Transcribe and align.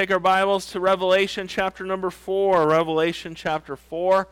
Take 0.00 0.12
our 0.12 0.18
Bibles 0.18 0.72
to 0.72 0.80
Revelation 0.80 1.46
chapter 1.46 1.84
number 1.84 2.08
4. 2.08 2.66
Revelation 2.66 3.34
chapter 3.34 3.76
4. 3.76 4.26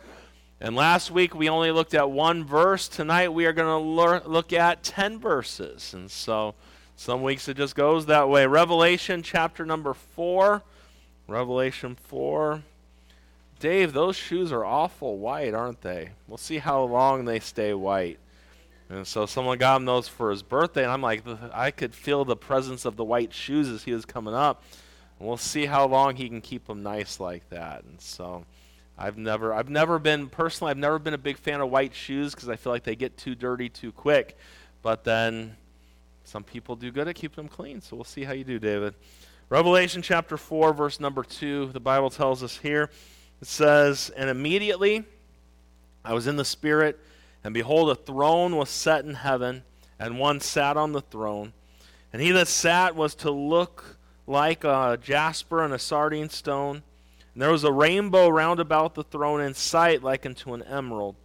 And 0.63 0.75
last 0.75 1.11
week 1.11 1.35
we 1.35 1.51
only 1.51 1.73
looked 1.73 1.93
at 1.93 2.11
one 2.11 2.43
verse. 2.43 2.89
Tonight 2.89 3.35
we 3.35 3.45
are 3.45 3.53
going 3.53 3.85
to 3.85 4.27
look 4.27 4.55
at 4.55 4.83
10 4.83 5.19
verses. 5.19 5.93
And 5.93 6.11
so 6.11 6.55
some 6.97 7.23
weeks 7.23 7.49
it 7.49 7.59
just 7.59 7.75
goes 7.75 8.07
that 8.07 8.31
way. 8.31 8.47
Revelation 8.47 9.23
chapter 9.23 9.67
number 9.67 9.93
4. 9.93 10.63
Revelation 11.27 11.97
4. 11.97 12.63
Dave, 13.61 13.93
those 13.93 14.17
shoes 14.17 14.51
are 14.51 14.65
awful 14.65 15.19
white, 15.19 15.53
aren't 15.53 15.83
they? 15.83 16.13
We'll 16.27 16.39
see 16.39 16.57
how 16.57 16.83
long 16.85 17.27
they 17.27 17.41
stay 17.41 17.75
white. 17.75 18.19
And 18.89 19.07
so 19.07 19.27
someone 19.27 19.59
got 19.59 19.77
him 19.77 19.85
those 19.85 20.09
for 20.09 20.31
his 20.31 20.43
birthday, 20.43 20.85
and 20.85 20.93
I'm 20.93 21.03
like, 21.03 21.25
I 21.53 21.71
could 21.73 21.95
feel 21.95 22.25
the 22.25 22.37
presence 22.37 22.87
of 22.87 22.97
the 22.97 23.05
white 23.05 23.35
shoes 23.35 23.69
as 23.69 23.83
he 23.83 23.93
was 23.93 24.07
coming 24.07 24.33
up. 24.33 24.63
And 25.19 25.29
we'll 25.29 25.37
see 25.37 25.67
how 25.67 25.87
long 25.87 26.17
he 26.17 26.29
can 26.29 26.41
keep 26.41 26.67
them 26.67 26.83
nice 26.83 27.21
like 27.21 27.49
that. 27.51 27.85
And 27.85 28.01
so 28.01 28.45
I've 28.97 29.19
never, 29.19 29.53
I've 29.53 29.69
never 29.69 29.99
been 29.99 30.29
personally, 30.29 30.71
I've 30.71 30.79
never 30.79 30.99
been 30.99 31.15
a 31.15 31.19
big 31.19 31.39
fan 31.39 31.61
of 31.61 31.71
white 31.71 31.95
shoes 31.95 32.35
because 32.35 32.49
I 32.49 32.57
feel 32.57 32.73
like 32.73 32.85
they 32.85 32.97
get 32.97 33.17
too 33.17 33.35
dirty 33.35 33.69
too 33.69 33.93
quick. 33.93 34.37
But 34.83 35.05
then 35.05 35.57
some 36.25 36.45
people 36.45 36.77
do 36.77 36.91
good 36.91 37.09
at 37.09 37.15
keeping 37.15 37.37
them 37.37 37.49
clean. 37.49 37.81
So 37.81 37.97
we'll 37.97 38.05
see 38.05 38.25
how 38.25 38.33
you 38.33 38.45
do, 38.45 38.59
David. 38.59 38.95
Revelation 39.49 40.03
chapter 40.03 40.37
4, 40.37 40.75
verse 40.75 41.01
number 41.01 41.23
2, 41.23 41.71
the 41.73 41.81
Bible 41.81 42.11
tells 42.11 42.43
us 42.43 42.59
here, 42.59 42.91
it 43.41 43.49
says, 43.49 44.11
And 44.17 44.29
immediately 44.29 45.05
I 46.05 46.13
was 46.13 46.27
in 46.27 46.37
the 46.37 46.45
Spirit 46.45 47.01
and 47.45 47.55
behold, 47.55 47.91
a 47.91 47.95
throne 47.95 48.57
was 48.57 48.69
set 48.69 49.05
in 49.05 49.15
heaven, 49.15 49.63
and 49.99 50.19
one 50.19 50.41
sat 50.41 50.77
on 50.77 50.93
the 50.93 51.01
throne. 51.01 51.53
And 52.13 52.21
he 52.21 52.31
that 52.33 52.49
sat 52.49 52.97
was 52.97 53.15
to 53.17 53.31
look 53.31 53.98
like 54.29 54.63
a 54.63 54.99
jasper 55.03 55.65
and 55.65 55.73
a 55.73 55.79
sardine 55.79 56.29
stone. 56.29 56.83
And 57.33 57.43
there 57.43 57.51
was 57.51 57.65
a 57.65 57.73
rainbow 57.73 58.29
round 58.29 58.61
about 58.61 58.95
the 58.95 59.03
throne 59.03 59.41
in 59.41 59.55
sight 59.55 60.03
like 60.03 60.27
unto 60.27 60.53
an 60.53 60.63
emerald. 60.65 61.17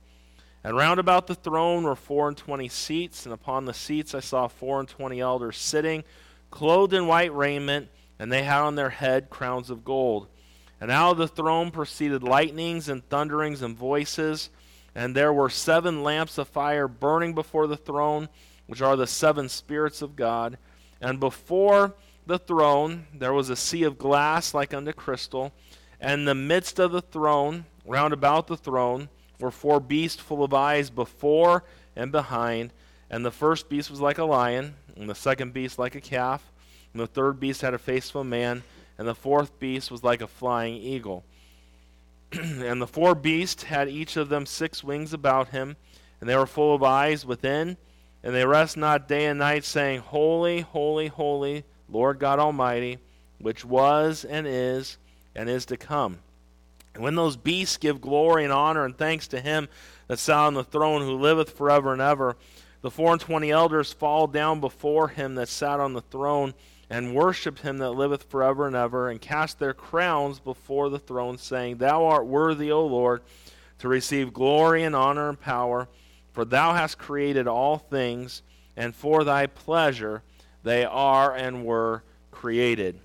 And 0.64 0.78
round 0.78 1.00
about 1.00 1.28
the 1.28 1.36
throne 1.36 1.84
were 1.84 1.96
four 1.96 2.30
and 2.30 2.38
twenty 2.38 2.70
seats, 2.70 3.26
and 3.26 3.34
upon 3.34 3.66
the 3.66 3.74
seats 3.74 4.16
I 4.16 4.22
saw 4.22 4.48
four 4.48 4.80
and 4.80 4.88
twenty 4.88 5.20
elders 5.20 5.58
sitting, 5.58 6.06
clothed 6.52 6.94
in 6.94 7.06
white 7.06 7.34
raiment, 7.36 7.90
and 8.18 8.32
they 8.32 8.44
had 8.44 8.62
on 8.62 8.76
their 8.76 8.92
head 8.92 9.30
crowns 9.30 9.70
of 9.70 9.84
gold. 9.84 10.28
And 10.80 10.90
out 10.90 11.12
of 11.12 11.18
the 11.18 11.28
throne 11.28 11.72
proceeded 11.72 12.24
lightnings 12.24 12.88
and 12.88 13.08
thunderings 13.10 13.62
and 13.62 13.76
voices. 13.78 14.50
And 14.96 15.16
there 15.16 15.34
were 15.34 15.50
seven 15.50 16.04
lamps 16.04 16.38
of 16.38 16.48
fire 16.48 16.88
burning 16.88 17.34
before 17.34 17.68
the 17.68 17.76
throne, 17.76 18.30
which 18.68 18.82
are 18.82 18.96
the 18.96 19.08
seven 19.08 19.50
spirits 19.50 20.02
of 20.02 20.16
God. 20.16 20.58
And 21.02 21.20
before 21.20 21.94
the 22.26 22.40
throne 22.40 23.08
there 23.14 23.34
was 23.34 23.50
a 23.50 23.56
sea 23.56 23.84
of 23.84 23.98
glass 23.98 24.54
like 24.54 24.74
unto 24.74 24.94
crystal. 24.94 25.52
And 26.00 26.22
in 26.22 26.26
the 26.26 26.36
midst 26.36 26.80
of 26.80 26.92
the 26.92 27.02
throne, 27.02 27.66
round 27.86 28.14
about 28.14 28.48
the 28.48 28.58
throne, 28.58 29.10
were 29.40 29.52
four 29.52 29.80
beasts 29.80 30.22
full 30.22 30.44
of 30.44 30.54
eyes 30.54 30.90
before 30.90 31.64
and 31.96 32.12
behind. 32.12 32.74
And 33.10 33.26
the 33.26 33.32
first 33.32 33.70
beast 33.70 33.90
was 33.90 34.02
like 34.02 34.18
a 34.18 34.26
lion, 34.26 34.76
and 34.96 35.10
the 35.10 35.16
second 35.16 35.54
beast 35.54 35.78
like 35.78 35.96
a 35.96 36.02
calf, 36.02 36.52
and 36.92 37.02
the 37.02 37.08
third 37.08 37.40
beast 37.40 37.62
had 37.62 37.74
a 37.74 37.78
face 37.78 38.10
of 38.10 38.18
a 38.18 38.24
man, 38.24 38.64
and 38.98 39.08
the 39.08 39.16
fourth 39.16 39.60
beast 39.60 39.92
was 39.92 40.04
like 40.04 40.22
a 40.22 40.28
flying 40.28 40.76
eagle. 40.76 41.24
and 42.32 42.82
the 42.82 42.88
four 42.88 43.16
beasts 43.16 43.64
had 43.64 43.90
each 43.90 44.18
of 44.18 44.30
them 44.30 44.46
six 44.46 44.84
wings 44.84 45.14
about 45.14 45.50
him, 45.50 45.76
and 46.20 46.30
they 46.30 46.36
were 46.36 46.48
full 46.48 46.74
of 46.74 46.84
eyes 46.84 47.26
within, 47.26 47.78
and 48.24 48.34
they 48.34 48.46
rest 48.46 48.78
not 48.78 49.08
day 49.08 49.26
and 49.26 49.40
night, 49.40 49.64
saying, 49.64 50.00
Holy, 50.00 50.62
holy, 50.62 51.08
holy, 51.08 51.66
Lord 51.90 52.20
God 52.20 52.40
Almighty, 52.40 53.00
which 53.40 53.66
was 53.66 54.26
and 54.26 54.48
is 54.48 54.98
and 55.36 55.50
is 55.50 55.66
to 55.68 55.78
come. 55.78 56.20
And 56.94 57.04
when 57.04 57.16
those 57.16 57.36
beasts 57.36 57.78
give 57.78 58.02
glory 58.02 58.44
and 58.44 58.54
honor 58.54 58.86
and 58.86 58.98
thanks 58.98 59.28
to 59.30 59.42
him 59.42 59.68
that 60.08 60.20
sat 60.20 60.38
on 60.38 60.54
the 60.54 60.64
throne, 60.64 61.02
who 61.02 61.18
liveth 61.18 61.58
forever 61.58 61.92
and 61.92 62.02
ever, 62.02 62.38
the 62.82 62.92
four 62.92 63.14
and 63.14 63.22
twenty 63.22 63.50
elders 63.50 63.92
fall 63.92 64.28
down 64.28 64.60
before 64.60 65.08
him 65.08 65.36
that 65.36 65.48
sat 65.50 65.80
on 65.80 65.94
the 65.94 66.02
throne 66.02 66.54
and 66.90 67.16
worshipped 67.16 67.62
him 67.62 67.80
that 67.80 67.92
liveth 67.92 68.30
forever 68.30 68.68
and 68.68 68.76
ever, 68.76 69.10
and 69.10 69.20
cast 69.20 69.58
their 69.58 69.74
crowns 69.74 70.40
before 70.40 70.90
the 70.90 71.00
throne, 71.00 71.38
saying, 71.38 71.78
Thou 71.78 72.06
art 72.06 72.28
worthy, 72.28 72.72
O 72.72 72.86
Lord, 72.86 73.24
to 73.80 73.88
receive 73.88 74.34
glory 74.34 74.84
and 74.84 74.96
honor 74.96 75.30
and 75.30 75.40
power, 75.40 75.88
for 76.34 76.46
thou 76.46 76.74
hast 76.74 77.00
created 77.00 77.48
all 77.48 77.78
things, 77.78 78.44
and 78.78 78.94
for 78.94 79.24
thy 79.24 79.48
pleasure 79.48 80.22
they 80.64 80.86
are 80.86 81.36
and 81.36 81.66
were 81.66 82.04
created. 82.32 83.00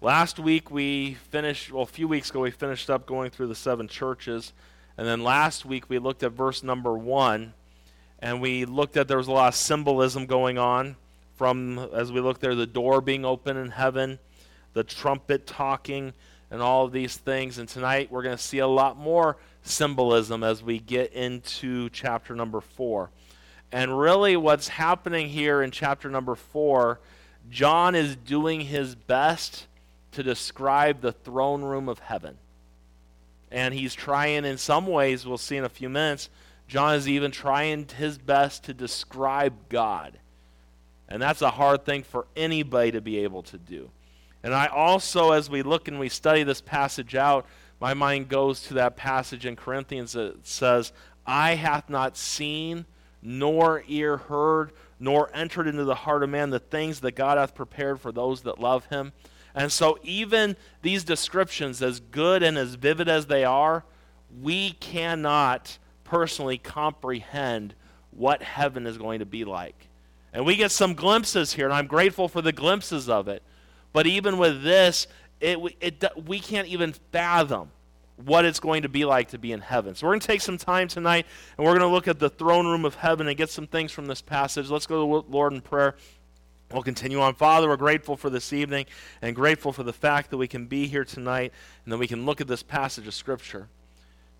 Last 0.00 0.38
week 0.38 0.70
we 0.70 1.14
finished, 1.30 1.72
well, 1.72 1.82
a 1.82 1.86
few 1.86 2.08
weeks 2.08 2.30
ago 2.30 2.40
we 2.40 2.50
finished 2.50 2.88
up 2.88 3.06
going 3.06 3.30
through 3.30 3.48
the 3.48 3.54
seven 3.54 3.88
churches. 3.88 4.52
And 4.96 5.06
then 5.06 5.22
last 5.22 5.64
week 5.64 5.88
we 5.88 5.98
looked 5.98 6.22
at 6.22 6.32
verse 6.32 6.62
number 6.62 6.96
one, 6.96 7.54
and 8.18 8.40
we 8.40 8.64
looked 8.64 8.96
at 8.96 9.06
there 9.06 9.18
was 9.18 9.28
a 9.28 9.32
lot 9.32 9.48
of 9.48 9.54
symbolism 9.54 10.26
going 10.26 10.58
on 10.58 10.96
from, 11.36 11.78
as 11.94 12.10
we 12.10 12.20
looked 12.20 12.40
there, 12.40 12.54
the 12.54 12.66
door 12.66 13.00
being 13.00 13.24
open 13.24 13.56
in 13.56 13.70
heaven, 13.70 14.18
the 14.72 14.82
trumpet 14.82 15.46
talking, 15.46 16.12
and 16.50 16.62
all 16.62 16.84
of 16.84 16.92
these 16.92 17.16
things. 17.16 17.58
And 17.58 17.68
tonight 17.68 18.10
we're 18.10 18.22
going 18.22 18.36
to 18.36 18.42
see 18.42 18.58
a 18.58 18.66
lot 18.66 18.96
more 18.96 19.36
symbolism 19.62 20.42
as 20.42 20.62
we 20.62 20.78
get 20.80 21.12
into 21.12 21.90
chapter 21.90 22.34
number 22.34 22.60
four. 22.60 23.10
And 23.70 23.98
really, 23.98 24.36
what's 24.36 24.68
happening 24.68 25.28
here 25.28 25.62
in 25.62 25.70
chapter 25.70 26.08
number 26.08 26.34
four, 26.34 27.00
John 27.50 27.94
is 27.94 28.16
doing 28.16 28.62
his 28.62 28.94
best 28.94 29.66
to 30.12 30.22
describe 30.22 31.00
the 31.00 31.12
throne 31.12 31.62
room 31.62 31.88
of 31.88 31.98
heaven. 31.98 32.38
And 33.50 33.74
he's 33.74 33.94
trying, 33.94 34.44
in 34.44 34.58
some 34.58 34.86
ways, 34.86 35.26
we'll 35.26 35.38
see 35.38 35.56
in 35.56 35.64
a 35.64 35.70
few 35.70 35.88
minutes, 35.88 36.28
John 36.66 36.94
is 36.94 37.08
even 37.08 37.30
trying 37.30 37.86
his 37.86 38.18
best 38.18 38.64
to 38.64 38.74
describe 38.74 39.54
God. 39.68 40.18
And 41.08 41.20
that's 41.22 41.40
a 41.40 41.50
hard 41.50 41.84
thing 41.84 42.02
for 42.02 42.26
anybody 42.36 42.92
to 42.92 43.00
be 43.00 43.18
able 43.18 43.42
to 43.44 43.56
do. 43.56 43.90
And 44.42 44.54
I 44.54 44.66
also, 44.66 45.32
as 45.32 45.48
we 45.48 45.62
look 45.62 45.88
and 45.88 45.98
we 45.98 46.08
study 46.08 46.42
this 46.42 46.60
passage 46.60 47.14
out, 47.14 47.46
my 47.80 47.94
mind 47.94 48.28
goes 48.28 48.62
to 48.64 48.74
that 48.74 48.96
passage 48.96 49.46
in 49.46 49.56
Corinthians 49.56 50.12
that 50.12 50.46
says, 50.46 50.92
Eye 51.26 51.54
hath 51.54 51.88
not 51.88 52.16
seen, 52.16 52.84
nor 53.22 53.82
ear 53.88 54.16
heard, 54.16 54.72
nor 55.00 55.30
entered 55.34 55.66
into 55.66 55.84
the 55.84 55.94
heart 55.94 56.22
of 56.22 56.30
man 56.30 56.50
the 56.50 56.58
things 56.58 57.00
that 57.00 57.12
God 57.12 57.38
hath 57.38 57.54
prepared 57.54 58.00
for 58.00 58.12
those 58.12 58.42
that 58.42 58.60
love 58.60 58.86
him. 58.86 59.12
And 59.54 59.72
so, 59.72 59.98
even 60.02 60.56
these 60.82 61.04
descriptions, 61.04 61.82
as 61.82 62.00
good 62.00 62.42
and 62.42 62.56
as 62.56 62.74
vivid 62.74 63.08
as 63.08 63.26
they 63.26 63.44
are, 63.44 63.84
we 64.40 64.72
cannot 64.72 65.78
personally 66.04 66.58
comprehend 66.58 67.74
what 68.10 68.42
heaven 68.42 68.86
is 68.86 68.98
going 68.98 69.18
to 69.20 69.26
be 69.26 69.44
like. 69.44 69.88
And 70.32 70.44
we 70.44 70.56
get 70.56 70.70
some 70.70 70.94
glimpses 70.94 71.54
here, 71.54 71.64
and 71.64 71.74
I'm 71.74 71.86
grateful 71.86 72.28
for 72.28 72.42
the 72.42 72.52
glimpses 72.52 73.08
of 73.08 73.28
it. 73.28 73.42
But 73.92 74.06
even 74.06 74.38
with 74.38 74.62
this, 74.62 75.06
it, 75.40 75.58
it, 75.80 76.04
we 76.26 76.40
can't 76.40 76.68
even 76.68 76.92
fathom 76.92 77.70
what 78.24 78.44
it's 78.44 78.60
going 78.60 78.82
to 78.82 78.88
be 78.88 79.04
like 79.04 79.28
to 79.28 79.38
be 79.38 79.52
in 79.52 79.60
heaven. 79.60 79.94
So 79.94 80.06
we're 80.06 80.12
going 80.12 80.20
to 80.20 80.26
take 80.26 80.40
some 80.40 80.58
time 80.58 80.88
tonight, 80.88 81.26
and 81.56 81.64
we're 81.64 81.78
going 81.78 81.88
to 81.88 81.94
look 81.94 82.08
at 82.08 82.18
the 82.18 82.30
throne 82.30 82.66
room 82.66 82.84
of 82.84 82.96
heaven 82.96 83.28
and 83.28 83.36
get 83.36 83.50
some 83.50 83.66
things 83.66 83.92
from 83.92 84.06
this 84.06 84.20
passage. 84.20 84.70
Let's 84.70 84.86
go 84.86 84.94
to 84.96 85.24
the 85.26 85.30
Lord 85.30 85.52
in 85.52 85.60
prayer. 85.60 85.94
We'll 86.72 86.82
continue 86.82 87.20
on. 87.20 87.34
Father, 87.34 87.68
we're 87.68 87.76
grateful 87.76 88.16
for 88.16 88.28
this 88.28 88.52
evening 88.52 88.86
and 89.22 89.34
grateful 89.34 89.72
for 89.72 89.82
the 89.82 89.92
fact 89.92 90.30
that 90.30 90.36
we 90.36 90.48
can 90.48 90.66
be 90.66 90.86
here 90.86 91.04
tonight 91.04 91.52
and 91.84 91.92
that 91.92 91.98
we 91.98 92.06
can 92.06 92.26
look 92.26 92.40
at 92.40 92.46
this 92.46 92.62
passage 92.62 93.06
of 93.06 93.14
Scripture. 93.14 93.68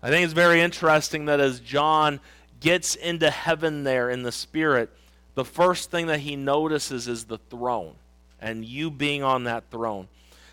I 0.03 0.09
think 0.09 0.23
it's 0.23 0.33
very 0.33 0.61
interesting 0.61 1.25
that 1.25 1.39
as 1.39 1.59
John 1.59 2.19
gets 2.59 2.95
into 2.95 3.31
heaven 3.31 3.83
there 3.83 4.09
in 4.09 4.21
the 4.23 4.31
Spirit, 4.31 4.91
the 5.33 5.45
first 5.45 5.89
thing 5.89 6.07
that 6.07 6.19
he 6.19 6.35
notices 6.35 7.07
is 7.07 7.25
the 7.25 7.37
throne 7.37 7.95
and 8.41 8.63
you 8.63 8.91
being 8.91 9.23
on 9.23 9.45
that 9.45 9.69
throne. 9.71 10.07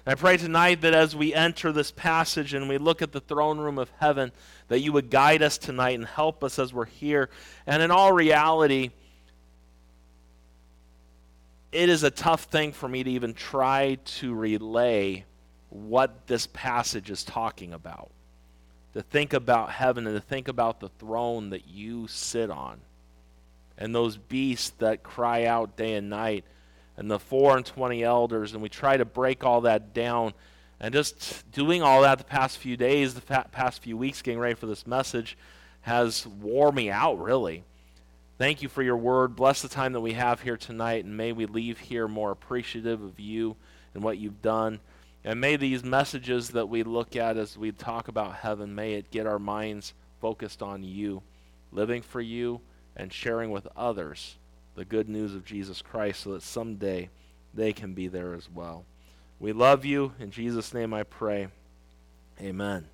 And 0.06 0.12
I 0.12 0.15
pray 0.15 0.37
tonight 0.37 0.83
that 0.83 0.94
as 0.94 1.17
we 1.17 1.34
enter 1.34 1.72
this 1.72 1.91
passage 1.91 2.55
and 2.55 2.69
we 2.69 2.79
look 2.79 3.03
at 3.03 3.11
the 3.11 3.20
throne 3.20 3.58
room 3.58 3.76
of 3.76 3.91
heaven, 3.99 4.31
that 4.69 4.79
you 4.79 4.93
would 4.93 5.11
guide 5.11 5.43
us 5.43 5.58
tonight 5.58 5.99
and 5.99 6.06
help 6.06 6.44
us 6.44 6.61
as 6.61 6.73
we're 6.73 6.85
here. 6.85 7.29
And 7.67 7.82
in 7.82 7.91
all 7.91 8.12
reality, 8.12 8.91
it 11.73 11.88
is 11.88 12.05
a 12.05 12.11
tough 12.11 12.44
thing 12.44 12.70
for 12.70 12.88
me 12.88 13.03
to 13.03 13.11
even 13.11 13.35
try 13.35 13.99
to 14.05 14.32
relay 14.32 15.25
what 15.70 16.29
this 16.29 16.47
passage 16.47 17.11
is 17.11 17.25
talking 17.25 17.73
about. 17.73 18.11
To 18.94 19.02
think 19.02 19.32
about 19.32 19.73
heaven 19.73 20.06
and 20.06 20.14
to 20.14 20.23
think 20.23 20.47
about 20.47 20.79
the 20.79 20.88
throne 20.88 21.50
that 21.50 21.67
you 21.67 22.06
sit 22.06 22.49
on 22.49 22.81
and 23.76 23.93
those 23.93 24.17
beasts 24.17 24.70
that 24.79 25.02
cry 25.02 25.47
out 25.47 25.76
day 25.76 25.94
and 25.94 26.09
night, 26.09 26.44
and 26.96 27.10
the 27.10 27.19
four 27.19 27.56
and 27.56 27.66
twenty 27.66 28.02
elders, 28.02 28.52
and 28.52 28.62
we 28.62 28.69
try 28.69 28.96
to 28.96 29.04
break 29.04 29.44
all 29.44 29.62
that 29.62 29.93
down. 29.93 30.32
And 30.78 30.93
just 30.93 31.50
doing 31.52 31.82
all 31.82 32.02
that 32.02 32.19
the 32.19 32.25
past 32.25 32.58
few 32.58 32.76
days, 32.76 33.14
the 33.14 33.20
past 33.20 33.82
few 33.82 33.96
weeks, 33.96 34.22
getting 34.22 34.38
ready 34.38 34.54
for 34.54 34.66
this 34.66 34.87
message, 34.87 35.37
has 35.82 36.26
wore 36.26 36.72
me 36.72 36.90
out, 36.90 37.19
really. 37.19 37.64
Thank 38.38 38.60
you 38.60 38.69
for 38.69 38.82
your 38.82 38.98
word. 38.98 39.34
Bless 39.34 39.62
the 39.62 39.69
time 39.69 39.94
that 39.94 40.00
we 40.00 40.12
have 40.12 40.43
here 40.43 40.58
tonight, 40.58 41.06
and 41.06 41.16
may 41.16 41.32
we 41.32 41.46
leave 41.46 41.78
here 41.78 42.06
more 42.06 42.31
appreciative 42.31 43.02
of 43.02 43.19
you 43.19 43.56
and 43.94 44.02
what 44.02 44.19
you've 44.19 44.42
done. 44.42 44.81
And 45.25 45.40
may 45.40 45.56
these 45.56 45.82
messages 45.82 46.50
that 46.50 46.69
we 46.69 46.82
look 46.82 47.16
at 47.16 47.38
as 47.38 47.56
we 47.56 47.72
talk 47.72 48.08
about 48.08 48.34
heaven, 48.34 48.75
may 48.75 48.94
it 48.94 49.10
get 49.10 49.26
our 49.26 49.38
minds 49.38 49.94
focused 50.20 50.62
on 50.62 50.84
you, 50.84 51.22
living 51.72 52.02
for 52.02 52.20
you, 52.20 52.60
and 52.94 53.12
sharing 53.12 53.50
with 53.50 53.66
others 53.75 54.37
the 54.76 54.84
good 54.84 55.08
news 55.08 55.34
of 55.34 55.44
Jesus 55.44 55.82
Christ 55.82 56.20
so 56.20 56.32
that 56.34 56.43
someday 56.43 57.08
they 57.55 57.73
can 57.73 57.94
be 57.94 58.08
there 58.08 58.34
as 58.34 58.49
well. 58.49 58.84
We 59.40 59.52
love 59.52 59.84
you. 59.84 60.12
In 60.20 60.31
Jesus' 60.31 60.73
name 60.73 60.94
I 60.94 61.02
pray. 61.02 61.49
Amen. 62.40 62.87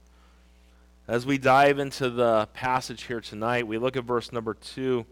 As 1.08 1.26
we 1.26 1.37
dive 1.37 1.81
into 1.81 2.08
the 2.08 2.49
passage 2.55 3.02
here 3.02 3.20
tonight, 3.20 3.67
we 3.67 3.79
look 3.79 3.96
at 3.96 4.05
verse 4.05 4.32
number 4.32 4.55
2, 4.55 5.05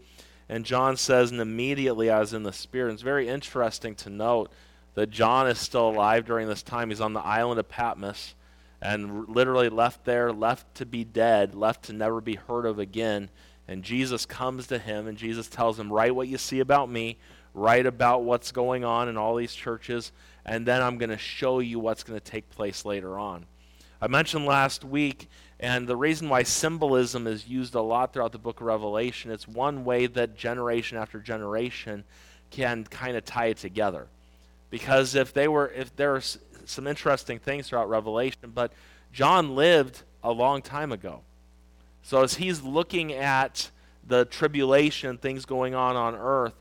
and 0.47 0.65
John 0.65 0.95
says, 0.95 1.31
And 1.31 1.41
immediately 1.41 2.09
I 2.09 2.19
was 2.19 2.33
in 2.33 2.43
the 2.43 2.53
Spirit. 2.53 2.89
And 2.89 2.93
It's 2.93 3.03
very 3.03 3.27
interesting 3.27 3.93
to 3.95 4.09
note 4.09 4.49
that 4.93 5.09
John 5.09 5.47
is 5.47 5.59
still 5.59 5.89
alive 5.89 6.25
during 6.25 6.47
this 6.47 6.63
time. 6.63 6.89
He's 6.89 7.01
on 7.01 7.13
the 7.13 7.19
island 7.19 7.59
of 7.59 7.67
Patmos 7.67 8.35
and 8.81 9.27
literally 9.27 9.69
left 9.69 10.05
there, 10.05 10.31
left 10.31 10.75
to 10.75 10.85
be 10.85 11.03
dead, 11.03 11.53
left 11.53 11.83
to 11.83 11.93
never 11.93 12.21
be 12.21 12.35
heard 12.35 12.65
of 12.65 12.79
again. 12.79 13.29
And 13.71 13.83
Jesus 13.83 14.25
comes 14.25 14.67
to 14.67 14.77
him, 14.77 15.07
and 15.07 15.17
Jesus 15.17 15.47
tells 15.47 15.79
him, 15.79 15.93
Write 15.93 16.13
what 16.13 16.27
you 16.27 16.37
see 16.37 16.59
about 16.59 16.89
me, 16.89 17.17
write 17.53 17.85
about 17.85 18.23
what's 18.23 18.51
going 18.51 18.83
on 18.83 19.07
in 19.07 19.15
all 19.15 19.37
these 19.37 19.55
churches, 19.55 20.11
and 20.45 20.65
then 20.65 20.81
I'm 20.81 20.97
going 20.97 21.09
to 21.09 21.17
show 21.17 21.59
you 21.59 21.79
what's 21.79 22.03
going 22.03 22.19
to 22.19 22.31
take 22.31 22.49
place 22.49 22.83
later 22.83 23.17
on. 23.17 23.45
I 24.01 24.09
mentioned 24.09 24.45
last 24.45 24.83
week, 24.83 25.29
and 25.57 25.87
the 25.87 25.95
reason 25.95 26.27
why 26.27 26.43
symbolism 26.43 27.27
is 27.27 27.47
used 27.47 27.73
a 27.73 27.81
lot 27.81 28.11
throughout 28.11 28.33
the 28.33 28.39
book 28.39 28.59
of 28.59 28.67
Revelation, 28.67 29.31
it's 29.31 29.47
one 29.47 29.85
way 29.85 30.05
that 30.05 30.35
generation 30.35 30.97
after 30.97 31.19
generation 31.19 32.03
can 32.49 32.83
kind 32.83 33.15
of 33.15 33.23
tie 33.23 33.47
it 33.47 33.57
together. 33.57 34.07
Because 34.69 35.15
if 35.15 35.31
they 35.33 35.47
were, 35.47 35.71
if 35.73 35.95
there 35.95 36.13
are 36.13 36.23
some 36.65 36.87
interesting 36.87 37.39
things 37.39 37.69
throughout 37.69 37.87
Revelation, 37.87 38.51
but 38.53 38.73
John 39.13 39.55
lived 39.55 40.03
a 40.23 40.31
long 40.33 40.61
time 40.61 40.91
ago. 40.91 41.21
So 42.03 42.23
as 42.23 42.35
he's 42.35 42.61
looking 42.61 43.13
at 43.13 43.69
the 44.05 44.25
tribulation, 44.25 45.17
things 45.17 45.45
going 45.45 45.75
on 45.75 45.95
on 45.95 46.15
earth, 46.15 46.53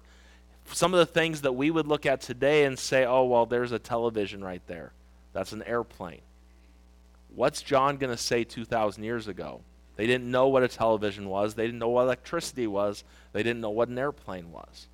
some 0.66 0.94
of 0.94 0.98
the 0.98 1.06
things 1.06 1.42
that 1.42 1.52
we 1.52 1.70
would 1.70 1.86
look 1.86 2.06
at 2.06 2.20
today 2.20 2.64
and 2.64 2.78
say, 2.78 3.04
oh, 3.04 3.24
well, 3.24 3.46
there's 3.46 3.72
a 3.72 3.78
television 3.78 4.42
right 4.44 4.62
there. 4.66 4.92
That's 5.32 5.52
an 5.52 5.62
airplane. 5.64 6.20
What's 7.34 7.62
John 7.62 7.96
going 7.96 8.10
to 8.10 8.22
say 8.22 8.44
2,000 8.44 9.02
years 9.02 9.28
ago? 9.28 9.62
They 9.96 10.06
didn't 10.06 10.30
know 10.30 10.48
what 10.48 10.62
a 10.62 10.68
television 10.68 11.28
was. 11.28 11.54
They 11.54 11.66
didn't 11.66 11.78
know 11.78 11.88
what 11.88 12.02
electricity 12.02 12.66
was. 12.66 13.04
They 13.32 13.42
didn't 13.42 13.60
know 13.60 13.70
what 13.70 13.88
an 13.88 13.98
airplane 13.98 14.50
was. 14.50 14.88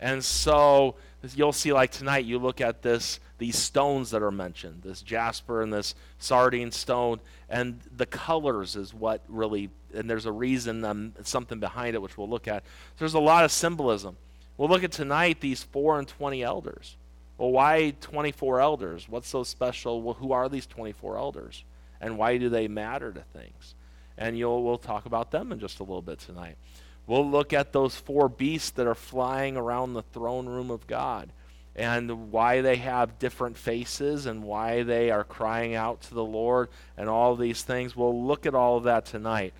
And 0.00 0.24
so 0.24 0.96
you'll 1.34 1.52
see, 1.52 1.72
like 1.72 1.90
tonight, 1.90 2.24
you 2.24 2.38
look 2.38 2.60
at 2.60 2.82
this, 2.82 3.20
these 3.38 3.56
stones 3.56 4.10
that 4.10 4.22
are 4.22 4.30
mentioned, 4.30 4.82
this 4.82 5.02
jasper 5.02 5.62
and 5.62 5.72
this 5.72 5.94
sardine 6.18 6.70
stone, 6.70 7.20
and 7.48 7.80
the 7.96 8.06
colors 8.06 8.76
is 8.76 8.94
what 8.94 9.22
really, 9.28 9.70
and 9.94 10.08
there's 10.08 10.26
a 10.26 10.32
reason, 10.32 10.84
um, 10.84 11.14
something 11.22 11.58
behind 11.58 11.94
it, 11.94 12.02
which 12.02 12.16
we'll 12.16 12.28
look 12.28 12.48
at. 12.48 12.64
There's 12.98 13.14
a 13.14 13.20
lot 13.20 13.44
of 13.44 13.52
symbolism. 13.52 14.16
We'll 14.56 14.68
look 14.68 14.84
at 14.84 14.92
tonight 14.92 15.40
these 15.40 15.62
four 15.62 15.98
and 15.98 16.08
twenty 16.08 16.42
elders. 16.42 16.96
Well, 17.38 17.50
why 17.50 17.94
24 18.00 18.60
elders? 18.60 19.08
What's 19.08 19.28
so 19.28 19.42
special? 19.42 20.00
Well, 20.00 20.14
who 20.14 20.32
are 20.32 20.48
these 20.48 20.66
24 20.66 21.18
elders? 21.18 21.64
And 22.00 22.18
why 22.18 22.38
do 22.38 22.48
they 22.48 22.68
matter 22.68 23.12
to 23.12 23.20
things? 23.20 23.74
And 24.16 24.38
you'll, 24.38 24.64
we'll 24.64 24.78
talk 24.78 25.04
about 25.04 25.30
them 25.30 25.52
in 25.52 25.58
just 25.58 25.80
a 25.80 25.82
little 25.82 26.02
bit 26.02 26.18
tonight. 26.18 26.56
We'll 27.06 27.28
look 27.28 27.52
at 27.52 27.72
those 27.72 27.94
four 27.94 28.28
beasts 28.28 28.70
that 28.70 28.86
are 28.86 28.94
flying 28.94 29.56
around 29.56 29.92
the 29.92 30.02
throne 30.02 30.46
room 30.46 30.70
of 30.70 30.86
God 30.86 31.30
and 31.76 32.32
why 32.32 32.62
they 32.62 32.76
have 32.76 33.18
different 33.18 33.56
faces 33.56 34.26
and 34.26 34.42
why 34.42 34.82
they 34.82 35.10
are 35.10 35.24
crying 35.24 35.74
out 35.74 36.00
to 36.02 36.14
the 36.14 36.24
Lord 36.24 36.68
and 36.96 37.08
all 37.08 37.36
these 37.36 37.62
things. 37.62 37.94
We'll 37.94 38.24
look 38.24 38.46
at 38.46 38.54
all 38.54 38.78
of 38.78 38.84
that 38.84 39.04
tonight. 39.04 39.52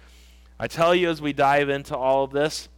I 0.58 0.66
tell 0.66 0.94
you 0.94 1.10
as 1.10 1.20
we 1.20 1.34
dive 1.34 1.68
into 1.68 1.96
all 1.96 2.24
of 2.24 2.32
this, 2.32 2.68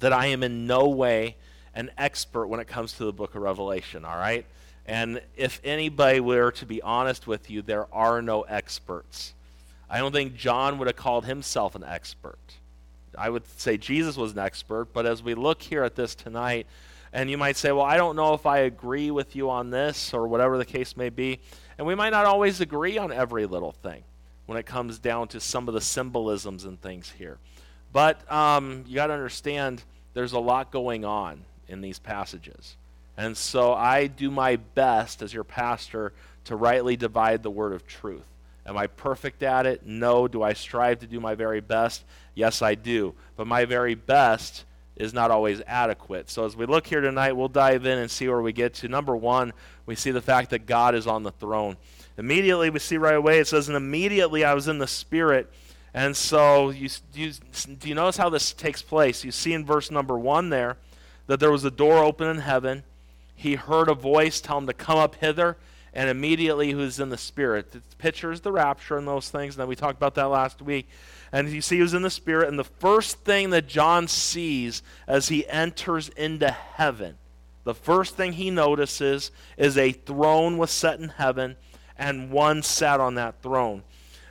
that 0.00 0.12
I 0.12 0.26
am 0.26 0.42
in 0.42 0.66
no 0.66 0.88
way 0.88 1.36
an 1.74 1.90
expert 1.96 2.48
when 2.48 2.60
it 2.60 2.66
comes 2.66 2.94
to 2.94 3.04
the 3.04 3.12
book 3.12 3.34
of 3.34 3.42
Revelation, 3.42 4.04
all 4.04 4.16
right? 4.16 4.44
And 4.84 5.20
if 5.36 5.60
anybody 5.64 6.20
were 6.20 6.50
to 6.52 6.66
be 6.66 6.82
honest 6.82 7.26
with 7.26 7.48
you, 7.48 7.62
there 7.62 7.86
are 7.94 8.20
no 8.20 8.42
experts. 8.42 9.32
I 9.88 9.98
don't 9.98 10.12
think 10.12 10.34
John 10.34 10.78
would 10.78 10.88
have 10.88 10.96
called 10.96 11.24
himself 11.24 11.74
an 11.74 11.84
expert. 11.84 12.38
I 13.18 13.30
would 13.30 13.46
say 13.58 13.76
Jesus 13.76 14.16
was 14.16 14.32
an 14.32 14.38
expert, 14.38 14.92
but 14.92 15.06
as 15.06 15.22
we 15.22 15.34
look 15.34 15.62
here 15.62 15.82
at 15.84 15.94
this 15.94 16.14
tonight, 16.14 16.66
and 17.12 17.30
you 17.30 17.38
might 17.38 17.56
say, 17.56 17.72
well, 17.72 17.84
I 17.84 17.96
don't 17.96 18.16
know 18.16 18.34
if 18.34 18.44
I 18.46 18.58
agree 18.58 19.10
with 19.10 19.36
you 19.36 19.48
on 19.48 19.70
this 19.70 20.12
or 20.12 20.28
whatever 20.28 20.58
the 20.58 20.64
case 20.64 20.96
may 20.96 21.08
be. 21.08 21.40
And 21.78 21.86
we 21.86 21.94
might 21.94 22.10
not 22.10 22.26
always 22.26 22.60
agree 22.60 22.98
on 22.98 23.12
every 23.12 23.46
little 23.46 23.72
thing 23.72 24.02
when 24.46 24.58
it 24.58 24.66
comes 24.66 24.98
down 24.98 25.28
to 25.28 25.40
some 25.40 25.68
of 25.68 25.74
the 25.74 25.80
symbolisms 25.80 26.64
and 26.64 26.80
things 26.80 27.10
here. 27.10 27.38
But 27.92 28.30
um, 28.30 28.84
you 28.86 28.96
got 28.96 29.06
to 29.06 29.14
understand 29.14 29.82
there's 30.14 30.32
a 30.32 30.38
lot 30.38 30.70
going 30.70 31.04
on 31.04 31.44
in 31.68 31.80
these 31.80 31.98
passages. 31.98 32.76
And 33.16 33.36
so 33.36 33.72
I 33.72 34.08
do 34.08 34.30
my 34.30 34.56
best 34.56 35.22
as 35.22 35.32
your 35.32 35.44
pastor 35.44 36.12
to 36.44 36.56
rightly 36.56 36.96
divide 36.96 37.42
the 37.42 37.50
word 37.50 37.72
of 37.72 37.86
truth. 37.86 38.26
Am 38.66 38.76
I 38.76 38.88
perfect 38.88 39.42
at 39.42 39.64
it? 39.64 39.86
No. 39.86 40.28
Do 40.28 40.42
I 40.42 40.52
strive 40.52 40.98
to 41.00 41.06
do 41.06 41.20
my 41.20 41.34
very 41.34 41.60
best? 41.60 42.04
Yes, 42.36 42.62
I 42.62 42.76
do. 42.76 43.14
But 43.36 43.48
my 43.48 43.64
very 43.64 43.96
best 43.96 44.64
is 44.94 45.12
not 45.12 45.32
always 45.32 45.60
adequate. 45.66 46.30
So 46.30 46.44
as 46.46 46.56
we 46.56 46.66
look 46.66 46.86
here 46.86 47.00
tonight, 47.00 47.32
we'll 47.32 47.48
dive 47.48 47.84
in 47.84 47.98
and 47.98 48.08
see 48.08 48.28
where 48.28 48.40
we 48.40 48.52
get 48.52 48.74
to. 48.74 48.88
Number 48.88 49.16
one, 49.16 49.52
we 49.86 49.96
see 49.96 50.12
the 50.12 50.22
fact 50.22 50.50
that 50.50 50.66
God 50.66 50.94
is 50.94 51.08
on 51.08 51.24
the 51.24 51.32
throne. 51.32 51.76
Immediately, 52.16 52.70
we 52.70 52.78
see 52.78 52.96
right 52.96 53.16
away, 53.16 53.40
it 53.40 53.48
says, 53.48 53.66
and 53.66 53.76
immediately 53.76 54.44
I 54.44 54.54
was 54.54 54.68
in 54.68 54.78
the 54.78 54.86
Spirit 54.86 55.52
and 55.96 56.14
so 56.14 56.68
you, 56.68 56.90
you, 57.14 57.32
do 57.78 57.88
you 57.88 57.94
notice 57.94 58.18
how 58.18 58.28
this 58.28 58.52
takes 58.52 58.82
place? 58.82 59.24
You 59.24 59.32
see 59.32 59.54
in 59.54 59.64
verse 59.64 59.90
number 59.90 60.18
one 60.18 60.50
there 60.50 60.76
that 61.26 61.40
there 61.40 61.50
was 61.50 61.64
a 61.64 61.70
door 61.70 62.04
open 62.04 62.28
in 62.28 62.36
heaven. 62.36 62.84
He 63.34 63.54
heard 63.54 63.88
a 63.88 63.94
voice 63.94 64.42
tell 64.42 64.58
him 64.58 64.66
to 64.66 64.74
come 64.74 64.98
up 64.98 65.14
hither, 65.14 65.56
and 65.96 66.10
immediately 66.10 66.74
was 66.74 67.00
in 67.00 67.08
the 67.08 67.16
Spirit. 67.16 67.74
It 67.74 67.82
pictures 67.96 68.42
the 68.42 68.52
rapture 68.52 68.98
and 68.98 69.08
those 69.08 69.30
things, 69.30 69.58
and 69.58 69.66
we 69.66 69.74
talked 69.74 69.96
about 69.96 70.14
that 70.16 70.26
last 70.26 70.60
week. 70.60 70.90
And 71.32 71.48
you 71.48 71.62
see 71.62 71.80
was 71.80 71.94
in 71.94 72.02
the 72.02 72.10
Spirit, 72.10 72.50
and 72.50 72.58
the 72.58 72.64
first 72.64 73.20
thing 73.20 73.48
that 73.50 73.66
John 73.66 74.06
sees 74.06 74.82
as 75.06 75.28
he 75.28 75.48
enters 75.48 76.10
into 76.10 76.50
heaven, 76.50 77.16
the 77.64 77.74
first 77.74 78.14
thing 78.14 78.34
he 78.34 78.50
notices 78.50 79.30
is 79.56 79.78
a 79.78 79.92
throne 79.92 80.58
was 80.58 80.70
set 80.70 81.00
in 81.00 81.08
heaven, 81.08 81.56
and 81.96 82.30
one 82.30 82.62
sat 82.62 83.00
on 83.00 83.14
that 83.14 83.40
throne. 83.40 83.82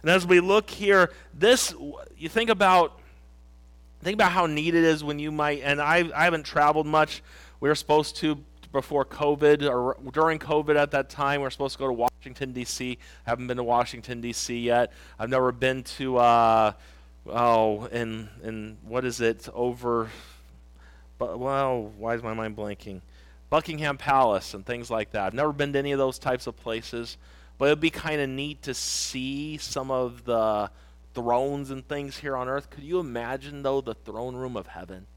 And 0.03 0.11
as 0.11 0.23
we 0.23 0.41
look 0.41 0.69
here, 0.69 1.11
this 1.33 1.73
you 2.15 2.29
think 2.29 2.51
about 2.51 2.99
think 4.03 4.13
about 4.13 4.31
how 4.31 4.45
neat 4.45 4.75
it 4.75 4.83
is 4.83 5.03
when 5.03 5.17
you 5.17 5.31
might 5.31 5.61
and 5.63 5.81
I 5.81 6.07
I 6.15 6.25
haven't 6.25 6.43
traveled 6.43 6.85
much. 6.85 7.23
We 7.59 7.69
were 7.69 7.75
supposed 7.75 8.17
to 8.17 8.37
before 8.75 9.05
COVID 9.05 9.69
or 9.69 9.97
during 10.11 10.37
COVID 10.37 10.75
at 10.75 10.91
that 10.91 11.09
time. 11.09 11.39
We 11.39 11.47
are 11.47 11.49
supposed 11.49 11.75
to 11.75 11.79
go 11.79 11.87
to 11.87 11.93
Washington 11.93 12.51
D.C. 12.51 12.97
Haven't 13.25 13.47
been 13.47 13.55
to 13.55 13.63
Washington 13.63 14.19
D.C. 14.19 14.59
yet. 14.59 14.91
I've 15.17 15.29
never 15.29 15.53
been 15.53 15.83
to 15.97 16.17
uh, 16.17 16.73
oh 17.27 17.85
and, 17.85 18.27
in 18.43 18.77
what 18.83 19.05
is 19.05 19.21
it 19.21 19.47
over? 19.53 20.09
But 21.17 21.39
well, 21.39 21.93
why 21.97 22.15
is 22.15 22.21
my 22.21 22.33
mind 22.33 22.57
blanking? 22.57 22.99
Buckingham 23.49 23.97
Palace 23.97 24.53
and 24.53 24.65
things 24.65 24.91
like 24.91 25.11
that. 25.11 25.27
I've 25.27 25.33
never 25.33 25.53
been 25.53 25.71
to 25.71 25.79
any 25.79 25.93
of 25.93 25.97
those 25.97 26.19
types 26.19 26.45
of 26.45 26.57
places. 26.57 27.17
But 27.57 27.67
it'd 27.67 27.79
be 27.79 27.89
kind 27.89 28.19
of 28.19 28.27
neat 28.27 28.61
to 28.63 28.73
see 28.73 29.55
some 29.55 29.89
of 29.89 30.25
the 30.25 30.69
thrones 31.13 31.71
and 31.71 31.87
things 31.87 32.17
here 32.17 32.35
on 32.35 32.49
earth. 32.49 32.69
Could 32.69 32.83
you 32.83 32.99
imagine, 32.99 33.63
though, 33.63 33.79
the 33.79 33.93
throne 33.93 34.35
room 34.35 34.57
of 34.57 34.67
heaven? 34.67 35.07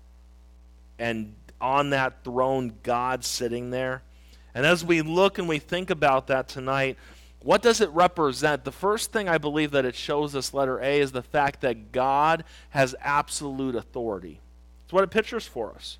And 0.96 1.34
on 1.60 1.90
that 1.90 2.24
throne, 2.24 2.74
God 2.82 3.24
sitting 3.24 3.70
there. 3.70 4.02
And 4.54 4.66
as 4.66 4.84
we 4.84 5.02
look 5.02 5.38
and 5.38 5.48
we 5.48 5.58
think 5.58 5.90
about 5.90 6.26
that 6.28 6.48
tonight, 6.48 6.96
what 7.40 7.62
does 7.62 7.80
it 7.80 7.90
represent? 7.90 8.64
The 8.64 8.72
first 8.72 9.12
thing 9.12 9.28
I 9.28 9.38
believe 9.38 9.70
that 9.70 9.84
it 9.84 9.94
shows 9.94 10.34
us, 10.34 10.52
letter 10.52 10.80
A, 10.80 11.00
is 11.00 11.12
the 11.12 11.22
fact 11.22 11.60
that 11.60 11.92
God 11.92 12.44
has 12.70 12.94
absolute 13.00 13.76
authority. 13.76 14.40
It's 14.84 14.92
what 14.92 15.04
it 15.04 15.10
pictures 15.10 15.46
for 15.46 15.72
us. 15.72 15.98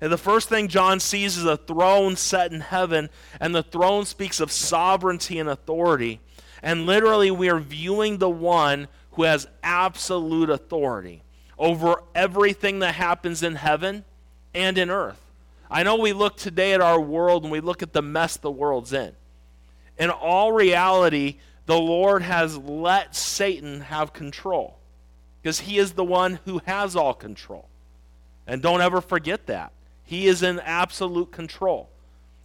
And 0.00 0.12
the 0.12 0.18
first 0.18 0.48
thing 0.48 0.68
John 0.68 1.00
sees 1.00 1.38
is 1.38 1.46
a 1.46 1.56
throne 1.56 2.16
set 2.16 2.52
in 2.52 2.60
heaven, 2.60 3.08
and 3.40 3.54
the 3.54 3.62
throne 3.62 4.04
speaks 4.04 4.40
of 4.40 4.52
sovereignty 4.52 5.38
and 5.38 5.48
authority. 5.48 6.20
And 6.62 6.84
literally, 6.84 7.30
we 7.30 7.48
are 7.48 7.60
viewing 7.60 8.18
the 8.18 8.28
one 8.28 8.88
who 9.12 9.22
has 9.22 9.46
absolute 9.62 10.50
authority 10.50 11.22
over 11.58 12.02
everything 12.14 12.80
that 12.80 12.96
happens 12.96 13.42
in 13.42 13.54
heaven 13.54 14.04
and 14.54 14.78
in 14.78 14.90
earth. 14.90 15.20
I 15.70 15.82
know 15.82 15.96
we 15.96 16.12
look 16.12 16.36
today 16.36 16.72
at 16.72 16.80
our 16.80 17.00
world 17.00 17.42
and 17.42 17.52
we 17.52 17.60
look 17.60 17.82
at 17.82 17.92
the 17.92 18.02
mess 18.02 18.36
the 18.36 18.50
world's 18.50 18.92
in. 18.92 19.12
In 19.98 20.10
all 20.10 20.52
reality, 20.52 21.38
the 21.66 21.78
Lord 21.78 22.22
has 22.22 22.56
let 22.58 23.16
Satan 23.16 23.82
have 23.82 24.12
control 24.12 24.76
because 25.42 25.60
he 25.60 25.78
is 25.78 25.92
the 25.92 26.04
one 26.04 26.40
who 26.44 26.60
has 26.66 26.96
all 26.96 27.14
control. 27.14 27.68
And 28.46 28.60
don't 28.60 28.80
ever 28.80 29.00
forget 29.00 29.46
that. 29.46 29.72
He 30.04 30.26
is 30.26 30.42
in 30.42 30.60
absolute 30.60 31.32
control. 31.32 31.88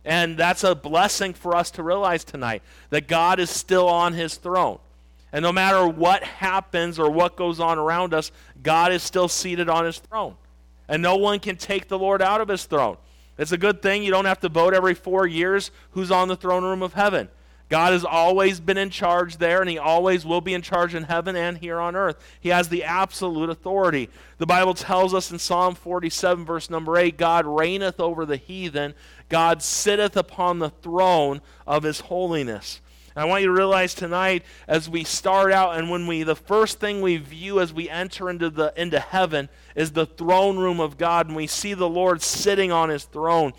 And 0.06 0.38
that's 0.38 0.64
a 0.64 0.76
blessing 0.76 1.34
for 1.34 1.56
us 1.56 1.72
to 1.72 1.84
realize 1.84 2.24
tonight 2.24 2.64
that 2.90 3.08
God 3.08 3.40
is 3.40 3.50
still 3.50 3.88
on 3.88 4.14
his 4.14 4.36
throne. 4.36 4.80
And 5.32 5.44
no 5.44 5.52
matter 5.52 5.88
what 5.88 6.24
happens 6.24 6.98
or 6.98 7.12
what 7.12 7.36
goes 7.36 7.60
on 7.60 7.78
around 7.78 8.14
us, 8.14 8.32
God 8.64 8.92
is 8.92 9.04
still 9.04 9.28
seated 9.28 9.70
on 9.70 9.86
his 9.86 10.00
throne. 10.00 10.36
And 10.90 11.02
no 11.02 11.16
one 11.16 11.40
can 11.40 11.56
take 11.56 11.88
the 11.88 11.98
Lord 11.98 12.22
out 12.22 12.42
of 12.42 12.50
his 12.50 12.66
throne. 12.66 12.98
It's 13.38 13.54
a 13.54 13.58
good 13.58 13.82
thing. 13.82 14.04
You 14.04 14.12
don't 14.12 14.26
have 14.26 14.42
to 14.42 14.50
vote 14.50 14.74
every 14.74 14.94
four 14.96 15.26
years 15.26 15.72
who's 15.92 16.12
on 16.12 16.28
the 16.28 16.36
throne 16.36 16.66
room 16.66 16.84
of 16.84 16.94
heaven. 16.94 17.30
God 17.70 17.94
has 17.94 18.04
always 18.04 18.60
been 18.60 18.80
in 18.80 18.90
charge 18.90 19.38
there, 19.38 19.62
and 19.62 19.70
He 19.70 19.78
always 19.78 20.26
will 20.26 20.42
be 20.42 20.56
in 20.56 20.64
charge 20.64 20.96
in 20.96 21.04
heaven 21.04 21.36
and 21.36 21.60
here 21.60 21.80
on 21.80 21.96
earth. 21.96 22.18
He 22.42 22.50
has 22.50 22.68
the 22.68 22.84
absolute 22.84 23.52
authority. 23.52 24.10
The 24.40 24.48
Bible 24.48 24.74
tells 24.74 25.14
us 25.14 25.32
in 25.32 25.38
Psalm 25.38 25.76
47, 25.76 26.46
verse 26.46 26.70
number 26.70 26.98
8 26.98 27.16
God 27.16 27.46
reigneth 27.46 28.00
over 28.00 28.26
the 28.26 28.38
heathen, 28.38 28.96
God 29.30 29.62
sitteth 29.62 30.18
upon 30.18 30.58
the 30.58 30.72
throne 30.72 31.42
of 31.68 31.84
His 31.84 32.00
holiness. 32.02 32.82
I 33.20 33.26
want 33.26 33.42
you 33.42 33.48
to 33.48 33.54
realize 33.54 33.94
tonight, 33.94 34.44
as 34.68 34.90
we 34.90 35.04
start 35.04 35.52
out, 35.52 35.78
and 35.78 35.90
when 35.90 36.08
we, 36.08 36.24
the 36.24 36.36
first 36.36 36.80
thing 36.80 37.02
we 37.02 37.18
view 37.18 37.60
as 37.60 37.74
we 37.74 37.90
enter 37.90 38.30
into, 38.30 38.50
the, 38.50 38.74
into 38.76 39.00
heaven 39.00 39.50
is 39.76 39.92
the 39.92 40.06
throne 40.06 40.58
room 40.58 40.80
of 40.80 40.98
God, 40.98 41.28
and 41.28 41.36
we 41.36 41.48
see 41.48 41.74
the 41.74 41.90
Lord 41.90 42.22
sitting 42.22 42.72
on 42.72 42.90
His 42.90 43.04
throne. 43.04 43.54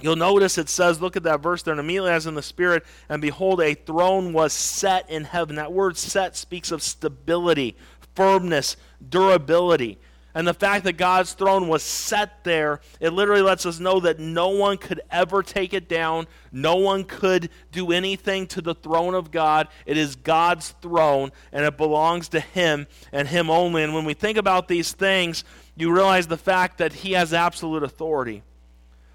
You'll 0.00 0.16
notice 0.16 0.58
it 0.58 0.68
says, 0.68 1.00
look 1.00 1.16
at 1.16 1.24
that 1.24 1.40
verse 1.40 1.62
there, 1.62 1.72
and 1.72 1.80
immediately 1.80 2.12
as 2.12 2.26
in 2.26 2.34
the 2.34 2.42
Spirit, 2.42 2.84
and 3.08 3.20
behold, 3.20 3.60
a 3.60 3.74
throne 3.74 4.32
was 4.32 4.52
set 4.52 5.10
in 5.10 5.24
heaven. 5.24 5.56
That 5.56 5.72
word 5.72 5.96
set 5.96 6.36
speaks 6.36 6.70
of 6.70 6.82
stability, 6.82 7.76
firmness, 8.14 8.76
durability. 9.08 9.98
And 10.38 10.46
the 10.46 10.54
fact 10.54 10.84
that 10.84 10.92
God's 10.92 11.32
throne 11.32 11.66
was 11.66 11.82
set 11.82 12.44
there, 12.44 12.78
it 13.00 13.12
literally 13.12 13.42
lets 13.42 13.66
us 13.66 13.80
know 13.80 13.98
that 13.98 14.20
no 14.20 14.50
one 14.50 14.78
could 14.78 15.00
ever 15.10 15.42
take 15.42 15.74
it 15.74 15.88
down. 15.88 16.28
No 16.52 16.76
one 16.76 17.02
could 17.02 17.50
do 17.72 17.90
anything 17.90 18.46
to 18.46 18.62
the 18.62 18.76
throne 18.76 19.16
of 19.16 19.32
God. 19.32 19.66
It 19.84 19.96
is 19.96 20.14
God's 20.14 20.76
throne, 20.80 21.32
and 21.50 21.64
it 21.64 21.76
belongs 21.76 22.28
to 22.28 22.38
Him 22.38 22.86
and 23.10 23.26
Him 23.26 23.50
only. 23.50 23.82
And 23.82 23.92
when 23.94 24.04
we 24.04 24.14
think 24.14 24.38
about 24.38 24.68
these 24.68 24.92
things, 24.92 25.42
you 25.74 25.92
realize 25.92 26.28
the 26.28 26.36
fact 26.36 26.78
that 26.78 26.92
He 26.92 27.14
has 27.14 27.34
absolute 27.34 27.82
authority. 27.82 28.44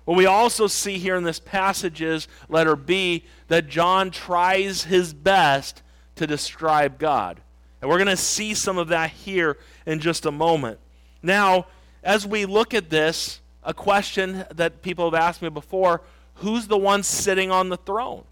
What 0.03 0.17
we 0.17 0.25
also 0.25 0.67
see 0.67 0.97
here 0.97 1.15
in 1.15 1.23
this 1.23 1.39
passage 1.39 2.01
is, 2.01 2.27
letter 2.49 2.75
B, 2.75 3.23
that 3.47 3.69
John 3.69 4.11
tries 4.11 4.83
his 4.83 5.13
best 5.13 5.83
to 6.15 6.27
describe 6.27 6.99
God. 6.99 7.39
And 7.81 7.89
we're 7.89 7.95
going 7.95 8.07
to 8.07 8.17
see 8.17 8.53
some 8.53 8.77
of 8.77 8.89
that 8.89 9.11
here 9.11 9.57
in 9.85 10.01
just 10.01 10.25
a 10.25 10.31
moment. 10.31 10.79
Now, 11.23 11.67
as 12.03 12.27
we 12.27 12.45
look 12.45 12.73
at 12.73 12.89
this, 12.89 13.39
a 13.63 13.73
question 13.73 14.45
that 14.53 14.81
people 14.81 15.09
have 15.09 15.19
asked 15.19 15.41
me 15.41 15.49
before 15.49 16.01
who's 16.35 16.67
the 16.67 16.77
one 16.77 17.01
sitting 17.01 17.49
on 17.49 17.69
the 17.69 17.77
throne? 17.77 18.25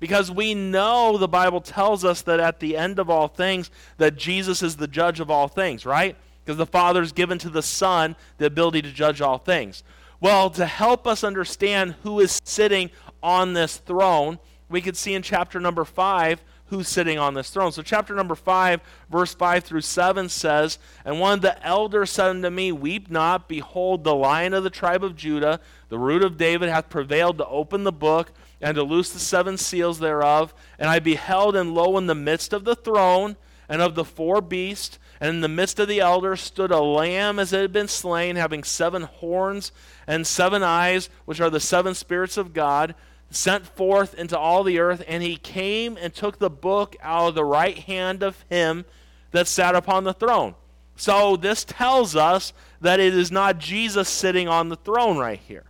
Because 0.00 0.30
we 0.30 0.54
know 0.54 1.16
the 1.16 1.28
Bible 1.28 1.60
tells 1.60 2.04
us 2.04 2.22
that 2.22 2.40
at 2.40 2.60
the 2.60 2.76
end 2.76 2.98
of 2.98 3.08
all 3.08 3.28
things, 3.28 3.70
that 3.98 4.16
Jesus 4.16 4.62
is 4.62 4.76
the 4.76 4.88
judge 4.88 5.20
of 5.20 5.30
all 5.30 5.48
things, 5.48 5.86
right? 5.86 6.16
Because 6.44 6.58
the 6.58 6.66
Father's 6.66 7.12
given 7.12 7.38
to 7.38 7.50
the 7.50 7.62
Son 7.62 8.16
the 8.38 8.46
ability 8.46 8.82
to 8.82 8.92
judge 8.92 9.20
all 9.20 9.38
things. 9.38 9.82
Well, 10.20 10.50
to 10.50 10.66
help 10.66 11.06
us 11.06 11.24
understand 11.24 11.96
who 12.02 12.20
is 12.20 12.40
sitting 12.44 12.90
on 13.22 13.52
this 13.52 13.78
throne, 13.78 14.38
we 14.68 14.80
could 14.80 14.96
see 14.96 15.14
in 15.14 15.22
chapter 15.22 15.60
number 15.60 15.84
5 15.84 16.42
who's 16.68 16.88
sitting 16.88 17.18
on 17.18 17.34
this 17.34 17.50
throne. 17.50 17.72
So, 17.72 17.82
chapter 17.82 18.14
number 18.14 18.34
5, 18.34 18.80
verse 19.10 19.34
5 19.34 19.64
through 19.64 19.82
7 19.82 20.28
says, 20.28 20.78
And 21.04 21.20
one 21.20 21.34
of 21.34 21.42
the 21.42 21.64
elders 21.64 22.10
said 22.10 22.30
unto 22.30 22.50
me, 22.50 22.72
Weep 22.72 23.10
not, 23.10 23.48
behold, 23.48 24.04
the 24.04 24.14
lion 24.14 24.54
of 24.54 24.64
the 24.64 24.70
tribe 24.70 25.04
of 25.04 25.16
Judah, 25.16 25.60
the 25.88 25.98
root 25.98 26.22
of 26.22 26.36
David, 26.36 26.68
hath 26.68 26.88
prevailed 26.88 27.38
to 27.38 27.46
open 27.46 27.84
the 27.84 27.92
book 27.92 28.32
and 28.60 28.74
to 28.74 28.82
loose 28.82 29.10
the 29.10 29.18
seven 29.18 29.56
seals 29.56 29.98
thereof. 29.98 30.54
And 30.78 30.90
I 30.90 30.98
beheld, 30.98 31.56
and 31.56 31.74
lo, 31.74 31.96
in 31.98 32.06
the 32.06 32.14
midst 32.14 32.52
of 32.52 32.64
the 32.64 32.76
throne 32.76 33.36
and 33.68 33.82
of 33.82 33.94
the 33.94 34.04
four 34.04 34.40
beasts, 34.40 34.98
and 35.20 35.30
in 35.30 35.40
the 35.40 35.48
midst 35.48 35.78
of 35.78 35.88
the 35.88 36.00
elders 36.00 36.40
stood 36.40 36.70
a 36.70 36.80
lamb 36.80 37.38
as 37.38 37.52
it 37.52 37.60
had 37.60 37.72
been 37.72 37.88
slain, 37.88 38.36
having 38.36 38.62
seven 38.62 39.02
horns 39.02 39.72
and 40.06 40.26
seven 40.26 40.62
eyes, 40.62 41.08
which 41.24 41.40
are 41.40 41.50
the 41.50 41.60
seven 41.60 41.94
spirits 41.94 42.36
of 42.36 42.52
God, 42.52 42.94
sent 43.30 43.66
forth 43.66 44.14
into 44.14 44.38
all 44.38 44.62
the 44.62 44.78
earth. 44.78 45.02
And 45.06 45.22
he 45.22 45.36
came 45.36 45.96
and 46.00 46.14
took 46.14 46.38
the 46.38 46.50
book 46.50 46.96
out 47.02 47.28
of 47.28 47.34
the 47.34 47.44
right 47.44 47.78
hand 47.78 48.22
of 48.22 48.44
him 48.48 48.84
that 49.32 49.48
sat 49.48 49.74
upon 49.74 50.04
the 50.04 50.14
throne. 50.14 50.54
So 50.96 51.36
this 51.36 51.64
tells 51.64 52.16
us 52.16 52.52
that 52.80 53.00
it 53.00 53.14
is 53.14 53.30
not 53.30 53.58
Jesus 53.58 54.08
sitting 54.08 54.48
on 54.48 54.68
the 54.68 54.76
throne 54.76 55.18
right 55.18 55.38
here. 55.38 55.64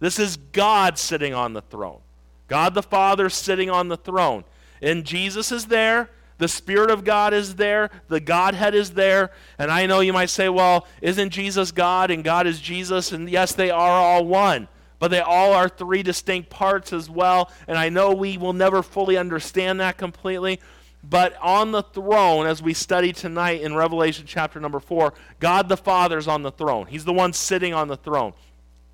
This 0.00 0.18
is 0.18 0.36
God 0.36 0.98
sitting 0.98 1.34
on 1.34 1.52
the 1.52 1.62
throne. 1.62 2.00
God 2.46 2.74
the 2.74 2.82
Father 2.82 3.28
sitting 3.28 3.68
on 3.70 3.88
the 3.88 3.96
throne. 3.96 4.44
And 4.80 5.04
Jesus 5.04 5.50
is 5.50 5.66
there. 5.66 6.08
The 6.38 6.46
Spirit 6.46 6.90
of 6.90 7.02
God 7.02 7.34
is 7.34 7.56
there. 7.56 7.90
The 8.06 8.20
Godhead 8.20 8.74
is 8.74 8.90
there. 8.90 9.32
And 9.58 9.72
I 9.72 9.86
know 9.86 9.98
you 10.00 10.12
might 10.12 10.30
say, 10.30 10.48
well, 10.48 10.86
isn't 11.02 11.30
Jesus 11.30 11.72
God 11.72 12.12
and 12.12 12.22
God 12.22 12.46
is 12.46 12.60
Jesus? 12.60 13.10
And 13.10 13.28
yes, 13.28 13.52
they 13.52 13.70
are 13.70 13.90
all 13.90 14.24
one. 14.24 14.68
But 14.98 15.10
they 15.10 15.20
all 15.20 15.52
are 15.52 15.68
three 15.68 16.02
distinct 16.02 16.50
parts 16.50 16.92
as 16.92 17.08
well. 17.08 17.50
And 17.66 17.78
I 17.78 17.88
know 17.88 18.12
we 18.12 18.36
will 18.36 18.52
never 18.52 18.82
fully 18.82 19.16
understand 19.16 19.80
that 19.80 19.96
completely. 19.96 20.60
But 21.02 21.36
on 21.40 21.70
the 21.70 21.82
throne, 21.82 22.46
as 22.46 22.60
we 22.60 22.74
study 22.74 23.12
tonight 23.12 23.60
in 23.60 23.74
Revelation 23.74 24.24
chapter 24.26 24.58
number 24.58 24.80
4, 24.80 25.14
God 25.38 25.68
the 25.68 25.76
Father 25.76 26.18
is 26.18 26.26
on 26.26 26.42
the 26.42 26.50
throne. 26.50 26.86
He's 26.86 27.04
the 27.04 27.12
one 27.12 27.32
sitting 27.32 27.72
on 27.72 27.88
the 27.88 27.96
throne. 27.96 28.32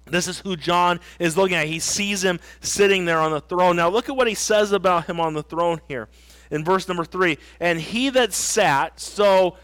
This 0.06 0.28
is 0.28 0.40
who 0.40 0.54
John 0.56 1.00
is 1.18 1.37
looking 1.37 1.56
at. 1.56 1.66
He 1.66 1.78
sees 1.78 2.23
him 2.23 2.38
sitting 2.61 3.06
there 3.06 3.20
on 3.20 3.32
the 3.32 3.40
throne. 3.40 3.76
Now, 3.76 3.88
look 3.88 4.11
at 4.11 4.16
what 4.16 4.26
he 4.26 4.34
says 4.34 4.73
about 4.73 5.06
him 5.06 5.18
on 5.18 5.32
the 5.32 5.42
throne 5.42 5.80
here 5.88 6.08
in 6.50 6.62
verse 6.62 6.87
number 6.88 7.06
three. 7.06 7.38
And 7.58 7.80
he 7.80 8.11
that 8.11 8.34
sat, 8.34 9.00
so 9.00 9.56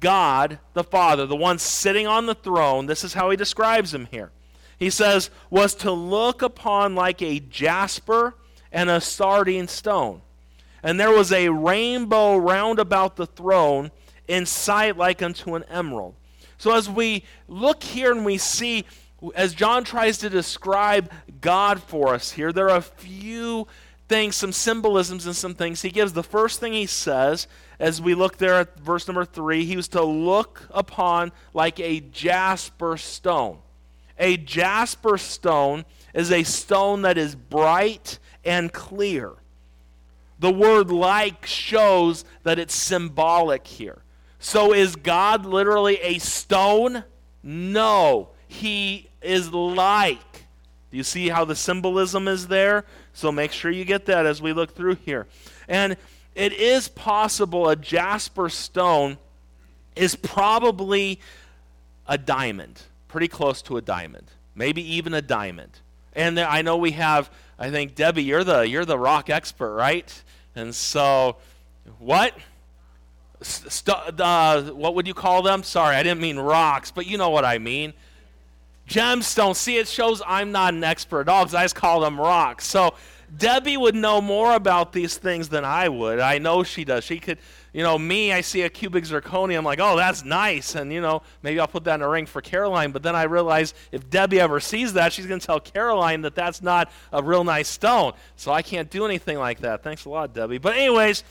God 0.00 0.58
the 0.72 0.84
Father, 0.84 1.26
the 1.26 1.36
one 1.36 1.58
sitting 1.58 2.06
on 2.06 2.24
the 2.24 2.34
throne, 2.34 2.86
this 2.86 3.04
is 3.04 3.12
how 3.12 3.28
he 3.28 3.36
describes 3.36 3.92
him 3.92 4.08
here. 4.10 4.32
He 4.82 4.90
says, 4.90 5.30
was 5.48 5.76
to 5.76 5.92
look 5.92 6.42
upon 6.42 6.96
like 6.96 7.22
a 7.22 7.38
jasper 7.38 8.34
and 8.72 8.90
a 8.90 9.00
sardine 9.00 9.68
stone. 9.68 10.22
And 10.82 10.98
there 10.98 11.12
was 11.12 11.30
a 11.30 11.50
rainbow 11.50 12.36
round 12.36 12.80
about 12.80 13.14
the 13.14 13.28
throne 13.28 13.92
in 14.26 14.44
sight 14.44 14.96
like 14.96 15.22
unto 15.22 15.54
an 15.54 15.62
emerald. 15.70 16.16
So 16.58 16.74
as 16.74 16.90
we 16.90 17.22
look 17.46 17.84
here 17.84 18.10
and 18.10 18.24
we 18.24 18.38
see, 18.38 18.84
as 19.36 19.54
John 19.54 19.84
tries 19.84 20.18
to 20.18 20.28
describe 20.28 21.12
God 21.40 21.80
for 21.80 22.12
us 22.12 22.32
here, 22.32 22.52
there 22.52 22.68
are 22.68 22.78
a 22.78 22.82
few 22.82 23.68
things, 24.08 24.34
some 24.34 24.50
symbolisms 24.50 25.26
and 25.26 25.36
some 25.36 25.54
things 25.54 25.82
he 25.82 25.90
gives. 25.90 26.12
The 26.12 26.24
first 26.24 26.58
thing 26.58 26.72
he 26.72 26.86
says, 26.86 27.46
as 27.78 28.02
we 28.02 28.16
look 28.16 28.38
there 28.38 28.54
at 28.54 28.80
verse 28.80 29.06
number 29.06 29.24
three, 29.24 29.64
he 29.64 29.76
was 29.76 29.86
to 29.88 30.02
look 30.02 30.66
upon 30.72 31.30
like 31.54 31.78
a 31.78 32.00
jasper 32.00 32.96
stone. 32.96 33.58
A 34.18 34.36
jasper 34.36 35.18
stone 35.18 35.84
is 36.14 36.30
a 36.30 36.42
stone 36.42 37.02
that 37.02 37.18
is 37.18 37.34
bright 37.34 38.18
and 38.44 38.72
clear. 38.72 39.32
The 40.38 40.52
word 40.52 40.90
like 40.90 41.46
shows 41.46 42.24
that 42.42 42.58
it's 42.58 42.74
symbolic 42.74 43.66
here. 43.66 44.02
So 44.38 44.72
is 44.74 44.96
God 44.96 45.46
literally 45.46 45.98
a 45.98 46.18
stone? 46.18 47.04
No, 47.42 48.30
he 48.48 49.08
is 49.22 49.52
like. 49.52 50.18
Do 50.90 50.96
you 50.96 51.04
see 51.04 51.28
how 51.28 51.44
the 51.44 51.54
symbolism 51.54 52.28
is 52.28 52.48
there? 52.48 52.84
So 53.14 53.32
make 53.32 53.52
sure 53.52 53.70
you 53.70 53.84
get 53.84 54.06
that 54.06 54.26
as 54.26 54.42
we 54.42 54.52
look 54.52 54.74
through 54.74 54.96
here. 54.96 55.26
And 55.68 55.96
it 56.34 56.52
is 56.52 56.88
possible 56.88 57.68
a 57.68 57.76
jasper 57.76 58.48
stone 58.48 59.18
is 59.94 60.16
probably 60.16 61.20
a 62.06 62.18
diamond, 62.18 62.82
pretty 63.12 63.28
close 63.28 63.62
to 63.62 63.76
a 63.76 63.82
diamond, 63.82 64.32
maybe 64.54 64.82
even 64.94 65.14
a 65.14 65.22
diamond. 65.22 65.80
And 66.14 66.40
I 66.40 66.62
know 66.62 66.76
we 66.76 66.92
have, 66.92 67.30
I 67.58 67.70
think 67.70 67.94
Debbie, 67.94 68.24
you're 68.24 68.44
the 68.44 68.62
you're 68.62 68.84
the 68.84 68.98
rock 68.98 69.30
expert, 69.30 69.74
right? 69.74 70.22
And 70.56 70.74
so, 70.74 71.36
what? 71.98 72.36
St- 73.40 74.20
uh, 74.20 74.62
what 74.72 74.94
would 74.94 75.06
you 75.06 75.14
call 75.14 75.42
them? 75.42 75.62
Sorry, 75.62 75.94
I 75.94 76.02
didn't 76.02 76.20
mean 76.20 76.38
rocks, 76.38 76.90
but 76.90 77.06
you 77.06 77.18
know 77.18 77.30
what 77.30 77.44
I 77.44 77.58
mean 77.58 77.92
gemstones. 78.88 79.56
See, 79.56 79.78
it 79.78 79.88
shows 79.88 80.22
I'm 80.26 80.52
not 80.52 80.74
an 80.74 80.84
expert 80.84 81.22
at 81.22 81.28
all 81.28 81.44
because 81.44 81.54
I 81.54 81.64
just 81.64 81.74
call 81.74 82.00
them 82.00 82.20
rocks. 82.20 82.66
So 82.66 82.94
Debbie 83.34 83.76
would 83.76 83.94
know 83.94 84.20
more 84.20 84.54
about 84.54 84.92
these 84.92 85.16
things 85.16 85.48
than 85.48 85.64
I 85.64 85.88
would. 85.88 86.18
I 86.18 86.38
know 86.38 86.62
she 86.62 86.84
does. 86.84 87.04
She 87.04 87.18
could, 87.18 87.38
you 87.72 87.82
know, 87.82 87.98
me, 87.98 88.32
I 88.32 88.42
see 88.42 88.62
a 88.62 88.68
cubic 88.68 89.04
zirconia. 89.04 89.56
I'm 89.56 89.64
like, 89.64 89.80
oh, 89.80 89.96
that's 89.96 90.24
nice. 90.24 90.74
And, 90.74 90.92
you 90.92 91.00
know, 91.00 91.22
maybe 91.42 91.58
I'll 91.58 91.66
put 91.66 91.84
that 91.84 91.94
in 91.94 92.02
a 92.02 92.08
ring 92.08 92.26
for 92.26 92.42
Caroline. 92.42 92.92
But 92.92 93.02
then 93.02 93.16
I 93.16 93.22
realize 93.22 93.72
if 93.90 94.10
Debbie 94.10 94.40
ever 94.40 94.60
sees 94.60 94.92
that, 94.94 95.12
she's 95.12 95.26
going 95.26 95.40
to 95.40 95.46
tell 95.46 95.60
Caroline 95.60 96.22
that 96.22 96.34
that's 96.34 96.60
not 96.60 96.90
a 97.12 97.22
real 97.22 97.44
nice 97.44 97.68
stone. 97.68 98.12
So 98.36 98.52
I 98.52 98.60
can't 98.60 98.90
do 98.90 99.06
anything 99.06 99.38
like 99.38 99.60
that. 99.60 99.82
Thanks 99.82 100.04
a 100.04 100.10
lot, 100.10 100.34
Debbie. 100.34 100.58
But, 100.58 100.76
anyways, 100.76 101.24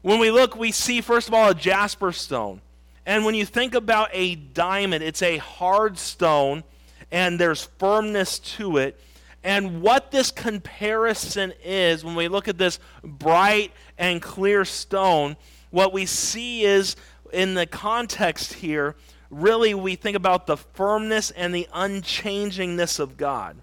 when 0.00 0.18
we 0.18 0.30
look, 0.30 0.56
we 0.56 0.72
see, 0.72 1.00
first 1.02 1.28
of 1.28 1.34
all, 1.34 1.50
a 1.50 1.54
jasper 1.54 2.12
stone. 2.12 2.62
And 3.04 3.24
when 3.24 3.34
you 3.34 3.44
think 3.44 3.74
about 3.74 4.08
a 4.12 4.36
diamond, 4.36 5.04
it's 5.04 5.22
a 5.22 5.36
hard 5.36 5.98
stone 5.98 6.64
and 7.12 7.38
there's 7.38 7.64
firmness 7.78 8.38
to 8.38 8.78
it. 8.78 8.98
And 9.46 9.80
what 9.80 10.10
this 10.10 10.32
comparison 10.32 11.52
is, 11.64 12.04
when 12.04 12.16
we 12.16 12.26
look 12.26 12.48
at 12.48 12.58
this 12.58 12.80
bright 13.04 13.70
and 13.96 14.20
clear 14.20 14.64
stone, 14.64 15.36
what 15.70 15.92
we 15.92 16.04
see 16.04 16.64
is 16.64 16.96
in 17.32 17.54
the 17.54 17.64
context 17.64 18.54
here, 18.54 18.96
really 19.30 19.72
we 19.72 19.94
think 19.94 20.16
about 20.16 20.48
the 20.48 20.56
firmness 20.56 21.30
and 21.30 21.54
the 21.54 21.68
unchangingness 21.72 22.98
of 22.98 23.16
God. 23.16 23.56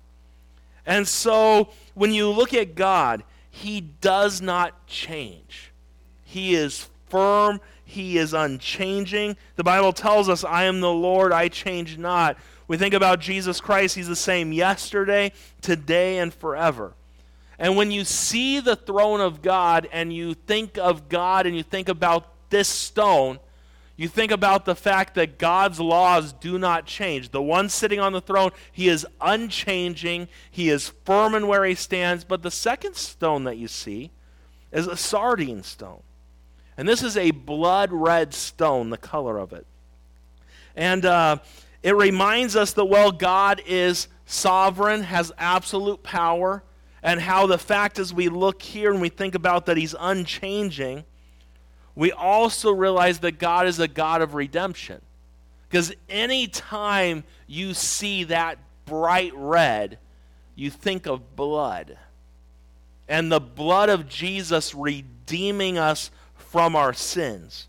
And 0.86 1.06
so 1.06 1.68
when 1.96 2.14
you 2.14 2.30
look 2.30 2.54
at 2.54 2.76
God, 2.76 3.24
he 3.50 3.82
does 3.82 4.42
not 4.42 4.88
change. 4.88 5.74
He 6.24 6.56
is 6.56 6.88
firm, 7.10 7.60
he 7.84 8.18
is 8.18 8.34
unchanging. 8.34 9.36
The 9.58 9.66
Bible 9.66 9.92
tells 9.92 10.30
us, 10.30 10.46
I 10.46 10.64
am 10.64 10.80
the 10.80 10.94
Lord, 10.94 11.34
I 11.34 11.50
change 11.50 11.98
not. 11.98 12.38
We 12.68 12.78
think 12.78 12.94
about 12.94 13.20
Jesus 13.20 13.60
Christ, 13.60 13.96
he's 13.96 14.08
the 14.08 14.16
same 14.16 14.54
yesterday, 14.54 15.32
today, 15.62 16.20
and 16.20 16.34
forever. 16.34 16.94
And 17.60 17.78
when 17.78 17.92
you 17.92 18.04
see 18.04 18.60
the 18.60 18.76
throne 18.76 19.22
of 19.22 19.42
God 19.42 19.88
and 19.92 20.14
you 20.14 20.34
think 20.34 20.78
of 20.78 21.10
God 21.10 21.46
and 21.46 21.56
you 21.56 21.64
think 21.64 21.90
about 21.90 22.28
this 22.50 22.68
stone, 22.68 23.40
you 23.96 24.08
think 24.08 24.32
about 24.32 24.66
the 24.66 24.76
fact 24.76 25.14
that 25.16 25.38
God's 25.38 25.80
laws 25.80 26.34
do 26.34 26.58
not 26.58 26.86
change. 26.86 27.30
The 27.30 27.42
one 27.42 27.70
sitting 27.70 28.00
on 28.00 28.12
the 28.12 28.22
throne, 28.22 28.50
he 28.72 28.88
is 28.90 29.06
unchanging, 29.22 30.30
he 30.50 30.70
is 30.70 30.90
firm 31.06 31.36
in 31.36 31.48
where 31.48 31.64
he 31.64 31.76
stands. 31.76 32.24
But 32.24 32.42
the 32.42 32.52
second 32.52 32.96
stone 32.96 33.44
that 33.44 33.58
you 33.58 33.68
see 33.68 34.10
is 34.72 34.88
a 34.88 34.98
sardine 34.98 35.62
stone. 35.62 36.02
And 36.76 36.88
this 36.88 37.04
is 37.04 37.16
a 37.16 37.32
blood 37.32 37.92
red 37.92 38.34
stone, 38.34 38.90
the 38.90 38.98
color 38.98 39.38
of 39.38 39.54
it. 39.54 39.68
And 40.76 41.06
uh, 41.06 41.38
it 41.84 41.96
reminds 41.96 42.56
us 42.56 42.74
that, 42.74 42.86
well, 42.86 43.12
God 43.12 43.62
is 43.68 44.08
sovereign, 44.26 45.04
has 45.04 45.32
absolute 45.38 46.02
power, 46.02 46.64
and 47.04 47.20
how 47.20 47.46
the 47.46 47.58
fact 47.58 48.00
as 48.00 48.14
we 48.14 48.30
look 48.30 48.62
here 48.62 48.92
and 48.92 49.02
we 49.02 49.10
think 49.10 49.36
about 49.36 49.66
that 49.66 49.76
he's 49.76 49.94
unchanging, 50.00 51.04
we 51.96 52.12
also 52.14 52.72
realize 52.72 53.20
that 53.20 53.38
God 53.38 53.68
is 53.68 53.80
a 53.80 53.88
God 53.88 54.22
of 54.22 54.34
redemption. 54.34 55.02
Because 55.70 55.94
anytime 56.08 57.24
you 57.48 57.74
see 57.74 58.24
that 58.26 58.58
bright 58.86 59.34
red, 59.36 59.98
you 60.56 60.70
think 60.70 61.06
of 61.06 61.36
blood. 61.36 61.98
And 63.10 63.32
the 63.32 63.42
blood 63.42 63.90
of 63.90 64.08
Jesus 64.08 64.74
redeeming 64.74 65.78
us 65.78 66.10
from 66.36 66.76
our 66.76 66.94
sins. 66.94 67.68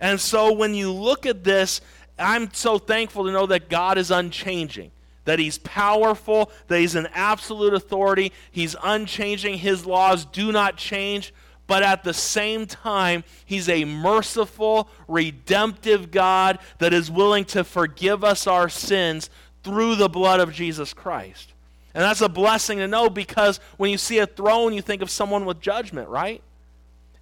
And 0.00 0.20
so 0.20 0.52
when 0.52 0.74
you 0.74 0.90
look 0.90 1.24
at 1.24 1.44
this, 1.44 1.80
I'm 2.18 2.52
so 2.52 2.78
thankful 2.78 3.24
to 3.24 3.32
know 3.32 3.46
that 3.46 3.68
God 3.68 3.98
is 3.98 4.10
unchanging, 4.10 4.90
that 5.24 5.38
He's 5.38 5.58
powerful, 5.58 6.50
that 6.68 6.80
He's 6.80 6.94
an 6.94 7.08
absolute 7.12 7.74
authority, 7.74 8.32
He's 8.50 8.76
unchanging, 8.82 9.58
His 9.58 9.86
laws 9.86 10.24
do 10.24 10.52
not 10.52 10.76
change. 10.76 11.32
But 11.66 11.82
at 11.82 12.04
the 12.04 12.14
same 12.14 12.66
time, 12.66 13.24
He's 13.44 13.68
a 13.68 13.84
merciful, 13.84 14.88
redemptive 15.08 16.10
God 16.10 16.58
that 16.78 16.92
is 16.92 17.10
willing 17.10 17.44
to 17.46 17.64
forgive 17.64 18.22
us 18.22 18.46
our 18.46 18.68
sins 18.68 19.30
through 19.64 19.96
the 19.96 20.08
blood 20.08 20.38
of 20.38 20.52
Jesus 20.52 20.94
Christ. 20.94 21.52
And 21.92 22.04
that's 22.04 22.20
a 22.20 22.28
blessing 22.28 22.78
to 22.78 22.86
know 22.86 23.10
because 23.10 23.58
when 23.78 23.90
you 23.90 23.98
see 23.98 24.18
a 24.18 24.26
throne, 24.26 24.74
you 24.74 24.82
think 24.82 25.02
of 25.02 25.10
someone 25.10 25.44
with 25.44 25.60
judgment, 25.60 26.08
right? 26.08 26.42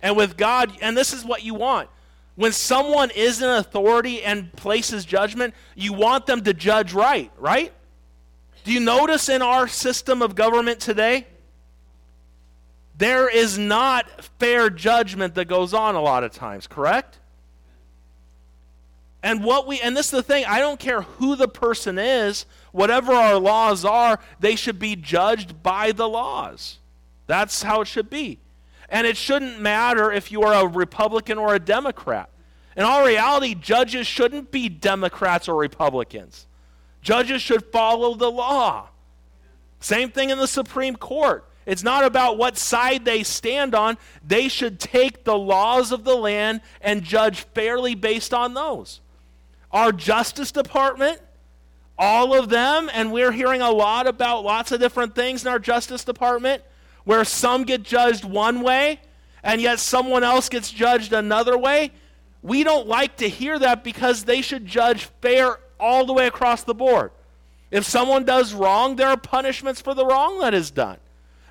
And 0.03 0.17
with 0.17 0.37
God, 0.37 0.77
and 0.83 0.97
this 0.97 1.13
is 1.13 1.25
what 1.25 1.43
you 1.43 1.55
want. 1.55 1.89
When 2.37 2.53
someone 2.53 3.11
is 3.11 3.41
in 3.41 3.49
authority 3.49 4.23
and 4.23 4.53
places 4.55 5.05
judgment, 5.05 5.55
you 5.77 5.93
want 5.93 6.27
them 6.27 6.43
to 6.43 6.53
judge 6.53 6.93
right, 6.93 7.31
right? 7.39 7.73
Do 8.65 8.73
you 8.73 8.81
notice 8.81 9.29
in 9.29 9.43
our 9.43 9.69
system 9.69 10.23
of 10.23 10.35
government 10.35 10.81
today? 10.81 11.27
There 12.97 13.29
is 13.29 13.59
not 13.59 14.25
fair 14.39 14.71
judgment 14.71 15.35
that 15.35 15.47
goes 15.47 15.75
on 15.75 15.95
a 15.95 16.01
lot 16.01 16.25
of 16.25 16.33
times, 16.33 16.67
correct? 16.67 17.19
And 19.23 19.43
what 19.43 19.67
we 19.67 19.81
and 19.81 19.97
this 19.97 20.07
is 20.07 20.13
the 20.13 20.23
thing, 20.23 20.45
I 20.47 20.61
don't 20.61 20.79
care 20.79 21.03
who 21.03 21.35
the 21.35 21.49
person 21.49 21.99
is, 21.99 22.47
whatever 22.73 23.13
our 23.13 23.37
laws 23.37 23.85
are, 23.85 24.21
they 24.39 24.55
should 24.55 24.79
be 24.79 24.97
judged 24.97 25.63
by 25.63 25.93
the 25.93 26.09
laws. 26.09 26.79
That's 27.27 27.63
how 27.63 27.81
it 27.81 27.87
should 27.87 28.11
be. 28.11 28.39
And 28.89 29.07
it 29.07 29.17
shouldn't 29.17 29.61
matter 29.61 30.13
if 30.13 30.31
you 30.31 30.43
are 30.43 30.65
a 30.65 30.69
Republican 30.69 31.39
or 31.39 31.55
a 31.55 31.59
Democrat. 31.59 32.29
In 32.77 32.83
all 32.83 33.05
reality, 33.05 33.55
judges 33.55 34.07
shouldn't 34.07 34.51
be 34.51 34.69
Democrats 34.69 35.49
or 35.49 35.57
Republicans. 35.57 36.47
Judges 37.03 37.43
should 37.43 37.65
follow 37.67 38.15
the 38.15 38.31
law. 38.31 38.89
Same 39.81 40.11
thing 40.11 40.31
in 40.31 40.39
the 40.39 40.47
Supreme 40.47 40.97
Court. 40.97 41.45
It's 41.67 41.83
not 41.83 42.05
about 42.05 42.37
what 42.37 42.59
side 42.59 43.05
they 43.05 43.23
stand 43.23 43.75
on. 43.75 43.97
They 44.27 44.49
should 44.49 44.81
take 44.81 45.25
the 45.25 45.37
laws 45.37 45.93
of 45.93 46.05
the 46.05 46.15
land 46.15 46.61
and 46.81 47.03
judge 47.03 47.41
fairly 47.55 47.95
based 47.95 48.35
on 48.35 48.55
those. 48.55 49.01
Our 49.71 49.93
Justice 49.93 50.53
Department, 50.53 51.21
all 51.99 52.39
of 52.39 52.49
them, 52.49 52.91
and 52.93 53.13
we're 53.13 53.33
hearing 53.33 53.61
a 53.61 53.71
lot 53.71 54.07
about 54.07 54.45
lots 54.45 54.73
of 54.73 54.81
different 54.81 55.15
things 55.15 55.43
in 55.45 55.51
our 55.51 55.59
Justice 55.59 56.05
Department 56.05 56.63
where 57.05 57.25
some 57.25 57.65
get 57.65 57.83
judged 57.83 58.25
one 58.25 58.61
way 58.63 59.01
and 59.43 59.61
yet 59.61 59.79
someone 59.79 60.25
else 60.25 60.49
gets 60.49 60.71
judged 60.71 61.13
another 61.13 61.57
way. 61.57 61.93
We 62.43 62.65
don't 62.65 62.87
like 62.87 63.17
to 63.19 63.29
hear 63.29 63.59
that 63.59 63.85
because 63.85 64.25
they 64.25 64.41
should 64.43 64.67
judge 64.67 65.05
fair 65.21 65.59
all 65.79 66.07
the 66.07 66.13
way 66.13 66.27
across 66.27 66.65
the 66.65 66.75
board. 66.75 67.13
If 67.71 67.85
someone 67.85 68.25
does 68.25 68.55
wrong, 68.55 68.97
there 68.97 69.09
are 69.09 69.17
punishments 69.17 69.81
for 69.81 69.95
the 69.95 70.07
wrong 70.07 70.41
that 70.41 70.55
is 70.55 70.71
done. 70.71 70.99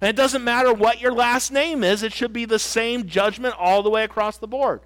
And 0.02 0.10
it 0.10 0.16
doesn't 0.16 0.44
matter 0.44 0.74
what 0.74 1.02
your 1.02 1.13
last 1.13 1.52
name 1.52 1.84
is, 1.84 2.04
it 2.04 2.13
should 2.13 2.34
be 2.34 2.46
the 2.46 2.60
same 2.60 3.08
judgment 3.08 3.56
all 3.58 3.84
the 3.84 3.89
way 3.89 4.04
across 4.04 4.38
the 4.38 4.48
board. 4.48 4.82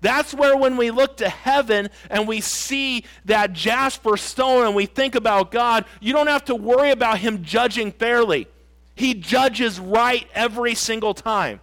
That's 0.00 0.34
where, 0.34 0.56
when 0.56 0.76
we 0.76 0.90
look 0.90 1.16
to 1.18 1.28
heaven 1.28 1.88
and 2.10 2.28
we 2.28 2.42
see 2.42 3.04
that 3.24 3.54
jasper 3.54 4.18
stone 4.18 4.66
and 4.66 4.74
we 4.74 4.84
think 4.84 5.14
about 5.14 5.50
God, 5.50 5.86
you 6.00 6.12
don't 6.12 6.26
have 6.26 6.44
to 6.46 6.54
worry 6.54 6.90
about 6.90 7.18
Him 7.18 7.42
judging 7.42 7.90
fairly. 7.90 8.46
He 8.94 9.14
judges 9.14 9.80
right 9.80 10.26
every 10.34 10.74
single 10.74 11.14
time. 11.14 11.60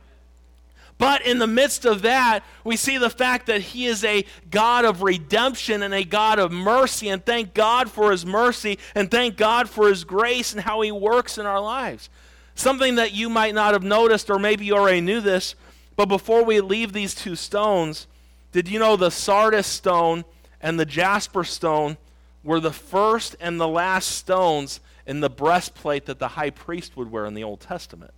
But 0.97 1.25
in 1.25 1.39
the 1.39 1.47
midst 1.47 1.83
of 1.85 2.03
that, 2.03 2.43
we 2.63 2.75
see 2.75 2.99
the 2.99 3.09
fact 3.09 3.47
that 3.47 3.61
He 3.61 3.87
is 3.87 4.03
a 4.03 4.23
God 4.51 4.85
of 4.85 5.01
redemption 5.01 5.81
and 5.81 5.95
a 5.95 6.03
God 6.03 6.37
of 6.37 6.51
mercy. 6.51 7.09
And 7.09 7.25
thank 7.25 7.55
God 7.55 7.89
for 7.89 8.11
His 8.11 8.23
mercy 8.23 8.77
and 8.93 9.09
thank 9.09 9.35
God 9.35 9.67
for 9.67 9.87
His 9.87 10.03
grace 10.03 10.53
and 10.53 10.61
how 10.61 10.81
He 10.81 10.91
works 10.91 11.39
in 11.39 11.47
our 11.47 11.59
lives. 11.59 12.09
Something 12.53 12.95
that 12.95 13.13
you 13.13 13.29
might 13.29 13.55
not 13.55 13.73
have 13.73 13.81
noticed, 13.81 14.29
or 14.29 14.37
maybe 14.37 14.65
you 14.65 14.75
already 14.75 15.01
knew 15.01 15.21
this, 15.21 15.55
but 15.95 16.05
before 16.05 16.43
we 16.43 16.61
leave 16.61 16.93
these 16.93 17.15
two 17.15 17.35
stones, 17.35 18.05
did 18.51 18.67
you 18.67 18.77
know 18.77 18.95
the 18.95 19.09
sardis 19.09 19.65
stone 19.65 20.23
and 20.61 20.79
the 20.79 20.85
jasper 20.85 21.43
stone 21.43 21.97
were 22.43 22.59
the 22.59 22.71
first 22.71 23.35
and 23.39 23.59
the 23.59 23.67
last 23.67 24.11
stones 24.11 24.79
in 25.11 25.19
the 25.19 25.29
breastplate 25.29 26.05
that 26.05 26.19
the 26.19 26.29
high 26.29 26.49
priest 26.49 26.95
would 26.95 27.11
wear 27.11 27.25
in 27.25 27.33
the 27.33 27.43
Old 27.43 27.59
Testament. 27.59 28.13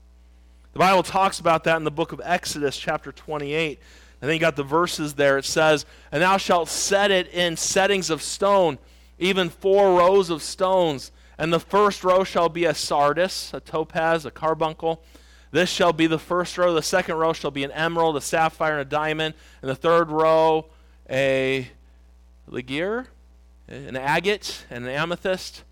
The 0.74 0.80
Bible 0.80 1.02
talks 1.02 1.40
about 1.40 1.64
that 1.64 1.78
in 1.78 1.86
the 1.86 1.90
book 1.90 2.12
of 2.12 2.22
Exodus, 2.24 2.78
chapter 2.78 3.12
28. 3.12 3.80
And 4.22 4.30
then 4.30 4.36
you 4.36 4.40
got 4.40 4.56
the 4.56 4.62
verses 4.62 5.16
there. 5.16 5.40
It 5.40 5.46
says, 5.46 5.88
And 6.12 6.22
thou 6.22 6.38
shalt 6.38 6.70
set 6.70 7.10
it 7.10 7.30
in 7.30 7.58
settings 7.58 8.12
of 8.12 8.22
stone, 8.22 8.78
even 9.18 9.50
four 9.50 9.98
rows 9.98 10.30
of 10.30 10.44
stones. 10.44 11.12
And 11.40 11.52
the 11.52 11.60
first 11.60 12.04
row 12.04 12.24
shall 12.24 12.48
be 12.48 12.66
a 12.66 12.76
sardius, 12.76 13.56
a 13.56 13.60
topaz, 13.60 14.24
a 14.28 14.32
carbuncle. 14.32 15.04
This 15.50 15.72
shall 15.72 15.94
be 15.94 16.06
the 16.06 16.20
first 16.20 16.60
row. 16.60 16.76
The 16.76 16.84
second 16.84 17.16
row 17.16 17.34
shall 17.34 17.50
be 17.50 17.64
an 17.64 17.72
emerald, 17.72 18.18
a 18.18 18.22
sapphire, 18.22 18.74
and 18.74 18.82
a 18.82 18.86
diamond. 18.86 19.34
And 19.64 19.72
the 19.72 19.76
third 19.76 20.12
row, 20.12 20.68
a 21.10 21.70
ligure, 22.48 23.08
an 23.68 23.98
agate, 23.98 24.68
and 24.70 24.86
an 24.86 24.92
amethyst. 24.92 25.64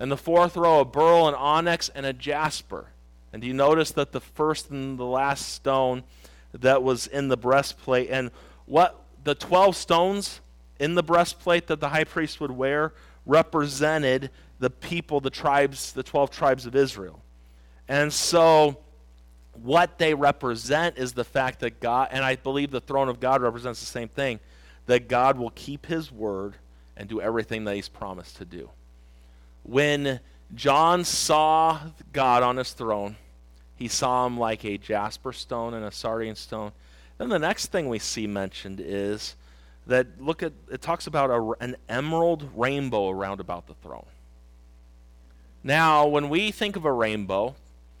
And 0.00 0.10
the 0.10 0.16
fourth 0.16 0.56
row, 0.56 0.80
a 0.80 0.84
beryl, 0.84 1.28
an 1.28 1.34
onyx, 1.34 1.90
and 1.90 2.06
a 2.06 2.14
jasper. 2.14 2.86
And 3.34 3.42
do 3.42 3.46
you 3.46 3.54
notice 3.54 3.90
that 3.92 4.12
the 4.12 4.20
first 4.20 4.70
and 4.70 4.98
the 4.98 5.04
last 5.04 5.52
stone 5.52 6.02
that 6.54 6.82
was 6.82 7.06
in 7.06 7.28
the 7.28 7.36
breastplate, 7.36 8.08
and 8.10 8.30
what 8.64 9.04
the 9.22 9.34
12 9.34 9.76
stones 9.76 10.40
in 10.80 10.94
the 10.94 11.02
breastplate 11.02 11.66
that 11.66 11.80
the 11.80 11.90
high 11.90 12.04
priest 12.04 12.40
would 12.40 12.50
wear 12.50 12.94
represented 13.26 14.30
the 14.58 14.70
people, 14.70 15.20
the 15.20 15.30
tribes, 15.30 15.92
the 15.92 16.02
12 16.02 16.30
tribes 16.30 16.64
of 16.64 16.74
Israel. 16.74 17.22
And 17.86 18.10
so 18.10 18.78
what 19.52 19.98
they 19.98 20.14
represent 20.14 20.96
is 20.96 21.12
the 21.12 21.24
fact 21.24 21.60
that 21.60 21.78
God, 21.78 22.08
and 22.10 22.24
I 22.24 22.36
believe 22.36 22.70
the 22.70 22.80
throne 22.80 23.10
of 23.10 23.20
God 23.20 23.42
represents 23.42 23.80
the 23.80 23.86
same 23.86 24.08
thing, 24.08 24.40
that 24.86 25.08
God 25.08 25.38
will 25.38 25.50
keep 25.50 25.84
his 25.84 26.10
word 26.10 26.54
and 26.96 27.06
do 27.06 27.20
everything 27.20 27.64
that 27.64 27.74
he's 27.74 27.88
promised 27.88 28.38
to 28.38 28.46
do 28.46 28.70
when 29.62 30.20
John 30.54 31.04
saw 31.04 31.80
God 32.12 32.42
on 32.42 32.56
his 32.56 32.72
throne, 32.72 33.16
he 33.76 33.88
saw 33.88 34.26
him 34.26 34.38
like 34.38 34.64
a 34.64 34.78
jasper 34.78 35.32
stone 35.32 35.74
and 35.74 35.84
a 35.84 35.92
sardine 35.92 36.34
stone. 36.34 36.72
Then 37.18 37.28
the 37.28 37.38
next 37.38 37.66
thing 37.66 37.88
we 37.88 37.98
see 37.98 38.26
mentioned 38.26 38.80
is 38.80 39.36
that 39.86 40.06
look 40.20 40.42
at 40.42 40.52
it 40.70 40.80
talks 40.80 41.06
about 41.06 41.30
a, 41.30 41.62
an 41.62 41.76
emerald 41.88 42.48
rainbow 42.54 43.08
around 43.08 43.40
about 43.40 43.66
the 43.66 43.74
throne. 43.74 44.06
Now, 45.62 46.06
when 46.06 46.28
we 46.28 46.50
think 46.50 46.76
of 46.76 46.84
a 46.84 46.92
rainbow, 46.92 47.54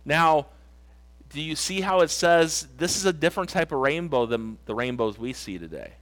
now, 0.04 0.46
do 1.32 1.40
you 1.40 1.54
see 1.54 1.80
how 1.80 2.00
it 2.00 2.10
says 2.10 2.66
this 2.78 2.96
is 2.96 3.04
a 3.04 3.12
different 3.12 3.50
type 3.50 3.72
of 3.72 3.78
rainbow 3.78 4.26
than 4.26 4.58
the 4.66 4.74
rainbows 4.74 5.18
we 5.18 5.32
see 5.32 5.58
today? 5.58 5.92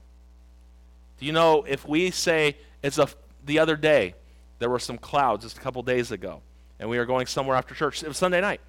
Do 1.19 1.25
you 1.25 1.33
know 1.33 1.63
if 1.67 1.87
we 1.87 2.11
say 2.11 2.57
it's 2.81 2.97
a 2.97 3.09
the 3.45 3.59
other 3.59 3.75
day 3.75 4.15
there 4.59 4.69
were 4.69 4.79
some 4.79 4.97
clouds 4.97 5.43
just 5.43 5.57
a 5.57 5.61
couple 5.61 5.81
days 5.81 6.11
ago 6.11 6.41
and 6.79 6.89
we 6.89 6.97
were 6.97 7.05
going 7.05 7.27
somewhere 7.27 7.57
after 7.57 7.75
church. 7.75 8.03
It 8.03 8.07
was 8.07 8.17
Sunday 8.17 8.41
night. 8.41 8.61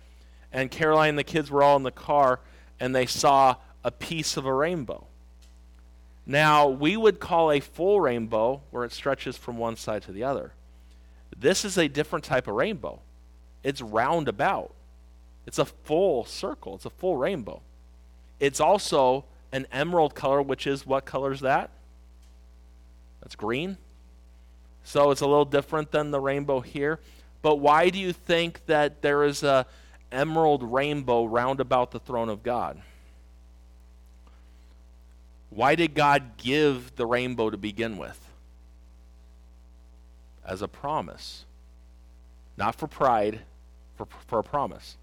And 0.53 0.71
Caroline 0.71 1.11
and 1.11 1.19
the 1.19 1.25
kids 1.25 1.51
were 1.51 1.63
all 1.63 1.77
in 1.77 1.85
the 1.85 1.91
car 1.93 2.41
and 2.81 2.95
they 2.95 3.07
saw 3.07 3.57
a 3.85 3.91
piece 3.91 4.37
of 4.37 4.47
a 4.47 4.53
rainbow. 4.53 5.07
Now, 6.27 6.69
we 6.69 6.97
would 6.97 7.21
call 7.21 7.51
a 7.51 7.61
full 7.61 8.01
rainbow 8.01 8.63
where 8.71 8.85
it 8.85 8.93
stretches 8.93 9.37
from 9.37 9.59
one 9.59 9.77
side 9.77 10.03
to 10.03 10.13
the 10.13 10.25
other. 10.25 10.53
This 11.37 11.65
is 11.65 11.79
a 11.79 11.89
different 11.89 12.25
type 12.25 12.47
of 12.47 12.55
rainbow. 12.55 13.01
It's 13.63 13.81
roundabout. 13.81 14.73
It's 15.47 15.59
a 15.59 15.65
full 15.65 16.25
circle. 16.25 16.77
It's 16.77 16.85
a 16.85 16.91
full 16.91 17.17
rainbow. 17.17 17.63
It's 18.39 18.61
also 18.61 19.25
an 19.53 19.67
emerald 19.73 20.15
color, 20.15 20.43
which 20.43 20.67
is 20.67 20.87
what 20.87 21.05
color 21.05 21.33
is 21.33 21.41
that? 21.41 21.71
That's 23.21 23.35
green. 23.35 23.77
So 24.91 25.13
it's 25.13 25.21
a 25.21 25.27
little 25.27 25.45
different 25.45 25.93
than 25.93 26.11
the 26.11 26.19
rainbow 26.19 26.59
here. 26.59 26.99
But 27.43 27.61
why 27.61 27.91
do 27.91 27.99
you 28.01 28.13
think 28.13 28.67
that 28.67 29.03
there 29.03 29.23
is 29.23 29.45
a 29.45 29.65
emerald 30.11 30.65
rainbow 30.65 31.27
round 31.27 31.61
about 31.61 31.93
the 31.93 32.01
throne 32.01 32.29
of 32.29 32.43
God? 32.43 32.83
Why 35.49 35.77
did 35.77 35.95
God 35.95 36.37
give 36.39 36.97
the 36.97 37.07
rainbow 37.07 37.51
to 37.51 37.57
begin 37.57 37.99
with? 37.99 38.19
As 40.45 40.61
a 40.61 40.67
promise. 40.67 41.45
Not 42.57 42.75
for 42.75 42.89
pride, 42.89 43.43
for, 43.97 44.09
for 44.27 44.41
a 44.41 44.45
promise. 44.45 44.97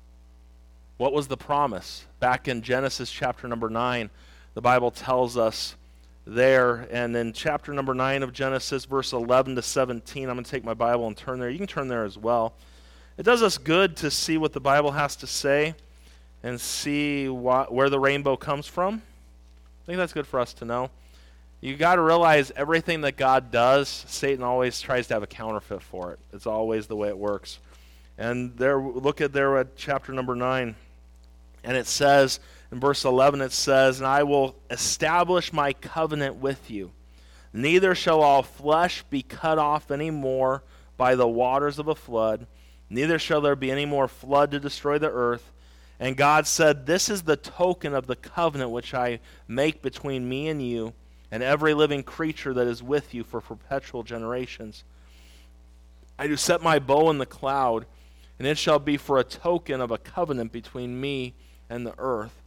What 0.98 1.14
was 1.14 1.30
the 1.30 1.38
promise? 1.38 2.06
Back 2.20 2.50
in 2.50 2.62
Genesis 2.62 3.10
chapter 3.10 3.48
number 3.48 3.70
9, 3.70 4.10
the 4.54 4.62
Bible 4.62 4.92
tells 4.92 5.38
us 5.38 5.78
there. 6.28 6.88
And 6.92 7.16
in 7.16 7.34
chapter 7.34 7.74
number 7.74 7.94
9 7.94 8.24
of 8.24 8.34
Genesis, 8.34 8.86
verse 8.86 9.14
11 9.14 9.56
to 9.56 9.62
17, 9.62 10.30
I'm 10.30 10.36
going 10.36 10.44
to 10.44 10.52
take 10.52 10.64
my 10.64 10.74
Bible 10.74 11.08
and 11.08 11.16
turn 11.16 11.40
there. 11.40 11.50
You 11.50 11.58
can 11.58 11.68
turn 11.68 11.88
there 11.88 12.04
as 12.04 12.18
well. 12.18 12.54
It 13.18 13.24
does 13.24 13.42
us 13.42 13.58
good 13.58 13.96
to 13.98 14.12
see 14.12 14.38
what 14.38 14.54
the 14.54 14.60
Bible 14.60 14.92
has 14.92 15.16
to 15.18 15.28
say 15.28 15.74
and 16.44 16.62
see 16.62 17.28
where 17.28 17.90
the 17.90 18.00
rainbow 18.00 18.36
comes 18.36 18.68
from. 18.68 19.02
I 19.84 19.86
think 19.86 19.98
that's 19.98 20.14
good 20.14 20.28
for 20.28 20.40
us 20.40 20.54
to 20.56 20.66
know. 20.66 20.92
You 21.62 21.76
got 21.76 21.96
to 21.96 22.02
realize 22.02 22.52
everything 22.56 23.02
that 23.02 23.18
God 23.18 23.50
does, 23.50 23.90
Satan 24.08 24.44
always 24.44 24.80
tries 24.80 25.08
to 25.08 25.16
have 25.16 25.24
a 25.24 25.28
counterfeit 25.28 25.82
for 25.82 26.12
it. 26.12 26.20
It's 26.32 26.46
always 26.46 26.86
the 26.86 26.96
way 26.96 27.08
it 27.08 27.18
works. 27.18 27.58
And 28.20 28.56
there, 28.58 28.80
look 28.80 29.22
at 29.22 29.34
there 29.34 29.58
at 29.58 29.76
chapter 29.76 30.12
number 30.12 30.36
9. 30.36 30.76
And 31.64 31.78
it 31.78 31.88
says, 31.88 32.40
in 32.72 32.80
verse 32.80 33.06
11 33.06 33.42
it 33.42 33.52
says, 33.52 34.00
And 34.00 34.08
I 34.08 34.24
will 34.24 34.56
establish 34.70 35.54
my 35.54 35.74
covenant 35.74 36.36
with 36.36 36.70
you. 36.70 36.92
Neither 37.54 37.96
shall 37.96 38.22
all 38.22 38.44
flesh 38.44 39.04
be 39.10 39.22
cut 39.22 39.58
off 39.58 39.90
any 39.90 40.12
more 40.12 40.64
by 40.98 41.16
the 41.16 41.28
waters 41.28 41.80
of 41.80 41.88
a 41.88 41.96
flood, 41.96 42.48
neither 42.90 43.20
shall 43.20 43.42
there 43.42 43.56
be 43.56 43.72
any 43.72 43.86
more 43.86 44.08
flood 44.08 44.52
to 44.52 44.60
destroy 44.60 44.98
the 44.98 45.12
earth. 45.12 45.52
And 46.00 46.18
God 46.18 46.46
said, 46.46 46.86
This 46.86 47.10
is 47.10 47.24
the 47.24 47.38
token 47.38 47.94
of 47.94 48.08
the 48.08 48.16
covenant 48.16 48.72
which 48.72 48.94
I 48.94 49.20
make 49.48 49.82
between 49.82 50.28
me 50.28 50.48
and 50.48 50.62
you, 50.62 50.94
and 51.32 51.42
every 51.42 51.74
living 51.74 52.04
creature 52.04 52.54
that 52.54 52.68
is 52.68 52.84
with 52.84 53.14
you 53.14 53.24
for 53.24 53.42
perpetual 53.42 54.04
generations. 54.04 54.84
I 56.20 56.28
do 56.28 56.36
set 56.36 56.62
my 56.62 56.80
bow 56.80 57.10
in 57.10 57.18
the 57.18 57.26
cloud, 57.26 57.86
and 58.40 58.48
it 58.48 58.58
shall 58.58 58.80
be 58.80 58.98
for 58.98 59.18
a 59.18 59.24
token 59.24 59.82
of 59.82 59.92
a 59.92 59.98
covenant 59.98 60.52
between 60.52 61.00
me 61.00 61.34
and 61.70 61.86
the 61.86 61.96
earth. 61.98 62.42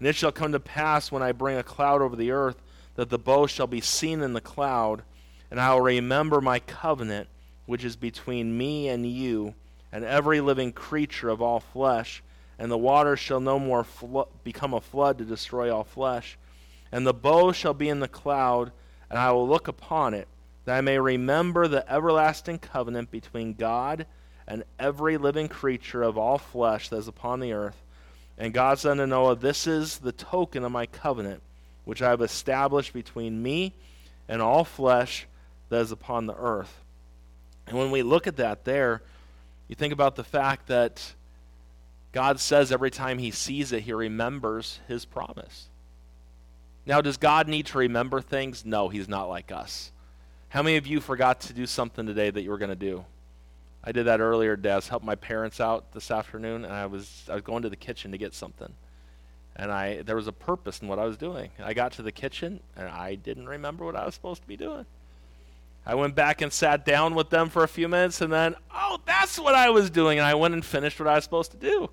And 0.00 0.08
it 0.08 0.16
shall 0.16 0.32
come 0.32 0.52
to 0.52 0.60
pass 0.60 1.12
when 1.12 1.22
I 1.22 1.32
bring 1.32 1.58
a 1.58 1.62
cloud 1.62 2.00
over 2.00 2.16
the 2.16 2.30
earth 2.30 2.56
that 2.94 3.10
the 3.10 3.18
bow 3.18 3.46
shall 3.46 3.66
be 3.66 3.82
seen 3.82 4.22
in 4.22 4.32
the 4.32 4.40
cloud, 4.40 5.02
and 5.50 5.60
I 5.60 5.74
will 5.74 5.82
remember 5.82 6.40
my 6.40 6.58
covenant 6.58 7.28
which 7.66 7.84
is 7.84 7.96
between 7.96 8.56
me 8.56 8.88
and 8.88 9.06
you 9.06 9.54
and 9.92 10.02
every 10.02 10.40
living 10.40 10.72
creature 10.72 11.28
of 11.28 11.42
all 11.42 11.60
flesh. 11.60 12.22
And 12.58 12.70
the 12.70 12.78
waters 12.78 13.20
shall 13.20 13.40
no 13.40 13.58
more 13.58 13.86
become 14.42 14.74
a 14.74 14.80
flood 14.80 15.18
to 15.18 15.24
destroy 15.24 15.72
all 15.72 15.84
flesh. 15.84 16.36
And 16.90 17.06
the 17.06 17.14
bow 17.14 17.52
shall 17.52 17.74
be 17.74 17.88
in 17.88 18.00
the 18.00 18.08
cloud, 18.08 18.72
and 19.08 19.18
I 19.18 19.32
will 19.32 19.46
look 19.46 19.68
upon 19.68 20.14
it, 20.14 20.28
that 20.64 20.76
I 20.76 20.80
may 20.80 20.98
remember 20.98 21.68
the 21.68 21.90
everlasting 21.90 22.58
covenant 22.58 23.10
between 23.10 23.54
God 23.54 24.06
and 24.48 24.64
every 24.78 25.16
living 25.16 25.48
creature 25.48 26.02
of 26.02 26.18
all 26.18 26.38
flesh 26.38 26.88
that 26.88 26.96
is 26.96 27.08
upon 27.08 27.40
the 27.40 27.52
earth 27.52 27.82
and 28.40 28.54
God 28.54 28.78
said 28.78 28.92
unto 28.92 29.06
Noah, 29.06 29.36
This 29.36 29.66
is 29.66 29.98
the 29.98 30.12
token 30.12 30.64
of 30.64 30.72
my 30.72 30.86
covenant, 30.86 31.42
which 31.84 32.00
I 32.00 32.08
have 32.08 32.22
established 32.22 32.94
between 32.94 33.42
me 33.42 33.74
and 34.28 34.40
all 34.40 34.64
flesh 34.64 35.26
that 35.68 35.82
is 35.82 35.92
upon 35.92 36.24
the 36.24 36.34
earth. 36.34 36.82
And 37.66 37.76
when 37.76 37.90
we 37.90 38.02
look 38.02 38.26
at 38.26 38.36
that 38.36 38.64
there, 38.64 39.02
you 39.68 39.74
think 39.74 39.92
about 39.92 40.16
the 40.16 40.24
fact 40.24 40.68
that 40.68 41.12
God 42.12 42.40
says 42.40 42.72
every 42.72 42.90
time 42.90 43.18
he 43.18 43.30
sees 43.30 43.72
it, 43.72 43.82
he 43.82 43.92
remembers 43.92 44.80
his 44.88 45.04
promise. 45.04 45.68
Now, 46.86 47.02
does 47.02 47.18
God 47.18 47.46
need 47.46 47.66
to 47.66 47.78
remember 47.78 48.22
things? 48.22 48.64
No, 48.64 48.88
he's 48.88 49.06
not 49.06 49.28
like 49.28 49.52
us. 49.52 49.92
How 50.48 50.62
many 50.62 50.78
of 50.78 50.86
you 50.86 51.00
forgot 51.00 51.42
to 51.42 51.52
do 51.52 51.66
something 51.66 52.06
today 52.06 52.30
that 52.30 52.40
you 52.40 52.48
were 52.48 52.58
going 52.58 52.70
to 52.70 52.74
do? 52.74 53.04
I 53.82 53.92
did 53.92 54.06
that 54.06 54.20
earlier, 54.20 54.56
Des. 54.56 54.82
Helped 54.88 55.04
my 55.04 55.14
parents 55.14 55.60
out 55.60 55.92
this 55.92 56.10
afternoon, 56.10 56.64
and 56.64 56.72
I 56.72 56.86
was 56.86 57.26
I 57.30 57.34
was 57.34 57.42
going 57.42 57.62
to 57.62 57.70
the 57.70 57.76
kitchen 57.76 58.12
to 58.12 58.18
get 58.18 58.34
something, 58.34 58.72
and 59.56 59.72
I 59.72 60.02
there 60.02 60.16
was 60.16 60.26
a 60.26 60.32
purpose 60.32 60.82
in 60.82 60.88
what 60.88 60.98
I 60.98 61.06
was 61.06 61.16
doing. 61.16 61.50
I 61.62 61.72
got 61.72 61.92
to 61.92 62.02
the 62.02 62.12
kitchen, 62.12 62.60
and 62.76 62.88
I 62.88 63.14
didn't 63.14 63.48
remember 63.48 63.84
what 63.84 63.96
I 63.96 64.04
was 64.04 64.14
supposed 64.14 64.42
to 64.42 64.48
be 64.48 64.56
doing. 64.56 64.84
I 65.86 65.94
went 65.94 66.14
back 66.14 66.42
and 66.42 66.52
sat 66.52 66.84
down 66.84 67.14
with 67.14 67.30
them 67.30 67.48
for 67.48 67.64
a 67.64 67.68
few 67.68 67.88
minutes, 67.88 68.20
and 68.20 68.30
then 68.30 68.54
oh, 68.74 69.00
that's 69.06 69.38
what 69.38 69.54
I 69.54 69.70
was 69.70 69.88
doing, 69.88 70.18
and 70.18 70.26
I 70.26 70.34
went 70.34 70.52
and 70.52 70.64
finished 70.64 71.00
what 71.00 71.08
I 71.08 71.14
was 71.14 71.24
supposed 71.24 71.52
to 71.52 71.56
do. 71.56 71.88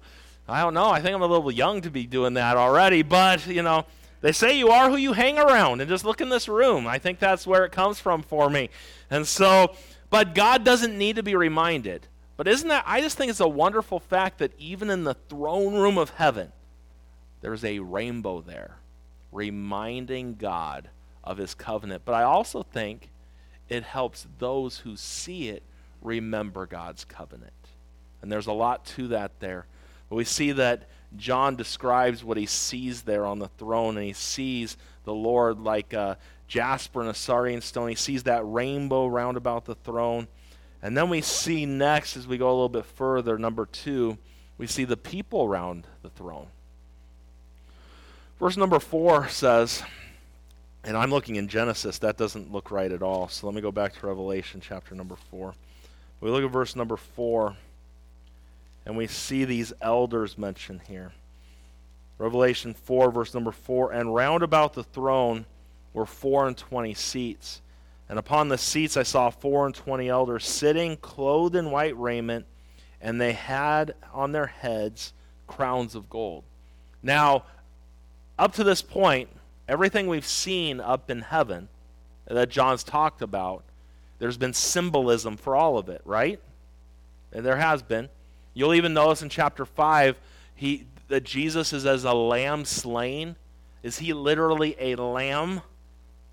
I 0.50 0.62
don't 0.62 0.74
know. 0.74 0.90
I 0.90 1.02
think 1.02 1.16
I'm 1.16 1.22
a 1.22 1.28
little 1.28 1.52
young 1.52 1.82
to 1.82 1.90
be 1.90 2.06
doing 2.06 2.34
that 2.34 2.58
already, 2.58 3.02
but 3.02 3.48
you 3.48 3.62
know. 3.62 3.86
They 4.20 4.32
say 4.32 4.58
you 4.58 4.70
are 4.70 4.90
who 4.90 4.96
you 4.96 5.14
hang 5.14 5.38
around, 5.38 5.80
and 5.80 5.88
just 5.88 6.04
look 6.04 6.22
in 6.22 6.30
this 6.30 6.50
room. 6.50 6.88
I 6.88 6.98
think 6.98 7.20
that's 7.20 7.46
where 7.46 7.66
it 7.66 7.72
comes 7.72 8.00
from 8.00 8.24
for 8.24 8.50
me. 8.50 8.72
And 9.12 9.28
so 9.28 9.76
but 10.10 10.36
God 10.36 10.64
doesn't 10.64 10.98
need 10.98 11.18
to 11.18 11.24
be 11.24 11.36
reminded. 11.36 12.08
But 12.38 12.48
isn't 12.48 12.68
that, 12.68 12.84
I 12.86 13.02
just 13.02 13.18
think 13.18 13.30
it's 13.30 13.40
a 13.40 13.48
wonderful 13.48 14.00
fact 14.00 14.38
that 14.40 14.54
even 14.60 14.90
in 14.90 15.04
the 15.04 15.16
throne 15.16 15.74
room 15.76 15.98
of 15.98 16.12
heaven, 16.12 16.52
there's 17.42 17.66
a 17.66 17.80
rainbow 17.80 18.42
there 18.42 18.78
reminding 19.32 20.36
God 20.36 20.90
of 21.24 21.38
his 21.38 21.54
covenant. 21.54 22.04
But 22.06 22.14
I 22.14 22.24
also 22.24 22.64
think 22.64 23.10
it 23.70 23.84
helps 23.84 24.28
those 24.40 24.80
who 24.80 24.96
see 24.96 25.50
it 25.50 25.64
remember 26.02 26.66
God's 26.66 27.04
covenant. 27.04 27.52
And 28.22 28.32
there's 28.32 28.48
a 28.48 28.54
lot 28.54 28.86
to 28.86 29.10
that 29.10 29.40
there. 29.40 29.66
But 30.10 30.16
we 30.16 30.24
see 30.24 30.54
that 30.54 30.90
John 31.16 31.56
describes 31.56 32.24
what 32.24 32.38
he 32.38 32.46
sees 32.46 33.02
there 33.02 33.26
on 33.26 33.40
the 33.40 33.48
throne, 33.48 33.98
and 33.98 34.06
he 34.06 34.14
sees 34.14 34.78
the 35.06 35.14
Lord 35.14 35.60
like 35.60 35.94
a 35.94 36.18
jasper 36.48 37.02
and 37.02 37.10
a 37.10 37.14
sardian 37.14 37.62
stone. 37.62 37.90
He 37.90 37.96
sees 37.96 38.24
that 38.24 38.42
rainbow 38.44 39.08
round 39.08 39.38
about 39.38 39.66
the 39.66 39.76
throne. 39.76 40.28
And 40.82 40.96
then 40.96 41.10
we 41.10 41.22
see 41.22 41.66
next, 41.66 42.18
as 42.18 42.28
we 42.28 42.38
go 42.38 42.48
a 42.48 42.52
little 42.52 42.70
bit 42.70 42.86
further, 42.86 43.38
number 43.38 43.66
two, 43.66 44.18
we 44.58 44.68
see 44.68 44.86
the 44.86 44.98
people 44.98 45.44
around 45.44 45.88
the 46.02 46.10
throne. 46.10 46.48
Verse 48.40 48.58
number 48.58 48.80
four 48.80 49.28
says, 49.28 49.82
and 50.84 50.96
I'm 50.96 51.10
looking 51.10 51.36
in 51.36 51.48
Genesis, 51.48 52.00
that 52.00 52.18
doesn't 52.18 52.52
look 52.52 52.72
right 52.72 52.92
at 52.92 53.02
all. 53.02 53.28
So 53.28 53.48
let 53.48 53.56
me 53.56 53.62
go 53.62 53.72
back 53.72 53.94
to 53.94 54.08
Revelation 54.08 54.62
chapter 54.62 54.96
number 54.96 55.16
four. 55.30 55.56
We 56.22 56.30
look 56.30 56.44
at 56.44 56.52
verse 56.52 56.76
number 56.76 56.98
four, 56.98 57.58
and 58.86 58.96
we 58.96 59.08
see 59.08 59.44
these 59.46 59.74
elders 59.82 60.38
mentioned 60.38 60.82
here. 60.88 61.12
Revelation 62.18 62.74
4, 62.74 63.12
verse 63.12 63.34
number 63.34 63.52
4 63.52 63.92
And 63.92 64.14
round 64.14 64.44
about 64.44 64.74
the 64.74 64.84
throne 64.84 65.46
were 65.94 66.06
four 66.06 66.48
and 66.48 66.58
twenty 66.58 66.94
seats. 66.94 67.62
And 68.10 68.18
upon 68.18 68.48
the 68.48 68.58
seats 68.58 68.96
I 68.96 69.04
saw 69.04 69.30
four 69.30 69.66
and 69.66 69.76
twenty 69.76 70.10
elders 70.10 70.46
sitting, 70.46 70.98
clothed 70.98 71.56
in 71.56 71.72
white 71.72 71.98
raiment, 71.98 72.46
and 73.02 73.20
they 73.20 73.34
had 73.34 73.96
on 74.14 74.32
their 74.32 74.48
heads 74.48 75.14
crowns 75.46 75.96
of 75.96 76.10
gold. 76.10 76.44
Now, 77.02 77.46
up 78.38 78.54
to 78.54 78.64
this 78.64 78.82
point, 78.82 79.30
everything 79.68 80.08
we've 80.08 80.26
seen 80.26 80.80
up 80.80 81.10
in 81.10 81.22
heaven 81.22 81.70
that 82.26 82.50
John's 82.50 82.84
talked 82.84 83.22
about, 83.22 83.64
there's 84.20 84.38
been 84.38 84.54
symbolism 84.54 85.38
for 85.38 85.56
all 85.56 85.78
of 85.78 85.90
it, 85.90 86.02
right? 86.06 86.40
And 87.32 87.46
there 87.46 87.58
has 87.58 87.82
been. 87.82 88.10
You'll 88.54 88.74
even 88.74 88.94
notice 88.94 89.22
in 89.22 89.30
chapter 89.30 89.66
5 89.66 90.18
he, 90.56 90.88
that 91.08 91.24
Jesus 91.24 91.74
is 91.74 91.86
as 91.86 92.04
a 92.04 92.14
lamb 92.14 92.66
slain. 92.66 93.36
Is 93.84 94.00
he 94.00 94.14
literally 94.14 94.76
a 94.80 94.96
lamb? 94.96 95.62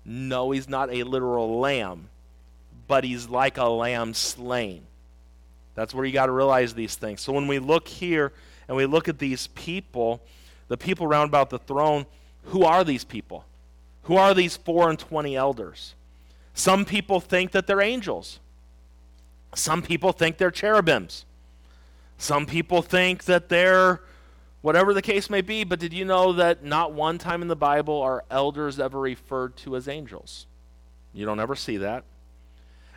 No, 0.05 0.51
he's 0.51 0.69
not 0.69 0.93
a 0.93 1.03
literal 1.03 1.59
lamb, 1.59 2.09
but 2.87 3.03
he's 3.03 3.27
like 3.27 3.57
a 3.57 3.65
lamb 3.65 4.13
slain. 4.13 4.83
That's 5.73 5.93
where 5.93 6.05
you 6.05 6.13
got 6.13 6.27
to 6.27 6.31
realize 6.31 6.73
these 6.73 6.95
things. 6.95 7.21
So 7.21 7.33
when 7.33 7.47
we 7.47 7.59
look 7.59 7.87
here 7.87 8.31
and 8.67 8.77
we 8.77 8.85
look 8.85 9.09
at 9.09 9.19
these 9.19 9.47
people, 9.47 10.21
the 10.67 10.77
people 10.77 11.07
round 11.07 11.29
about 11.29 11.49
the 11.49 11.59
throne, 11.59 12.05
who 12.45 12.63
are 12.63 12.83
these 12.83 13.03
people? 13.03 13.45
Who 14.03 14.15
are 14.15 14.33
these 14.33 14.55
four 14.55 14.89
and 14.89 14.99
twenty 14.99 15.35
elders? 15.35 15.95
Some 16.53 16.85
people 16.85 17.19
think 17.19 17.51
that 17.51 17.65
they're 17.65 17.81
angels. 17.81 18.39
Some 19.55 19.81
people 19.81 20.11
think 20.11 20.37
they're 20.37 20.51
cherubims. 20.51 21.25
Some 22.17 22.45
people 22.45 22.81
think 22.81 23.25
that 23.25 23.49
they're 23.49 24.01
whatever 24.65 24.95
the 24.95 25.01
case 25.01 25.29
may 25.29 25.41
be, 25.41 25.63
but 25.63 25.77
did 25.77 25.93
you 25.93 26.03
know 26.03 26.33
that 26.33 26.63
not 26.63 26.91
one 26.91 27.19
time 27.19 27.43
in 27.43 27.47
the 27.47 27.55
Bible 27.55 28.01
are 28.01 28.25
elders 28.31 28.79
ever 28.79 28.99
referred 28.99 29.55
to 29.55 29.75
as 29.75 29.87
angels? 29.87 30.47
You 31.13 31.23
don't 31.23 31.39
ever 31.39 31.55
see 31.55 31.77
that. 31.77 32.03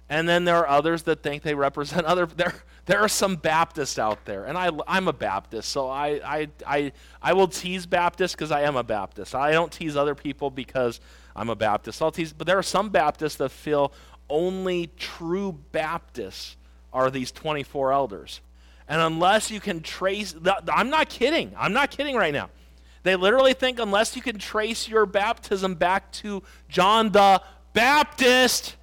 And 0.09 0.26
then 0.26 0.46
there 0.46 0.57
are 0.57 0.66
others 0.66 1.02
that 1.02 1.22
think 1.22 1.42
they 1.42 1.54
represent 1.54 2.07
other. 2.07 2.26
There, 2.37 2.54
there 2.87 3.00
are 3.00 3.09
some 3.09 3.37
Baptists 3.37 3.98
out 3.98 4.24
there, 4.24 4.46
and 4.46 4.57
I, 4.57 4.70
I'm 4.87 5.09
a 5.09 5.12
Baptist, 5.12 5.68
so 5.68 5.90
I, 5.90 6.18
I, 6.24 6.48
I, 6.66 6.92
I 7.20 7.35
will 7.35 7.48
tease 7.48 7.85
Baptists 7.85 8.33
because 8.33 8.50
I 8.50 8.62
am 8.62 8.76
a 8.76 8.83
Baptist. 8.83 9.35
I 9.35 9.52
don't 9.52 9.70
tease 9.70 9.94
other 9.94 10.14
people 10.14 10.50
because 10.50 11.00
I'm 11.37 11.50
a 11.50 11.54
Baptist. 11.54 12.00
I'll 12.00 12.11
tease, 12.11 12.33
but 12.33 12.46
there 12.46 12.57
are 12.57 12.62
some 12.62 12.88
Baptists 12.88 13.37
that 13.37 13.50
feel 13.50 13.92
only 14.31 14.88
true 14.96 15.52
Baptists 15.72 16.57
are 16.94 17.11
these 17.11 17.31
24 17.31 17.92
elders. 17.92 18.40
And 18.88 19.01
unless 19.01 19.51
you 19.51 19.61
can 19.61 19.81
trace, 19.81 20.35
I'm 20.72 20.90
not 20.90 21.09
kidding. 21.09 21.53
I'm 21.57 21.72
not 21.72 21.90
kidding 21.90 22.16
right 22.16 22.33
now. 22.33 22.51
They 23.03 23.16
literally 23.16 23.53
think 23.53 23.79
unless 23.79 24.16
you 24.16 24.22
can 24.22 24.38
trace 24.38 24.88
your 24.88 25.07
baptism 25.07 25.74
back 25.74 26.11
to 26.12 26.42
John 26.68 27.12
the 27.12 27.42
Baptist, 27.74 28.77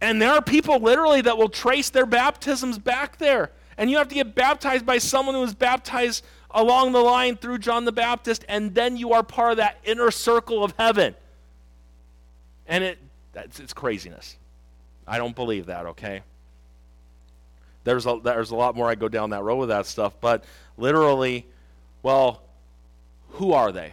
and 0.00 0.20
there 0.20 0.32
are 0.32 0.42
people 0.42 0.78
literally 0.80 1.22
that 1.22 1.38
will 1.38 1.48
trace 1.48 1.90
their 1.90 2.06
baptisms 2.06 2.78
back 2.78 3.18
there. 3.18 3.50
And 3.78 3.90
you 3.90 3.96
have 3.96 4.08
to 4.08 4.14
get 4.14 4.34
baptized 4.34 4.84
by 4.84 4.98
someone 4.98 5.34
who 5.34 5.40
was 5.40 5.54
baptized 5.54 6.24
along 6.50 6.92
the 6.92 7.00
line 7.00 7.36
through 7.36 7.58
John 7.58 7.84
the 7.84 7.92
Baptist, 7.92 8.44
and 8.48 8.74
then 8.74 8.96
you 8.96 9.12
are 9.12 9.22
part 9.22 9.52
of 9.52 9.56
that 9.56 9.78
inner 9.84 10.10
circle 10.10 10.62
of 10.62 10.74
heaven. 10.78 11.14
And 12.66 12.84
it 12.84 12.98
that's 13.32 13.58
it's 13.58 13.72
craziness. 13.72 14.36
I 15.06 15.18
don't 15.18 15.34
believe 15.34 15.66
that, 15.66 15.86
okay? 15.86 16.22
There's 17.84 18.06
a, 18.06 18.18
there's 18.22 18.50
a 18.50 18.56
lot 18.56 18.74
more 18.74 18.88
I 18.88 18.94
go 18.94 19.08
down 19.08 19.30
that 19.30 19.42
road 19.42 19.56
with 19.56 19.68
that 19.68 19.86
stuff, 19.86 20.14
but 20.20 20.44
literally, 20.76 21.46
well, 22.02 22.42
who 23.30 23.52
are 23.52 23.72
they? 23.72 23.92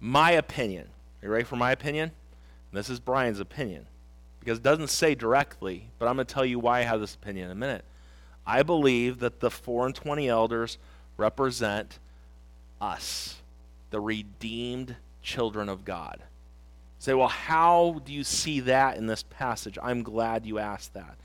My 0.00 0.32
opinion. 0.32 0.86
Are 1.22 1.26
you 1.26 1.32
ready 1.32 1.44
for 1.44 1.56
my 1.56 1.72
opinion? 1.72 2.12
This 2.72 2.88
is 2.88 3.00
Brian's 3.00 3.40
opinion 3.40 3.86
because 4.40 4.58
it 4.58 4.64
doesn't 4.64 4.88
say 4.88 5.14
directly, 5.14 5.88
but 5.98 6.08
I'm 6.08 6.16
going 6.16 6.26
to 6.26 6.34
tell 6.34 6.44
you 6.44 6.58
why 6.58 6.80
I 6.80 6.82
have 6.82 7.00
this 7.00 7.14
opinion 7.14 7.46
in 7.46 7.52
a 7.52 7.54
minute. 7.54 7.84
I 8.44 8.62
believe 8.64 9.20
that 9.20 9.40
the 9.40 9.50
4 9.50 9.86
and 9.86 9.94
20 9.94 10.28
elders 10.28 10.78
represent 11.16 12.00
us, 12.80 13.36
the 13.90 14.00
redeemed 14.00 14.96
children 15.22 15.68
of 15.68 15.84
God. 15.84 16.22
Say, 16.98 17.14
well, 17.14 17.28
how 17.28 18.00
do 18.04 18.12
you 18.12 18.24
see 18.24 18.60
that 18.60 18.96
in 18.96 19.06
this 19.06 19.22
passage? 19.22 19.78
I'm 19.80 20.02
glad 20.02 20.46
you 20.46 20.58
asked 20.58 20.94
that. 20.94 21.16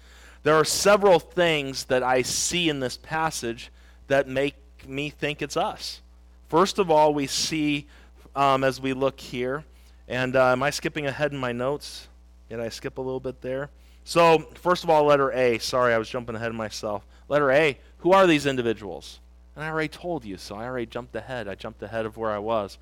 There 0.47 0.55
are 0.55 0.63
several 0.63 1.19
things 1.19 1.83
that 1.87 2.03
I 2.03 2.21
see 2.21 2.69
in 2.69 2.79
this 2.79 2.95
passage 2.95 3.69
that 4.07 4.29
make 4.29 4.55
me 4.87 5.09
think 5.09 5.41
it's 5.41 5.57
us. 5.57 5.99
First 6.47 6.79
of 6.79 6.89
all, 6.89 7.13
we 7.13 7.27
see 7.27 7.85
um, 8.33 8.63
as 8.63 8.79
we 8.79 8.93
look 8.93 9.19
here, 9.19 9.65
and 10.07 10.37
uh, 10.37 10.53
am 10.53 10.63
I 10.63 10.69
skipping 10.69 11.05
ahead 11.05 11.33
in 11.33 11.37
my 11.37 11.51
notes? 11.51 12.07
Did 12.47 12.61
I 12.61 12.69
skip 12.69 12.97
a 12.97 13.01
little 13.01 13.19
bit 13.19 13.41
there? 13.41 13.71
So, 14.05 14.47
first 14.53 14.85
of 14.85 14.89
all, 14.89 15.03
letter 15.03 15.33
A. 15.33 15.57
Sorry, 15.57 15.93
I 15.93 15.97
was 15.97 16.07
jumping 16.07 16.37
ahead 16.37 16.51
of 16.51 16.55
myself. 16.55 17.05
Letter 17.27 17.51
A. 17.51 17.77
Who 17.97 18.13
are 18.13 18.25
these 18.25 18.45
individuals? 18.45 19.19
And 19.53 19.65
I 19.65 19.69
already 19.69 19.89
told 19.89 20.23
you, 20.23 20.37
so 20.37 20.55
I 20.55 20.63
already 20.63 20.85
jumped 20.85 21.13
ahead. 21.17 21.49
I 21.49 21.55
jumped 21.55 21.83
ahead 21.83 22.05
of 22.05 22.15
where 22.15 22.31
I 22.31 22.39
was. 22.39 22.77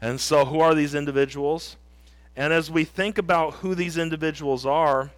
And 0.00 0.20
so, 0.20 0.44
who 0.44 0.60
are 0.60 0.72
these 0.72 0.94
individuals? 0.94 1.74
And 2.36 2.52
as 2.52 2.70
we 2.70 2.84
think 2.84 3.18
about 3.18 3.54
who 3.54 3.74
these 3.74 3.98
individuals 3.98 4.64
are, 4.64 5.10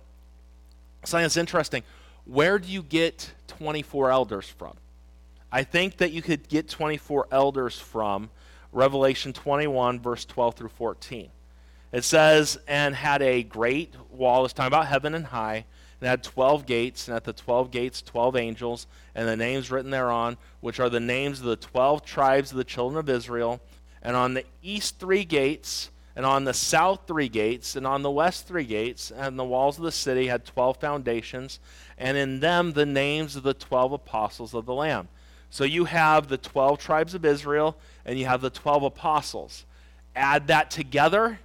something 1.06 1.24
that's 1.24 1.36
interesting. 1.36 1.82
Where 2.24 2.58
do 2.58 2.68
you 2.68 2.82
get 2.82 3.32
24 3.48 4.10
elders 4.10 4.48
from? 4.48 4.74
I 5.52 5.62
think 5.62 5.98
that 5.98 6.12
you 6.12 6.22
could 6.22 6.48
get 6.48 6.68
24 6.68 7.28
elders 7.30 7.78
from 7.78 8.30
Revelation 8.72 9.32
21, 9.32 10.00
verse 10.00 10.24
12 10.24 10.54
through 10.54 10.68
14. 10.70 11.28
It 11.92 12.02
says, 12.02 12.58
and 12.66 12.94
had 12.94 13.22
a 13.22 13.44
great 13.44 13.94
wall. 14.10 14.44
It's 14.44 14.52
talking 14.52 14.66
about 14.66 14.86
heaven 14.86 15.14
and 15.14 15.26
high. 15.26 15.64
And 16.00 16.08
had 16.08 16.24
12 16.24 16.66
gates, 16.66 17.06
and 17.06 17.16
at 17.16 17.22
the 17.22 17.32
12 17.32 17.70
gates, 17.70 18.02
12 18.02 18.36
angels, 18.36 18.86
and 19.14 19.28
the 19.28 19.36
names 19.36 19.70
written 19.70 19.92
thereon, 19.92 20.36
which 20.60 20.80
are 20.80 20.90
the 20.90 20.98
names 20.98 21.38
of 21.38 21.46
the 21.46 21.56
12 21.56 22.04
tribes 22.04 22.50
of 22.50 22.56
the 22.56 22.64
children 22.64 22.98
of 22.98 23.08
Israel. 23.08 23.60
And 24.02 24.16
on 24.16 24.34
the 24.34 24.44
east 24.60 24.98
three 24.98 25.24
gates, 25.24 25.90
and 26.16 26.24
on 26.24 26.44
the 26.44 26.55
south 26.55 27.03
three 27.07 27.29
gates, 27.29 27.77
and 27.77 27.87
on 27.87 28.03
the 28.03 28.11
west 28.11 28.46
three 28.46 28.64
gates, 28.64 29.11
and 29.11 29.38
the 29.38 29.44
walls 29.44 29.79
of 29.79 29.85
the 29.85 29.92
city 29.92 30.29
had 30.29 30.44
12 30.44 30.77
foundations, 30.77 31.59
and 31.98 32.16
in 32.16 32.40
them 32.40 32.72
the 32.72 32.87
names 32.87 33.37
of 33.37 33.42
the 33.42 33.55
12 33.55 33.92
apostles 33.92 34.55
of 34.55 34.66
the 34.66 34.74
Lamb. 34.74 35.09
So 35.50 35.64
you 35.64 35.85
have 35.85 36.29
the 36.29 36.38
12 36.38 36.79
tribes 36.79 37.14
of 37.14 37.24
Israel, 37.24 37.77
and 38.05 38.18
you 38.18 38.27
have 38.27 38.40
the 38.40 38.50
12 38.50 38.85
apostles. 38.85 39.64
Add 40.14 40.48
that 40.48 40.70
together, 40.70 41.40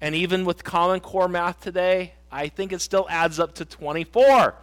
and 0.00 0.14
even 0.14 0.44
with 0.44 0.64
Common 0.64 1.00
Core 1.00 1.28
math 1.28 1.60
today, 1.60 2.12
I 2.30 2.48
think 2.48 2.72
it 2.72 2.80
still 2.80 3.06
adds 3.08 3.38
up 3.38 3.54
to 3.56 3.64
24. 3.64 4.54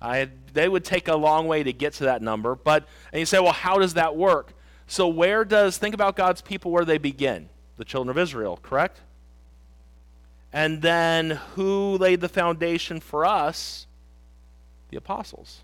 I, 0.00 0.28
they 0.52 0.68
would 0.68 0.84
take 0.84 1.08
a 1.08 1.16
long 1.16 1.46
way 1.46 1.62
to 1.62 1.72
get 1.72 1.94
to 1.94 2.04
that 2.04 2.22
number. 2.22 2.54
But, 2.54 2.86
and 3.12 3.20
you 3.20 3.26
say, 3.26 3.38
well, 3.38 3.52
how 3.52 3.78
does 3.78 3.94
that 3.94 4.16
work? 4.16 4.52
So, 4.86 5.08
where 5.08 5.44
does, 5.44 5.78
think 5.78 5.94
about 5.94 6.16
God's 6.16 6.40
people 6.40 6.70
where 6.70 6.84
they 6.84 6.98
begin? 6.98 7.48
The 7.76 7.84
children 7.84 8.10
of 8.10 8.18
Israel, 8.18 8.58
correct? 8.62 9.00
And 10.52 10.80
then 10.80 11.30
who 11.54 11.98
laid 11.98 12.20
the 12.20 12.28
foundation 12.28 13.00
for 13.00 13.24
us? 13.26 13.86
The 14.90 14.96
apostles. 14.96 15.62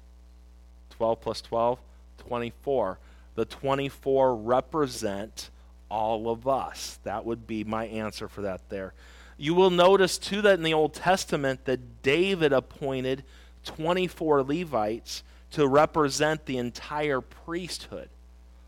12 0.90 1.20
plus 1.20 1.40
12, 1.40 1.78
24. 2.18 2.98
The 3.34 3.44
24 3.44 4.36
represent 4.36 5.50
all 5.88 6.28
of 6.30 6.46
us. 6.46 6.98
That 7.04 7.24
would 7.24 7.46
be 7.46 7.64
my 7.64 7.86
answer 7.86 8.28
for 8.28 8.42
that 8.42 8.68
there. 8.68 8.92
You 9.38 9.54
will 9.54 9.70
notice, 9.70 10.18
too, 10.18 10.42
that 10.42 10.58
in 10.58 10.62
the 10.62 10.74
Old 10.74 10.94
Testament 10.94 11.64
that 11.64 12.02
David 12.02 12.52
appointed 12.52 13.24
24 13.64 14.42
Levites 14.42 15.22
to 15.52 15.66
represent 15.66 16.46
the 16.46 16.58
entire 16.58 17.20
priesthood. 17.20 18.08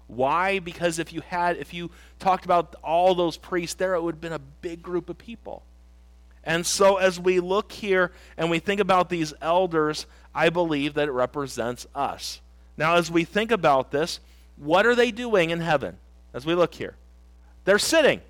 Why? 0.07 0.59
Because 0.59 0.99
if 0.99 1.13
you 1.13 1.23
had, 1.23 1.57
if 1.57 1.73
you 1.73 1.91
talked 2.19 2.45
about 2.45 2.75
all 2.83 3.15
those 3.15 3.37
priests 3.37 3.75
there, 3.75 3.95
it 3.95 4.03
would 4.03 4.17
have 4.17 4.21
been 4.21 4.33
a 4.33 4.39
big 4.39 4.83
group 4.83 5.09
of 5.09 5.19
people. 5.19 5.63
And 6.45 6.67
so 6.67 6.97
as 6.97 7.19
we 7.19 7.41
look 7.41 7.73
here 7.73 8.13
and 8.37 8.51
we 8.51 8.59
think 8.59 8.81
about 8.81 9.09
these 9.09 9.33
elders, 9.41 10.07
I 10.35 10.51
believe 10.51 10.95
that 10.95 11.09
it 11.09 11.13
represents 11.13 11.87
us. 11.95 12.41
Now, 12.77 12.97
as 12.97 13.11
we 13.11 13.25
think 13.25 13.51
about 13.51 13.91
this, 13.91 14.21
what 14.57 14.85
are 14.85 14.95
they 14.95 15.11
doing 15.11 15.51
in 15.51 15.61
heaven? 15.61 15.97
As 16.35 16.45
we 16.45 16.55
look 16.55 16.75
here, 16.75 16.97
they're 17.65 17.79
sitting. 17.79 18.21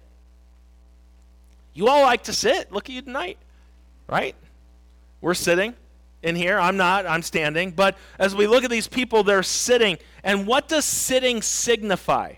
You 1.73 1.89
all 1.89 2.03
like 2.03 2.25
to 2.25 2.33
sit. 2.33 2.71
Look 2.71 2.89
at 2.89 2.95
you 2.95 3.03
tonight, 3.03 3.39
right? 4.07 4.37
We're 5.21 5.35
sitting 5.35 5.75
in 6.25 6.35
here. 6.35 6.59
I'm 6.59 6.77
not, 6.77 7.07
I'm 7.07 7.23
standing. 7.23 7.71
But 7.71 7.97
as 8.19 8.35
we 8.35 8.47
look 8.47 8.65
at 8.65 8.71
these 8.71 8.89
people, 8.89 9.23
they're 9.23 9.43
sitting. 9.43 9.99
And 10.25 10.47
what 10.47 10.67
does 10.67 10.85
sitting 10.85 11.43
signify? 11.43 12.35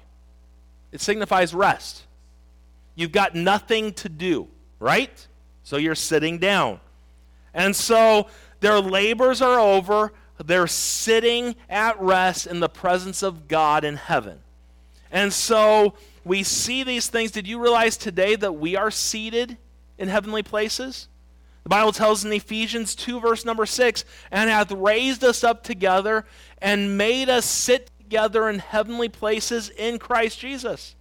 It 0.92 1.00
signifies 1.00 1.54
rest. 1.54 2.02
You've 2.96 3.12
got 3.12 3.34
nothing 3.34 3.92
to 3.94 4.08
do, 4.08 4.48
right? 4.80 5.26
So 5.62 5.76
you're 5.76 5.94
sitting 5.94 6.38
down. 6.38 6.80
And 7.54 7.74
so 7.74 8.26
their 8.60 8.80
labors 8.80 9.40
are 9.40 9.58
over. 9.58 10.12
They're 10.44 10.66
sitting 10.66 11.54
at 11.70 12.00
rest 12.00 12.46
in 12.46 12.60
the 12.60 12.68
presence 12.68 13.22
of 13.22 13.46
God 13.48 13.84
in 13.84 13.96
heaven. 13.96 14.40
And 15.12 15.32
so 15.32 15.94
we 16.24 16.42
see 16.42 16.82
these 16.82 17.08
things. 17.08 17.30
Did 17.30 17.46
you 17.46 17.60
realize 17.62 17.96
today 17.96 18.34
that 18.36 18.52
we 18.52 18.74
are 18.74 18.90
seated 18.90 19.56
in 19.96 20.08
heavenly 20.08 20.42
places? 20.42 21.08
The 21.66 21.70
Bible 21.70 21.90
tells 21.90 22.24
in 22.24 22.32
Ephesians 22.32 22.94
2, 22.94 23.18
verse 23.18 23.44
number 23.44 23.66
6, 23.66 24.04
and 24.30 24.48
hath 24.48 24.70
raised 24.70 25.24
us 25.24 25.42
up 25.42 25.64
together 25.64 26.24
and 26.58 26.96
made 26.96 27.28
us 27.28 27.44
sit 27.44 27.90
together 27.98 28.48
in 28.48 28.60
heavenly 28.60 29.08
places 29.08 29.68
in 29.70 29.98
Christ 29.98 30.38
Jesus. 30.38 30.94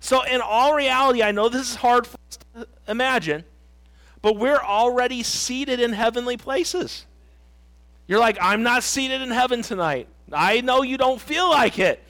So, 0.00 0.22
in 0.22 0.42
all 0.42 0.74
reality, 0.74 1.22
I 1.22 1.32
know 1.32 1.48
this 1.48 1.70
is 1.70 1.76
hard 1.76 2.06
for 2.06 2.18
us 2.28 2.38
to 2.54 2.68
imagine, 2.86 3.44
but 4.20 4.36
we're 4.36 4.60
already 4.60 5.22
seated 5.22 5.80
in 5.80 5.94
heavenly 5.94 6.36
places. 6.36 7.06
You're 8.06 8.20
like, 8.20 8.36
I'm 8.38 8.62
not 8.62 8.82
seated 8.82 9.22
in 9.22 9.30
heaven 9.30 9.62
tonight. 9.62 10.08
I 10.30 10.60
know 10.60 10.82
you 10.82 10.98
don't 10.98 11.22
feel 11.22 11.48
like 11.48 11.78
it. 11.78 12.04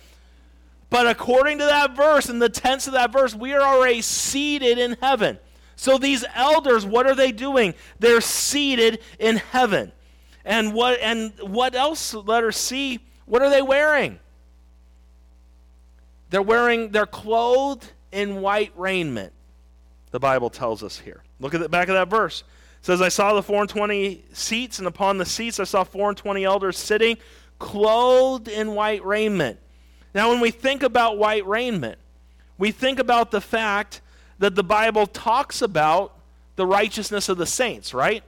But 0.90 1.06
according 1.06 1.58
to 1.58 1.66
that 1.66 1.94
verse, 1.94 2.28
in 2.28 2.40
the 2.40 2.48
tense 2.48 2.88
of 2.88 2.94
that 2.94 3.12
verse, 3.12 3.32
we 3.32 3.52
are 3.52 3.62
already 3.62 4.02
seated 4.02 4.78
in 4.78 4.96
heaven. 5.00 5.38
So 5.76 5.98
these 5.98 6.24
elders, 6.34 6.86
what 6.86 7.06
are 7.06 7.14
they 7.14 7.32
doing? 7.32 7.74
They're 7.98 8.20
seated 8.20 9.00
in 9.18 9.36
heaven. 9.36 9.92
And 10.44 10.74
what 10.74 10.98
and 11.00 11.32
what 11.40 11.74
else? 11.74 12.14
Let 12.14 12.42
her 12.42 12.52
see. 12.52 13.00
What 13.26 13.42
are 13.42 13.50
they 13.50 13.62
wearing? 13.62 14.18
They're 16.30 16.42
wearing, 16.42 16.90
they're 16.90 17.06
clothed 17.06 17.92
in 18.10 18.40
white 18.40 18.72
raiment, 18.76 19.32
the 20.12 20.18
Bible 20.18 20.50
tells 20.50 20.82
us 20.82 20.98
here. 20.98 21.22
Look 21.40 21.54
at 21.54 21.60
the 21.60 21.68
back 21.68 21.88
of 21.88 21.94
that 21.94 22.08
verse. 22.08 22.42
It 22.80 22.86
says, 22.86 23.02
I 23.02 23.08
saw 23.08 23.34
the 23.34 23.42
four 23.42 23.60
and 23.60 23.68
twenty 23.68 24.24
seats, 24.32 24.78
and 24.78 24.88
upon 24.88 25.18
the 25.18 25.26
seats 25.26 25.60
I 25.60 25.64
saw 25.64 25.84
four 25.84 26.08
and 26.08 26.16
twenty 26.16 26.44
elders 26.44 26.78
sitting, 26.78 27.18
clothed 27.58 28.48
in 28.48 28.74
white 28.74 29.04
raiment. 29.04 29.58
Now, 30.14 30.30
when 30.30 30.40
we 30.40 30.50
think 30.50 30.82
about 30.82 31.18
white 31.18 31.46
raiment, 31.46 31.98
we 32.58 32.70
think 32.70 32.98
about 32.98 33.30
the 33.30 33.40
fact 33.40 34.00
that 34.42 34.56
the 34.56 34.64
Bible 34.64 35.06
talks 35.06 35.62
about 35.62 36.18
the 36.56 36.66
righteousness 36.66 37.28
of 37.28 37.38
the 37.38 37.46
saints, 37.46 37.94
right? 37.94 38.24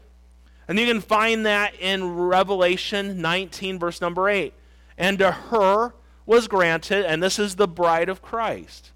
And 0.68 0.78
you 0.78 0.86
can 0.86 1.00
find 1.00 1.44
that 1.44 1.74
in 1.80 2.16
Revelation 2.16 3.20
19, 3.20 3.80
verse 3.80 4.00
number 4.00 4.28
8. 4.28 4.54
And 4.96 5.18
to 5.18 5.32
her 5.32 5.92
was 6.24 6.46
granted, 6.46 7.04
and 7.04 7.20
this 7.20 7.40
is 7.40 7.56
the 7.56 7.66
bride 7.66 8.08
of 8.08 8.22
Christ. 8.22 8.92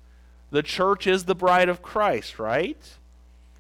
The 0.53 0.63
church 0.63 1.09
is 1.09 1.25
the 1.25 1.35
bride 1.35 1.69
of 1.69 1.83
Christ, 1.83 2.39
right? 2.39 2.79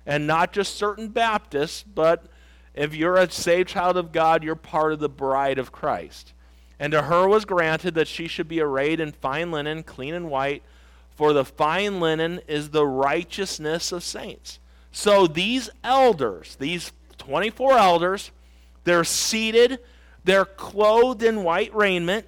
And 0.07 0.25
not 0.25 0.53
just 0.53 0.77
certain 0.77 1.09
Baptists, 1.09 1.83
but 1.83 2.27
if 2.75 2.95
you're 2.95 3.17
a 3.17 3.29
saved 3.29 3.71
child 3.71 3.97
of 3.97 4.13
God, 4.13 4.45
you're 4.45 4.55
part 4.55 4.93
of 4.93 5.01
the 5.01 5.09
bride 5.09 5.59
of 5.59 5.73
Christ. 5.73 6.33
And 6.79 6.93
to 6.93 7.03
her 7.03 7.29
was 7.29 7.45
granted 7.45 7.97
that 7.97 8.07
she 8.07 8.29
should 8.29 8.47
be 8.47 8.61
arrayed 8.61 9.01
in 9.01 9.11
fine 9.11 9.51
linen, 9.51 9.83
clean 9.83 10.15
and 10.15 10.31
white, 10.31 10.63
for 11.19 11.33
the 11.33 11.45
fine 11.45 11.99
linen 11.99 12.41
is 12.47 12.71
the 12.71 12.87
righteousness 12.87 13.91
of 13.91 14.05
saints. 14.05 14.61
So 14.93 15.27
these 15.27 15.69
elders, 15.83 16.55
these 16.61 16.93
24 17.19 17.77
elders, 17.77 18.31
they're 18.85 19.03
seated, 19.03 19.81
they're 20.23 20.45
clothed 20.45 21.25
in 21.25 21.43
white 21.43 21.75
raiment 21.75 22.25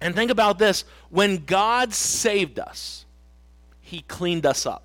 and 0.00 0.14
think 0.14 0.30
about 0.30 0.56
this 0.56 0.84
when 1.10 1.44
God 1.46 1.92
saved 1.92 2.60
us, 2.60 3.06
He 3.80 4.02
cleaned 4.02 4.46
us 4.46 4.66
up. 4.66 4.84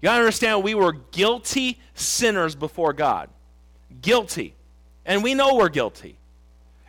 You 0.00 0.06
got 0.06 0.14
to 0.14 0.20
understand, 0.20 0.62
we 0.62 0.74
were 0.74 0.92
guilty 0.92 1.78
sinners 1.92 2.54
before 2.54 2.94
God. 2.94 3.28
Guilty. 4.00 4.54
And 5.04 5.22
we 5.22 5.34
know 5.34 5.56
we're 5.56 5.68
guilty. 5.68 6.17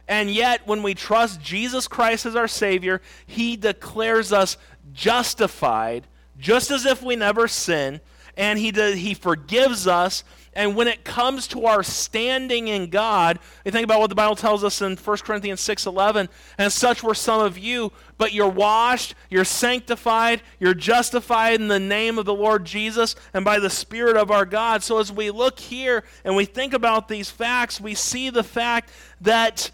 And 0.10 0.30
yet, 0.30 0.68
when 0.68 0.84
we 0.84 0.94
trust 0.94 1.40
Jesus 1.40 1.88
Christ 1.88 2.26
as 2.26 2.36
our 2.36 2.50
Savior, 2.50 3.02
He 3.26 3.56
declares 3.56 4.34
us 4.34 4.58
justified, 4.92 6.08
just 6.38 6.72
as 6.72 6.86
if 6.86 7.02
we 7.02 7.16
never 7.16 7.48
sin, 7.48 8.02
and 8.36 8.60
He, 8.60 8.72
he 8.72 9.14
forgives 9.14 9.88
us 9.88 10.26
and 10.54 10.76
when 10.76 10.88
it 10.88 11.06
comes 11.06 11.48
to 11.50 11.68
our 11.68 11.84
standing 11.84 12.68
in 12.68 12.90
God, 12.90 13.40
you 13.64 13.72
think 13.72 13.84
about 13.84 14.00
what 14.00 14.10
the 14.10 14.16
Bible 14.16 14.36
tells 14.36 14.64
us 14.64 14.82
in 14.82 14.98
1 14.98 15.18
Corinthians 15.20 15.62
6:11, 15.62 16.28
and 16.58 16.70
such 16.70 17.04
were 17.04 17.14
some 17.14 17.40
of 17.40 17.58
you, 17.58 17.92
but 18.18 18.34
you're 18.34 18.50
washed, 18.50 19.16
you're 19.30 19.46
sanctified, 19.46 20.42
you're 20.60 20.74
justified 20.74 21.62
in 21.62 21.68
the 21.68 21.80
name 21.80 22.18
of 22.18 22.26
the 22.26 22.34
Lord 22.34 22.66
Jesus 22.66 23.16
and 23.34 23.46
by 23.46 23.60
the 23.60 23.70
Spirit 23.70 24.18
of 24.18 24.32
our 24.32 24.46
God. 24.46 24.84
So 24.84 25.00
as 25.00 25.12
we 25.12 25.30
look 25.30 25.60
here 25.60 26.04
and 26.26 26.36
we 26.36 26.46
think 26.46 26.74
about 26.74 27.08
these 27.08 27.30
facts, 27.30 27.80
we 27.80 27.94
see 27.94 28.30
the 28.30 28.44
fact 28.44 28.90
that 29.22 29.70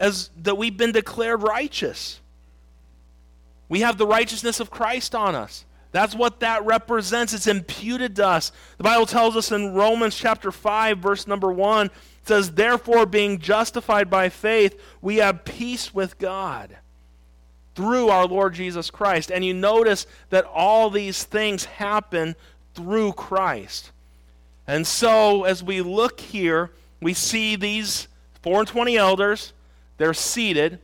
as 0.00 0.30
that 0.42 0.56
we've 0.56 0.76
been 0.76 0.92
declared 0.92 1.42
righteous. 1.42 2.20
We 3.68 3.80
have 3.80 3.98
the 3.98 4.06
righteousness 4.06 4.60
of 4.60 4.70
Christ 4.70 5.14
on 5.14 5.34
us. 5.34 5.64
That's 5.90 6.14
what 6.14 6.40
that 6.40 6.64
represents. 6.64 7.32
It's 7.32 7.46
imputed 7.46 8.16
to 8.16 8.26
us. 8.26 8.52
The 8.76 8.84
Bible 8.84 9.06
tells 9.06 9.36
us 9.36 9.52
in 9.52 9.74
Romans 9.74 10.16
chapter 10.16 10.52
5, 10.52 10.98
verse 10.98 11.26
number 11.26 11.50
1, 11.50 11.86
it 11.86 11.92
says, 12.24 12.52
Therefore, 12.52 13.06
being 13.06 13.38
justified 13.38 14.10
by 14.10 14.28
faith, 14.28 14.78
we 15.00 15.16
have 15.16 15.44
peace 15.44 15.94
with 15.94 16.18
God 16.18 16.76
through 17.74 18.08
our 18.08 18.26
Lord 18.26 18.54
Jesus 18.54 18.90
Christ. 18.90 19.30
And 19.30 19.44
you 19.44 19.54
notice 19.54 20.06
that 20.30 20.44
all 20.44 20.90
these 20.90 21.24
things 21.24 21.64
happen 21.64 22.36
through 22.74 23.12
Christ. 23.14 23.92
And 24.66 24.86
so, 24.86 25.44
as 25.44 25.62
we 25.62 25.80
look 25.80 26.20
here, 26.20 26.70
we 27.00 27.14
see 27.14 27.56
these 27.56 28.08
4 28.42 28.60
and 28.60 28.68
20 28.68 28.96
elders. 28.96 29.52
They're 29.98 30.14
seated, 30.14 30.78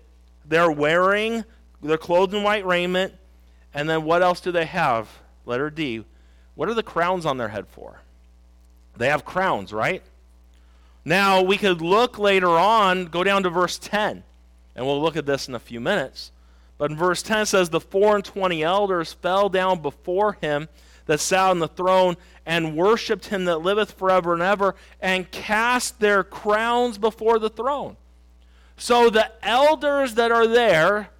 they're 0.45 0.71
wearing, 0.71 1.45
they're 1.83 1.97
clothed 1.97 2.35
in 2.35 2.43
white 2.43 2.67
raiment 2.67 3.15
and 3.75 3.91
then 3.91 4.05
what 4.05 4.23
else 4.23 4.41
do 4.41 4.53
they 4.53 4.67
have? 4.67 5.09
Letter 5.45 5.69
D. 5.69 6.05
What 6.55 6.69
are 6.69 6.75
the 6.75 6.85
crowns 6.85 7.27
on 7.27 7.37
their 7.37 7.49
head 7.49 7.67
for? 7.67 8.01
They 8.97 9.09
have 9.09 9.25
crowns, 9.25 9.73
right? 9.73 10.03
Now, 11.05 11.43
we 11.43 11.59
could 11.59 11.83
look 11.83 12.19
later 12.19 12.51
on, 12.51 13.07
go 13.07 13.25
down 13.25 13.43
to 13.43 13.51
verse 13.51 13.77
10, 13.77 14.23
and 14.77 14.87
we'll 14.87 15.03
look 15.03 15.17
at 15.17 15.27
this 15.27 15.49
in 15.49 15.55
a 15.55 15.59
few 15.59 15.81
minutes. 15.81 16.31
But 16.79 16.93
in 16.93 16.97
verse 16.97 17.23
10 17.23 17.47
says, 17.47 17.69
The 17.69 17.81
four 17.81 18.15
and 18.15 18.25
twenty 18.25 18.63
elders 18.63 19.13
fell 19.13 19.49
down 19.49 19.83
before 19.83 20.35
him 20.35 20.69
that 21.07 21.21
sat 21.21 21.51
on 21.51 21.59
the 21.59 21.69
throne 21.69 22.17
and 22.47 22.77
worshipped 22.77 23.27
him 23.27 23.45
that 23.47 23.59
liveth 23.59 23.93
forever 23.93 24.33
and 24.33 24.43
ever, 24.43 24.77
and 25.01 25.31
cast 25.31 25.99
their 25.99 26.23
crowns 26.25 26.97
before 26.97 27.39
the 27.39 27.51
throne. 27.51 27.97
So 28.77 29.11
the 29.11 29.31
elders 29.43 30.15
that 30.15 30.33
are 30.33 30.47
there, 30.47 31.11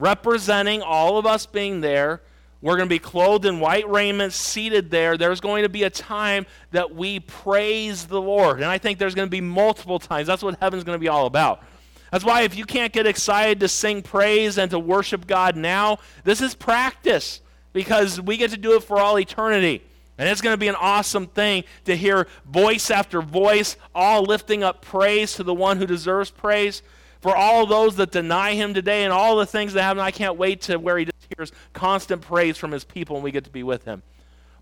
representing 0.00 0.82
all 0.82 1.18
of 1.18 1.26
us 1.26 1.46
being 1.46 1.80
there. 1.80 2.22
We're 2.62 2.76
going 2.76 2.88
to 2.88 2.94
be 2.94 2.98
clothed 2.98 3.46
in 3.46 3.58
white 3.60 3.88
raiment, 3.88 4.32
seated 4.32 4.90
there. 4.90 5.16
There's 5.16 5.40
going 5.40 5.62
to 5.62 5.68
be 5.68 5.84
a 5.84 5.90
time 5.90 6.46
that 6.72 6.94
we 6.94 7.20
praise 7.20 8.06
the 8.06 8.20
Lord. 8.20 8.56
And 8.56 8.66
I 8.66 8.76
think 8.76 8.98
there's 8.98 9.14
going 9.14 9.26
to 9.26 9.30
be 9.30 9.40
multiple 9.40 9.98
times. 9.98 10.26
That's 10.26 10.42
what 10.42 10.58
heaven's 10.60 10.84
going 10.84 10.96
to 10.96 11.00
be 11.00 11.08
all 11.08 11.26
about. 11.26 11.62
That's 12.10 12.24
why 12.24 12.42
if 12.42 12.56
you 12.56 12.64
can't 12.64 12.92
get 12.92 13.06
excited 13.06 13.60
to 13.60 13.68
sing 13.68 14.02
praise 14.02 14.58
and 14.58 14.70
to 14.72 14.78
worship 14.78 15.26
God 15.26 15.56
now, 15.56 15.98
this 16.24 16.40
is 16.40 16.54
practice 16.54 17.40
because 17.72 18.20
we 18.20 18.36
get 18.36 18.50
to 18.50 18.56
do 18.56 18.74
it 18.74 18.82
for 18.82 18.98
all 18.98 19.18
eternity. 19.18 19.82
And 20.20 20.28
it's 20.28 20.42
going 20.42 20.52
to 20.52 20.58
be 20.58 20.68
an 20.68 20.74
awesome 20.74 21.28
thing 21.28 21.64
to 21.86 21.96
hear 21.96 22.26
voice 22.44 22.90
after 22.90 23.22
voice 23.22 23.78
all 23.94 24.22
lifting 24.22 24.62
up 24.62 24.82
praise 24.82 25.32
to 25.36 25.42
the 25.42 25.54
one 25.54 25.78
who 25.78 25.86
deserves 25.86 26.30
praise 26.30 26.82
for 27.22 27.34
all 27.34 27.64
those 27.64 27.96
that 27.96 28.10
deny 28.10 28.52
him 28.52 28.74
today 28.74 29.04
and 29.04 29.14
all 29.14 29.36
the 29.36 29.46
things 29.46 29.72
that 29.72 29.82
happen. 29.82 30.02
I 30.02 30.10
can't 30.10 30.36
wait 30.36 30.60
to 30.62 30.76
where 30.76 30.98
he 30.98 31.06
just 31.06 31.26
hears 31.34 31.52
constant 31.72 32.20
praise 32.20 32.58
from 32.58 32.70
his 32.70 32.84
people 32.84 33.16
and 33.16 33.24
we 33.24 33.30
get 33.30 33.44
to 33.44 33.50
be 33.50 33.62
with 33.62 33.86
him. 33.86 34.02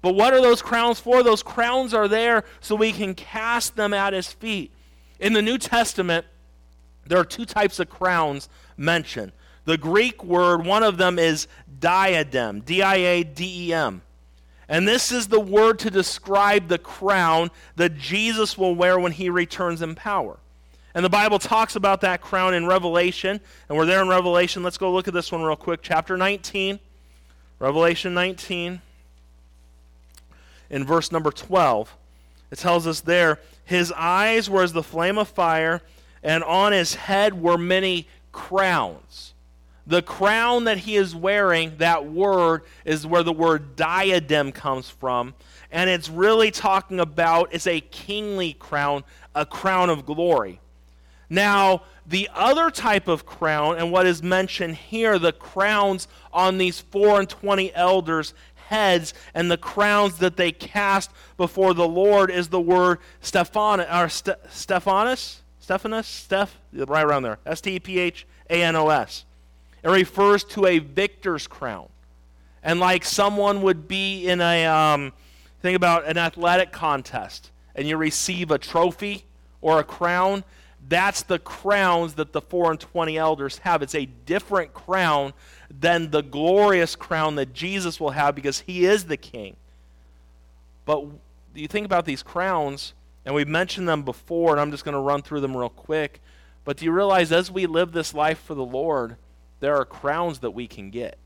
But 0.00 0.14
what 0.14 0.32
are 0.32 0.40
those 0.40 0.62
crowns 0.62 1.00
for? 1.00 1.24
Those 1.24 1.42
crowns 1.42 1.92
are 1.92 2.06
there 2.06 2.44
so 2.60 2.76
we 2.76 2.92
can 2.92 3.16
cast 3.16 3.74
them 3.74 3.92
at 3.92 4.12
his 4.12 4.32
feet. 4.32 4.72
In 5.18 5.32
the 5.32 5.42
New 5.42 5.58
Testament, 5.58 6.24
there 7.04 7.18
are 7.18 7.24
two 7.24 7.44
types 7.44 7.80
of 7.80 7.90
crowns 7.90 8.48
mentioned. 8.76 9.32
The 9.64 9.76
Greek 9.76 10.22
word, 10.22 10.64
one 10.64 10.84
of 10.84 10.98
them 10.98 11.18
is 11.18 11.48
diadem, 11.80 12.60
D 12.60 12.80
I 12.80 12.94
A 12.94 13.24
D 13.24 13.70
E 13.70 13.72
M. 13.72 14.02
And 14.68 14.86
this 14.86 15.10
is 15.10 15.28
the 15.28 15.40
word 15.40 15.78
to 15.80 15.90
describe 15.90 16.68
the 16.68 16.78
crown 16.78 17.50
that 17.76 17.96
Jesus 17.96 18.58
will 18.58 18.74
wear 18.74 18.98
when 18.98 19.12
he 19.12 19.30
returns 19.30 19.80
in 19.80 19.94
power. 19.94 20.38
And 20.94 21.04
the 21.04 21.10
Bible 21.10 21.38
talks 21.38 21.76
about 21.76 22.00
that 22.02 22.20
crown 22.20 22.54
in 22.54 22.66
Revelation. 22.66 23.40
And 23.68 23.78
we're 23.78 23.86
there 23.86 24.02
in 24.02 24.08
Revelation. 24.08 24.62
Let's 24.62 24.78
go 24.78 24.92
look 24.92 25.08
at 25.08 25.14
this 25.14 25.32
one 25.32 25.42
real 25.42 25.56
quick. 25.56 25.80
Chapter 25.82 26.16
19. 26.16 26.78
Revelation 27.58 28.14
19. 28.14 28.80
In 30.70 30.84
verse 30.84 31.12
number 31.12 31.30
12. 31.30 31.96
It 32.50 32.58
tells 32.58 32.86
us 32.86 33.00
there 33.00 33.38
His 33.64 33.92
eyes 33.92 34.48
were 34.50 34.62
as 34.62 34.72
the 34.72 34.82
flame 34.82 35.18
of 35.18 35.28
fire, 35.28 35.82
and 36.22 36.42
on 36.44 36.72
his 36.72 36.94
head 36.94 37.40
were 37.40 37.58
many 37.58 38.08
crowns. 38.32 39.34
The 39.88 40.02
crown 40.02 40.64
that 40.64 40.76
he 40.78 40.96
is 40.96 41.14
wearing, 41.14 41.78
that 41.78 42.04
word 42.04 42.62
is 42.84 43.06
where 43.06 43.22
the 43.22 43.32
word 43.32 43.74
diadem 43.74 44.52
comes 44.52 44.90
from. 44.90 45.34
And 45.70 45.88
it's 45.88 46.10
really 46.10 46.50
talking 46.50 47.00
about 47.00 47.48
it's 47.52 47.66
a 47.66 47.80
kingly 47.80 48.52
crown, 48.52 49.02
a 49.34 49.46
crown 49.46 49.88
of 49.88 50.04
glory. 50.04 50.60
Now, 51.30 51.84
the 52.06 52.28
other 52.34 52.70
type 52.70 53.08
of 53.08 53.24
crown, 53.24 53.78
and 53.78 53.90
what 53.90 54.04
is 54.04 54.22
mentioned 54.22 54.76
here, 54.76 55.18
the 55.18 55.32
crowns 55.32 56.06
on 56.34 56.58
these 56.58 56.80
four 56.80 57.18
and 57.18 57.28
twenty 57.28 57.74
elders' 57.74 58.34
heads, 58.54 59.14
and 59.32 59.50
the 59.50 59.56
crowns 59.56 60.18
that 60.18 60.36
they 60.36 60.52
cast 60.52 61.10
before 61.38 61.72
the 61.72 61.88
Lord, 61.88 62.30
is 62.30 62.48
the 62.48 62.60
word 62.60 62.98
Stephan, 63.22 63.80
or 63.80 64.10
St- 64.10 64.36
Stephanus? 64.50 65.42
Stephanus? 65.60 66.06
Steph? 66.06 66.58
Right 66.74 67.04
around 67.04 67.22
there. 67.22 67.38
S 67.46 67.62
T 67.62 67.76
E 67.76 67.80
P 67.80 67.98
H 67.98 68.26
A 68.50 68.62
N 68.62 68.76
O 68.76 68.90
S. 68.90 69.24
It 69.82 69.88
refers 69.88 70.44
to 70.44 70.66
a 70.66 70.78
victor's 70.78 71.46
crown. 71.46 71.88
And 72.62 72.80
like 72.80 73.04
someone 73.04 73.62
would 73.62 73.88
be 73.88 74.28
in 74.28 74.40
a, 74.40 74.66
um, 74.66 75.12
think 75.62 75.76
about 75.76 76.06
an 76.06 76.18
athletic 76.18 76.72
contest, 76.72 77.50
and 77.74 77.86
you 77.86 77.96
receive 77.96 78.50
a 78.50 78.58
trophy 78.58 79.24
or 79.60 79.78
a 79.78 79.84
crown 79.84 80.44
that's 80.88 81.22
the 81.22 81.38
crowns 81.38 82.14
that 82.14 82.32
the 82.32 82.40
four 82.40 82.70
and 82.70 82.80
twenty 82.80 83.18
elders 83.18 83.58
have. 83.58 83.82
It's 83.82 83.94
a 83.94 84.06
different 84.06 84.72
crown 84.72 85.34
than 85.70 86.10
the 86.10 86.22
glorious 86.22 86.96
crown 86.96 87.34
that 87.34 87.52
Jesus 87.52 88.00
will 88.00 88.12
have 88.12 88.34
because 88.34 88.60
he 88.60 88.86
is 88.86 89.04
the 89.04 89.18
king. 89.18 89.56
But 90.86 91.04
you 91.54 91.68
think 91.68 91.84
about 91.84 92.06
these 92.06 92.22
crowns, 92.22 92.94
And 93.28 93.34
we've 93.34 93.46
mentioned 93.46 93.86
them 93.86 94.04
before, 94.04 94.52
and 94.52 94.60
I'm 94.60 94.70
just 94.70 94.86
going 94.86 94.94
to 94.94 95.00
run 95.00 95.20
through 95.20 95.42
them 95.42 95.54
real 95.54 95.68
quick. 95.68 96.22
But 96.64 96.78
do 96.78 96.86
you 96.86 96.92
realize 96.92 97.30
as 97.30 97.50
we 97.50 97.66
live 97.66 97.92
this 97.92 98.14
life 98.14 98.38
for 98.38 98.54
the 98.54 98.64
Lord, 98.64 99.16
there 99.60 99.76
are 99.76 99.84
crowns 99.84 100.40
that 100.40 100.50
we 100.50 100.66
can 100.66 100.90
get? 100.90 101.18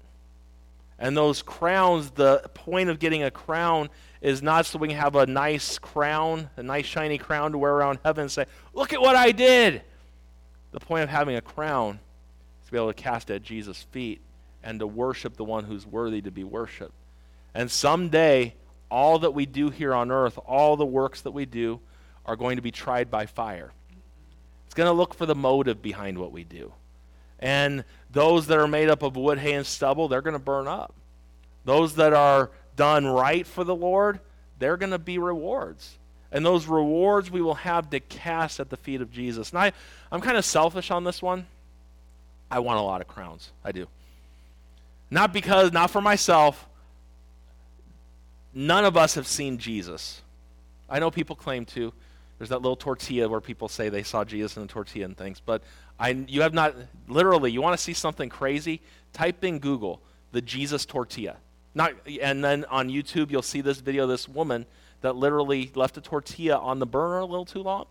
And 0.99 1.17
those 1.17 1.43
crowns, 1.43 2.13
the 2.13 2.49
point 2.55 2.89
of 2.89 2.99
getting 2.99 3.25
a 3.25 3.31
crown 3.31 3.91
is 4.21 4.41
not 4.41 4.67
so 4.67 4.79
we 4.79 4.89
can 4.89 4.97
have 4.97 5.17
a 5.17 5.27
nice 5.27 5.79
crown, 5.79 6.49
a 6.57 6.63
nice 6.63 6.87
shiny 6.87 7.19
crown 7.19 7.53
to 7.53 7.59
wear 7.59 7.73
around 7.73 7.99
heaven 8.05 8.23
and 8.23 8.31
say, 8.31 8.47
Look 8.73 8.93
at 8.93 9.01
what 9.01 9.17
I 9.17 9.33
did. 9.33 9.83
The 10.71 10.81
point 10.81 11.03
of 11.03 11.09
having 11.09 11.37
a 11.37 11.41
crown 11.41 11.99
is 12.61 12.67
to 12.67 12.73
be 12.73 12.79
able 12.79 12.93
to 12.93 12.95
cast 12.95 13.31
at 13.31 13.43
Jesus' 13.43 13.83
feet 13.91 14.21
and 14.63 14.79
to 14.79 14.87
worship 14.87 15.37
the 15.37 15.45
one 15.45 15.65
who's 15.65 15.85
worthy 15.85 16.23
to 16.23 16.31
be 16.31 16.45
worshiped. 16.45 16.95
And 17.53 17.71
someday, 17.71 18.55
all 18.91 19.19
that 19.19 19.33
we 19.33 19.45
do 19.45 19.71
here 19.71 19.93
on 19.93 20.11
earth, 20.11 20.39
all 20.47 20.77
the 20.77 20.87
works 20.87 21.23
that 21.23 21.33
we 21.33 21.47
do, 21.47 21.81
are 22.25 22.37
going 22.37 22.57
to 22.57 22.63
be 22.63 22.71
tried 22.71 23.11
by 23.11 23.27
fire. 23.27 23.73
It's 24.67 24.75
going 24.75 24.89
to 24.89 24.93
look 24.93 25.15
for 25.15 25.27
the 25.27 25.35
motive 25.35 25.83
behind 25.83 26.17
what 26.17 26.33
we 26.33 26.45
do. 26.45 26.73
And 27.43 27.85
those 28.13 28.47
that 28.47 28.59
are 28.59 28.69
made 28.69 28.89
up 28.89 29.03
of 29.03 29.17
wood, 29.17 29.39
hay, 29.39 29.55
and 29.55 29.67
stubble, 29.67 30.07
they're 30.07 30.23
going 30.23 30.33
to 30.33 30.39
burn 30.39 30.69
up. 30.69 30.95
Those 31.65 31.97
that 31.97 32.13
are 32.13 32.51
done 32.77 33.05
right 33.05 33.47
for 33.47 33.65
the 33.65 33.75
Lord, 33.75 34.21
they're 34.61 34.77
going 34.77 34.93
to 34.93 34.99
be 34.99 35.19
rewards. 35.19 35.99
And 36.31 36.47
those 36.47 36.67
rewards 36.67 37.31
we 37.31 37.43
will 37.43 37.55
have 37.55 37.91
to 37.91 38.01
cast 38.01 38.61
at 38.61 38.71
the 38.71 38.77
feet 38.77 39.01
of 39.01 39.11
Jesus. 39.11 39.51
And 39.51 39.59
I, 39.59 39.73
I'm 40.11 40.21
kind 40.21 40.37
of 40.37 40.45
selfish 40.45 40.91
on 40.93 41.03
this 41.03 41.21
one. 41.21 41.47
I 42.49 42.61
want 42.61 42.79
a 42.79 42.83
lot 42.83 43.01
of 43.01 43.09
crowns. 43.09 43.51
I 43.65 43.73
do. 43.73 43.89
Not 45.11 45.33
because, 45.33 45.73
not 45.73 45.91
for 45.91 46.01
myself. 46.01 46.67
None 48.55 48.85
of 48.85 48.97
us 48.97 49.17
have 49.17 49.27
seen 49.27 49.59
Jesus. 49.59 50.23
I 50.89 51.01
know 51.01 51.11
people 51.11 51.35
claim 51.35 51.65
to. 51.67 51.93
There's 52.39 52.51
that 52.51 52.63
little 52.63 52.77
tortilla 52.77 53.29
where 53.29 53.41
people 53.41 53.69
say 53.69 53.89
they 53.89 54.03
saw 54.03 54.25
Jesus 54.25 54.57
in 54.57 54.63
a 54.63 54.67
tortilla 54.67 55.07
and 55.07 55.17
things. 55.17 55.41
But 55.45 55.63
I, 56.03 56.09
you 56.27 56.43
have 56.43 56.53
not, 56.53 56.75
literally, 57.07 57.53
you 57.53 57.63
want 57.63 57.79
to 57.79 57.83
see 57.83 57.93
something 57.93 58.29
crazy? 58.29 58.81
Type 59.13 59.45
in 59.45 59.61
Google 59.61 60.03
the 60.33 60.43
Jesus 60.43 60.85
tortilla. 60.85 61.37
Not, 61.77 61.93
and 62.21 62.43
then 62.43 62.65
on 62.65 62.89
YouTube, 62.89 63.31
you'll 63.31 63.41
see 63.41 63.61
this 63.61 63.79
video 63.79 64.09
this 64.09 64.29
woman 64.29 64.67
that 65.03 65.15
literally 65.15 65.71
left 65.77 65.97
a 65.97 66.01
tortilla 66.01 66.59
on 66.59 66.81
the 66.81 66.87
burner 66.87 67.21
a 67.21 67.25
little 67.25 67.45
too 67.45 67.63
long. 67.63 67.87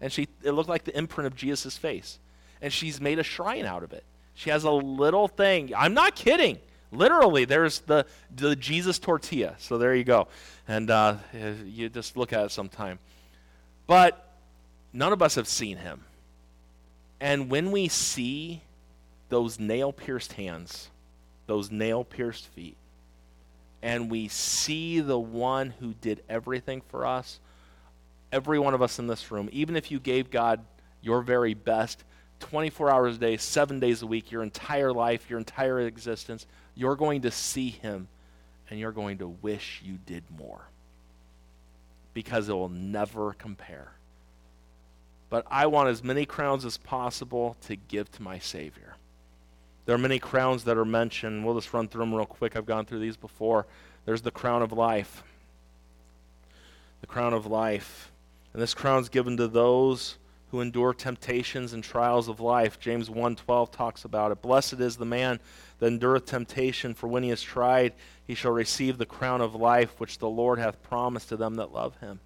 And 0.00 0.12
she, 0.12 0.28
it 0.44 0.52
looked 0.52 0.68
like 0.68 0.84
the 0.84 0.96
imprint 0.96 1.26
of 1.26 1.34
Jesus' 1.34 1.76
face. 1.76 2.20
And 2.62 2.72
she's 2.72 3.00
made 3.00 3.18
a 3.18 3.24
shrine 3.24 3.66
out 3.66 3.82
of 3.82 3.92
it. 3.92 4.04
She 4.34 4.50
has 4.50 4.62
a 4.62 4.70
little 4.70 5.26
thing. 5.26 5.72
I'm 5.76 5.92
not 5.92 6.14
kidding. 6.14 6.58
Literally, 6.92 7.46
there's 7.46 7.80
the, 7.80 8.06
the 8.34 8.54
Jesus 8.54 9.00
tortilla. 9.00 9.56
So 9.58 9.76
there 9.76 9.94
you 9.96 10.04
go. 10.04 10.28
And 10.68 10.88
uh, 10.88 11.16
you 11.64 11.88
just 11.88 12.16
look 12.16 12.32
at 12.32 12.44
it 12.44 12.50
sometime. 12.52 13.00
But 13.88 14.36
none 14.92 15.12
of 15.12 15.20
us 15.20 15.34
have 15.34 15.48
seen 15.48 15.78
him. 15.78 16.04
And 17.20 17.50
when 17.50 17.70
we 17.70 17.88
see 17.88 18.62
those 19.28 19.58
nail 19.58 19.92
pierced 19.92 20.34
hands, 20.34 20.90
those 21.46 21.70
nail 21.70 22.04
pierced 22.04 22.46
feet, 22.48 22.76
and 23.82 24.10
we 24.10 24.28
see 24.28 25.00
the 25.00 25.18
one 25.18 25.70
who 25.80 25.94
did 25.94 26.22
everything 26.28 26.82
for 26.88 27.06
us, 27.06 27.40
every 28.32 28.58
one 28.58 28.74
of 28.74 28.82
us 28.82 28.98
in 28.98 29.06
this 29.06 29.30
room, 29.30 29.48
even 29.52 29.76
if 29.76 29.90
you 29.90 30.00
gave 30.00 30.30
God 30.30 30.64
your 31.00 31.22
very 31.22 31.54
best, 31.54 32.04
24 32.40 32.90
hours 32.90 33.16
a 33.16 33.18
day, 33.18 33.36
seven 33.36 33.80
days 33.80 34.02
a 34.02 34.06
week, 34.06 34.30
your 34.30 34.42
entire 34.42 34.92
life, 34.92 35.30
your 35.30 35.38
entire 35.38 35.80
existence, 35.80 36.46
you're 36.74 36.96
going 36.96 37.22
to 37.22 37.30
see 37.30 37.70
him 37.70 38.08
and 38.68 38.78
you're 38.78 38.92
going 38.92 39.18
to 39.18 39.28
wish 39.28 39.80
you 39.84 39.98
did 40.04 40.24
more 40.36 40.68
because 42.12 42.48
it 42.48 42.52
will 42.52 42.68
never 42.68 43.32
compare. 43.34 43.95
But 45.36 45.46
I 45.50 45.66
want 45.66 45.90
as 45.90 46.02
many 46.02 46.24
crowns 46.24 46.64
as 46.64 46.78
possible 46.78 47.58
to 47.66 47.76
give 47.76 48.10
to 48.12 48.22
my 48.22 48.38
Savior. 48.38 48.96
There 49.84 49.94
are 49.94 49.98
many 49.98 50.18
crowns 50.18 50.64
that 50.64 50.78
are 50.78 50.84
mentioned. 50.86 51.44
We'll 51.44 51.56
just 51.56 51.74
run 51.74 51.88
through 51.88 52.04
them 52.04 52.14
real 52.14 52.24
quick. 52.24 52.56
I've 52.56 52.64
gone 52.64 52.86
through 52.86 53.00
these 53.00 53.18
before. 53.18 53.66
There's 54.06 54.22
the 54.22 54.30
crown 54.30 54.62
of 54.62 54.72
life. 54.72 55.22
The 57.02 57.06
crown 57.06 57.34
of 57.34 57.44
life. 57.44 58.10
And 58.54 58.62
this 58.62 58.72
crown 58.72 59.02
is 59.02 59.10
given 59.10 59.36
to 59.36 59.46
those 59.46 60.16
who 60.52 60.62
endure 60.62 60.94
temptations 60.94 61.74
and 61.74 61.84
trials 61.84 62.28
of 62.28 62.40
life. 62.40 62.80
James 62.80 63.10
1:12 63.10 63.70
talks 63.70 64.06
about 64.06 64.32
it. 64.32 64.40
Blessed 64.40 64.80
is 64.80 64.96
the 64.96 65.04
man 65.04 65.38
that 65.80 65.88
endureth 65.88 66.24
temptation, 66.24 66.94
for 66.94 67.08
when 67.08 67.22
he 67.22 67.28
is 67.28 67.42
tried, 67.42 67.92
he 68.26 68.34
shall 68.34 68.52
receive 68.52 68.96
the 68.96 69.04
crown 69.04 69.42
of 69.42 69.54
life 69.54 70.00
which 70.00 70.16
the 70.16 70.30
Lord 70.30 70.58
hath 70.58 70.82
promised 70.82 71.28
to 71.28 71.36
them 71.36 71.56
that 71.56 71.74
love 71.74 71.98
him. 71.98 72.20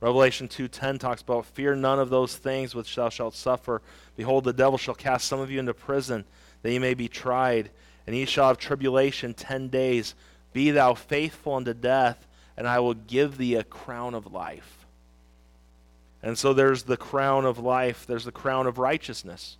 Revelation 0.00 0.48
2:10 0.48 0.98
talks 0.98 1.22
about 1.22 1.46
fear 1.46 1.74
none 1.74 1.98
of 1.98 2.10
those 2.10 2.36
things 2.36 2.74
which 2.74 2.94
thou 2.94 3.08
shalt 3.08 3.34
suffer. 3.34 3.82
Behold, 4.16 4.44
the 4.44 4.52
devil 4.52 4.78
shall 4.78 4.94
cast 4.94 5.26
some 5.26 5.40
of 5.40 5.50
you 5.50 5.58
into 5.58 5.74
prison 5.74 6.24
that 6.62 6.70
ye 6.70 6.78
may 6.78 6.94
be 6.94 7.08
tried, 7.08 7.70
and 8.06 8.14
ye 8.14 8.24
shall 8.24 8.48
have 8.48 8.58
tribulation 8.58 9.34
ten 9.34 9.68
days. 9.68 10.14
Be 10.52 10.70
thou 10.70 10.94
faithful 10.94 11.54
unto 11.54 11.74
death, 11.74 12.26
and 12.56 12.68
I 12.68 12.78
will 12.78 12.94
give 12.94 13.38
thee 13.38 13.56
a 13.56 13.64
crown 13.64 14.14
of 14.14 14.32
life. 14.32 14.86
And 16.22 16.38
so 16.38 16.52
there's 16.52 16.84
the 16.84 16.96
crown 16.96 17.44
of 17.44 17.58
life, 17.58 18.06
there's 18.06 18.24
the 18.24 18.32
crown 18.32 18.66
of 18.66 18.78
righteousness. 18.78 19.56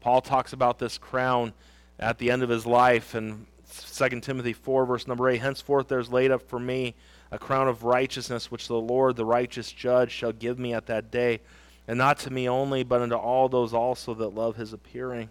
Paul 0.00 0.20
talks 0.20 0.52
about 0.52 0.78
this 0.78 0.98
crown 0.98 1.52
at 1.98 2.18
the 2.18 2.30
end 2.30 2.42
of 2.42 2.48
his 2.48 2.66
life 2.66 3.14
in 3.14 3.46
2 3.70 4.20
Timothy 4.20 4.52
4, 4.52 4.84
verse 4.84 5.06
number 5.06 5.28
8. 5.28 5.38
Henceforth 5.38 5.88
there's 5.88 6.10
laid 6.10 6.30
up 6.30 6.42
for 6.42 6.58
me 6.58 6.94
a 7.32 7.38
crown 7.38 7.66
of 7.66 7.82
righteousness, 7.82 8.50
which 8.50 8.68
the 8.68 8.74
Lord, 8.74 9.16
the 9.16 9.24
righteous 9.24 9.72
judge, 9.72 10.12
shall 10.12 10.32
give 10.32 10.58
me 10.58 10.74
at 10.74 10.86
that 10.86 11.10
day, 11.10 11.40
and 11.88 11.96
not 11.96 12.18
to 12.20 12.30
me 12.30 12.46
only, 12.48 12.84
but 12.84 13.00
unto 13.00 13.16
all 13.16 13.48
those 13.48 13.72
also 13.72 14.12
that 14.14 14.34
love 14.34 14.54
his 14.54 14.74
appearing. 14.74 15.30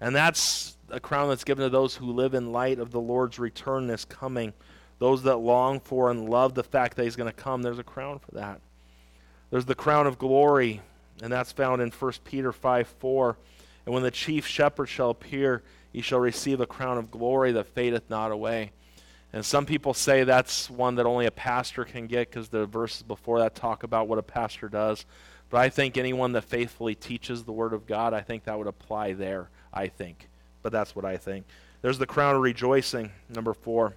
And 0.00 0.16
that's 0.16 0.76
a 0.90 0.98
crown 0.98 1.28
that's 1.28 1.44
given 1.44 1.64
to 1.64 1.70
those 1.70 1.94
who 1.94 2.12
live 2.12 2.34
in 2.34 2.50
light 2.50 2.78
of 2.78 2.90
the 2.90 3.00
Lord's 3.00 3.38
return 3.38 3.86
this 3.86 4.06
coming. 4.06 4.54
Those 4.98 5.22
that 5.24 5.36
long 5.36 5.80
for 5.80 6.10
and 6.10 6.28
love 6.28 6.54
the 6.54 6.64
fact 6.64 6.96
that 6.96 7.04
he's 7.04 7.14
going 7.14 7.30
to 7.30 7.36
come, 7.36 7.62
there's 7.62 7.78
a 7.78 7.84
crown 7.84 8.18
for 8.18 8.32
that. 8.32 8.60
There's 9.50 9.66
the 9.66 9.74
crown 9.74 10.06
of 10.06 10.18
glory, 10.18 10.80
and 11.22 11.30
that's 11.30 11.52
found 11.52 11.82
in 11.82 11.90
1 11.90 12.12
Peter 12.24 12.52
5 12.52 12.88
4. 12.88 13.36
And 13.84 13.94
when 13.94 14.02
the 14.02 14.10
chief 14.10 14.46
shepherd 14.46 14.86
shall 14.86 15.10
appear, 15.10 15.62
he 15.92 16.00
shall 16.00 16.20
receive 16.20 16.60
a 16.60 16.66
crown 16.66 16.96
of 16.96 17.10
glory 17.10 17.52
that 17.52 17.66
fadeth 17.66 18.08
not 18.08 18.32
away. 18.32 18.72
And 19.32 19.44
some 19.44 19.64
people 19.64 19.94
say 19.94 20.24
that's 20.24 20.68
one 20.68 20.96
that 20.96 21.06
only 21.06 21.26
a 21.26 21.30
pastor 21.30 21.84
can 21.84 22.06
get 22.06 22.28
because 22.30 22.48
the 22.48 22.66
verses 22.66 23.02
before 23.02 23.38
that 23.38 23.54
talk 23.54 23.82
about 23.82 24.08
what 24.08 24.18
a 24.18 24.22
pastor 24.22 24.68
does. 24.68 25.06
But 25.48 25.60
I 25.60 25.68
think 25.68 25.96
anyone 25.96 26.32
that 26.32 26.44
faithfully 26.44 26.94
teaches 26.94 27.44
the 27.44 27.52
Word 27.52 27.72
of 27.72 27.86
God, 27.86 28.12
I 28.14 28.20
think 28.20 28.44
that 28.44 28.58
would 28.58 28.66
apply 28.66 29.14
there. 29.14 29.48
I 29.72 29.88
think. 29.88 30.28
But 30.62 30.72
that's 30.72 30.94
what 30.94 31.04
I 31.04 31.16
think. 31.16 31.46
There's 31.80 31.98
the 31.98 32.06
crown 32.06 32.36
of 32.36 32.42
rejoicing, 32.42 33.10
number 33.28 33.54
four. 33.54 33.94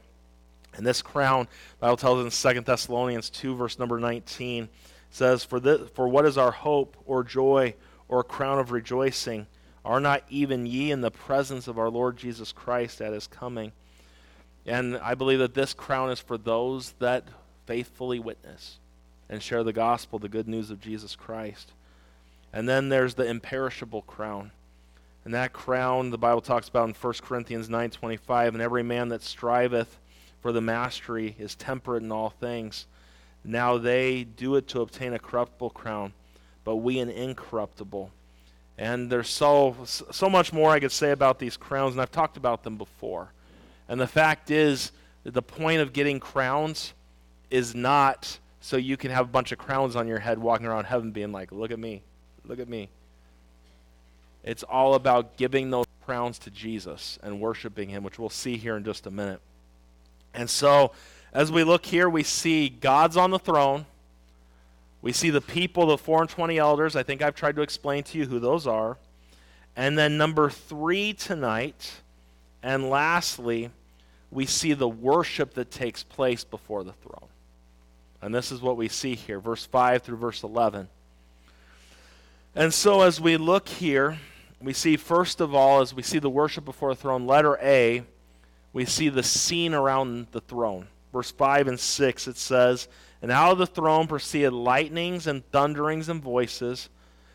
And 0.76 0.86
this 0.86 1.02
crown, 1.02 1.48
Bible 1.80 1.98
tells 1.98 2.26
us 2.26 2.46
in 2.46 2.56
2 2.56 2.62
Thessalonians 2.62 3.30
2, 3.30 3.56
verse 3.56 3.80
number 3.80 4.00
19, 4.00 4.70
says, 5.10 5.44
for, 5.44 5.60
this, 5.60 5.90
for 5.92 6.08
what 6.08 6.26
is 6.26 6.38
our 6.38 6.52
hope 6.52 6.98
or 7.06 7.24
joy 7.24 7.76
or 8.08 8.24
crown 8.24 8.60
of 8.60 8.72
rejoicing? 8.72 9.48
Are 9.86 10.00
not 10.00 10.24
even 10.30 10.66
ye 10.66 10.92
in 10.92 11.02
the 11.02 11.12
presence 11.12 11.68
of 11.68 11.78
our 11.78 11.90
Lord 11.90 12.18
Jesus 12.18 12.52
Christ 12.52 13.02
at 13.02 13.14
his 13.14 13.28
coming? 13.28 13.72
And 14.66 14.98
I 14.98 15.14
believe 15.14 15.40
that 15.40 15.54
this 15.54 15.74
crown 15.74 16.10
is 16.10 16.20
for 16.20 16.38
those 16.38 16.94
that 17.00 17.28
faithfully 17.66 18.20
witness 18.20 18.78
and 19.30 19.42
share 19.42 19.64
the 19.64 19.74
gospel, 19.74 20.20
the 20.20 20.30
good 20.30 20.48
news 20.48 20.72
of 20.72 20.82
Jesus 20.82 21.16
Christ. 21.16 21.72
And 22.52 22.68
then 22.70 22.90
there's 22.90 23.16
the 23.16 23.26
imperishable 23.26 24.04
crown. 24.04 24.52
And 25.24 25.34
that 25.34 25.54
crown 25.54 26.12
the 26.12 26.18
Bible 26.18 26.42
talks 26.42 26.70
about 26.70 26.88
in 26.88 26.94
1 26.94 27.14
Corinthians 27.24 27.68
9:25, 27.68 28.54
and 28.54 28.62
every 28.62 28.84
man 28.84 29.10
that 29.10 29.24
striveth 29.24 30.00
for 30.42 30.52
the 30.52 30.62
mastery 30.62 31.36
is 31.40 31.56
temperate 31.56 32.04
in 32.04 32.12
all 32.12 32.30
things. 32.30 32.86
Now 33.44 33.78
they 33.78 34.24
do 34.24 34.56
it 34.56 34.68
to 34.70 34.82
obtain 34.82 35.14
a 35.14 35.20
corruptible 35.20 35.72
crown, 35.72 36.14
but 36.64 36.78
we 36.78 37.00
an 37.00 37.10
incorruptible. 37.10 38.12
And 38.78 39.12
there's 39.12 39.30
so 39.30 39.76
so 39.86 40.30
much 40.30 40.54
more 40.54 40.72
I 40.72 40.80
could 40.80 40.92
say 40.92 41.12
about 41.12 41.40
these 41.40 41.58
crowns, 41.58 41.94
and 41.94 42.02
I've 42.02 42.12
talked 42.12 42.38
about 42.38 42.64
them 42.64 42.78
before. 42.78 43.30
And 43.88 44.00
the 44.00 44.08
fact 44.08 44.52
is 44.52 44.92
that 45.24 45.34
the 45.34 45.42
point 45.42 45.82
of 45.82 45.94
getting 45.94 46.20
crowns 46.20 46.94
is 47.50 47.76
not 47.76 48.40
so 48.60 48.78
you 48.78 48.98
can 48.98 49.12
have 49.12 49.26
a 49.26 49.30
bunch 49.30 49.52
of 49.52 49.60
crowns 49.60 49.96
on 49.96 50.08
your 50.08 50.20
head 50.20 50.40
walking 50.40 50.66
around 50.66 50.86
heaven 50.86 51.12
being 51.12 51.32
like, 51.32 51.52
look 51.52 51.72
at 51.72 51.78
me, 51.78 52.02
look 52.46 52.60
at 52.60 52.68
me. 52.68 52.90
It's 54.44 54.64
all 54.64 54.96
about 54.96 55.38
giving 55.38 55.70
those 55.70 55.86
crowns 56.06 56.38
to 56.40 56.52
Jesus 56.52 57.18
and 57.24 57.40
worshiping 57.40 57.90
Him, 57.90 58.04
which 58.04 58.20
we'll 58.20 58.30
see 58.30 58.58
here 58.58 58.78
in 58.78 58.84
just 58.84 59.08
a 59.08 59.12
minute. 59.12 59.42
And 60.34 60.50
so, 60.50 60.92
as 61.34 61.52
we 61.52 61.64
look 61.64 61.86
here, 61.86 62.10
we 62.10 62.24
see 62.24 62.70
God's 62.70 63.18
on 63.18 63.32
the 63.32 63.40
throne. 63.40 63.86
We 65.02 65.12
see 65.12 65.30
the 65.30 65.42
people, 65.42 65.88
the 65.88 65.98
420 65.98 66.58
elders. 66.58 66.96
I 66.96 67.04
think 67.04 67.22
I've 67.22 67.36
tried 67.36 67.56
to 67.58 67.62
explain 67.62 68.04
to 68.04 68.18
you 68.18 68.26
who 68.26 68.40
those 68.40 68.68
are. 68.68 68.98
And 69.76 69.98
then, 69.98 70.18
number 70.18 70.50
three 70.50 71.14
tonight, 71.14 72.02
and 72.66 72.90
lastly, 72.90 73.70
we 74.32 74.48
see 74.48 74.74
the 74.74 74.90
worship 74.90 75.54
that 75.54 75.70
takes 75.70 76.02
place 76.02 76.44
before 76.44 76.84
the 76.84 76.94
throne. 76.94 77.30
And 78.24 78.34
this 78.34 78.52
is 78.52 78.60
what 78.60 78.76
we 78.76 78.88
see 78.88 79.14
here, 79.14 79.40
verse 79.40 79.68
5 79.68 80.02
through 80.02 80.18
verse 80.18 80.42
11. 80.42 80.90
And 82.56 82.74
so 82.74 83.04
as 83.04 83.22
we 83.22 83.38
look 83.38 83.70
here, 83.70 84.18
we 84.60 84.74
see 84.74 84.98
first 84.98 85.42
of 85.42 85.54
all, 85.54 85.82
as 85.82 85.94
we 85.94 86.02
see 86.02 86.18
the 86.18 86.28
worship 86.28 86.66
before 86.66 86.96
the 86.96 87.00
throne, 87.00 87.28
letter 87.28 87.60
A, 87.62 88.02
we 88.74 88.86
see 88.86 89.10
the 89.10 89.22
scene 89.22 89.76
around 89.76 90.26
the 90.32 90.42
throne. 90.42 90.88
Verse 91.14 91.30
5 91.30 91.68
and 91.68 91.80
6, 91.80 92.28
it 92.28 92.36
says, 92.36 92.88
And 93.22 93.32
out 93.32 93.52
of 93.52 93.58
the 93.60 93.68
throne 93.68 94.08
proceeded 94.08 94.54
lightnings 94.54 95.28
and 95.28 95.48
thunderings 95.52 96.10
and 96.10 96.20
voices. 96.20 96.90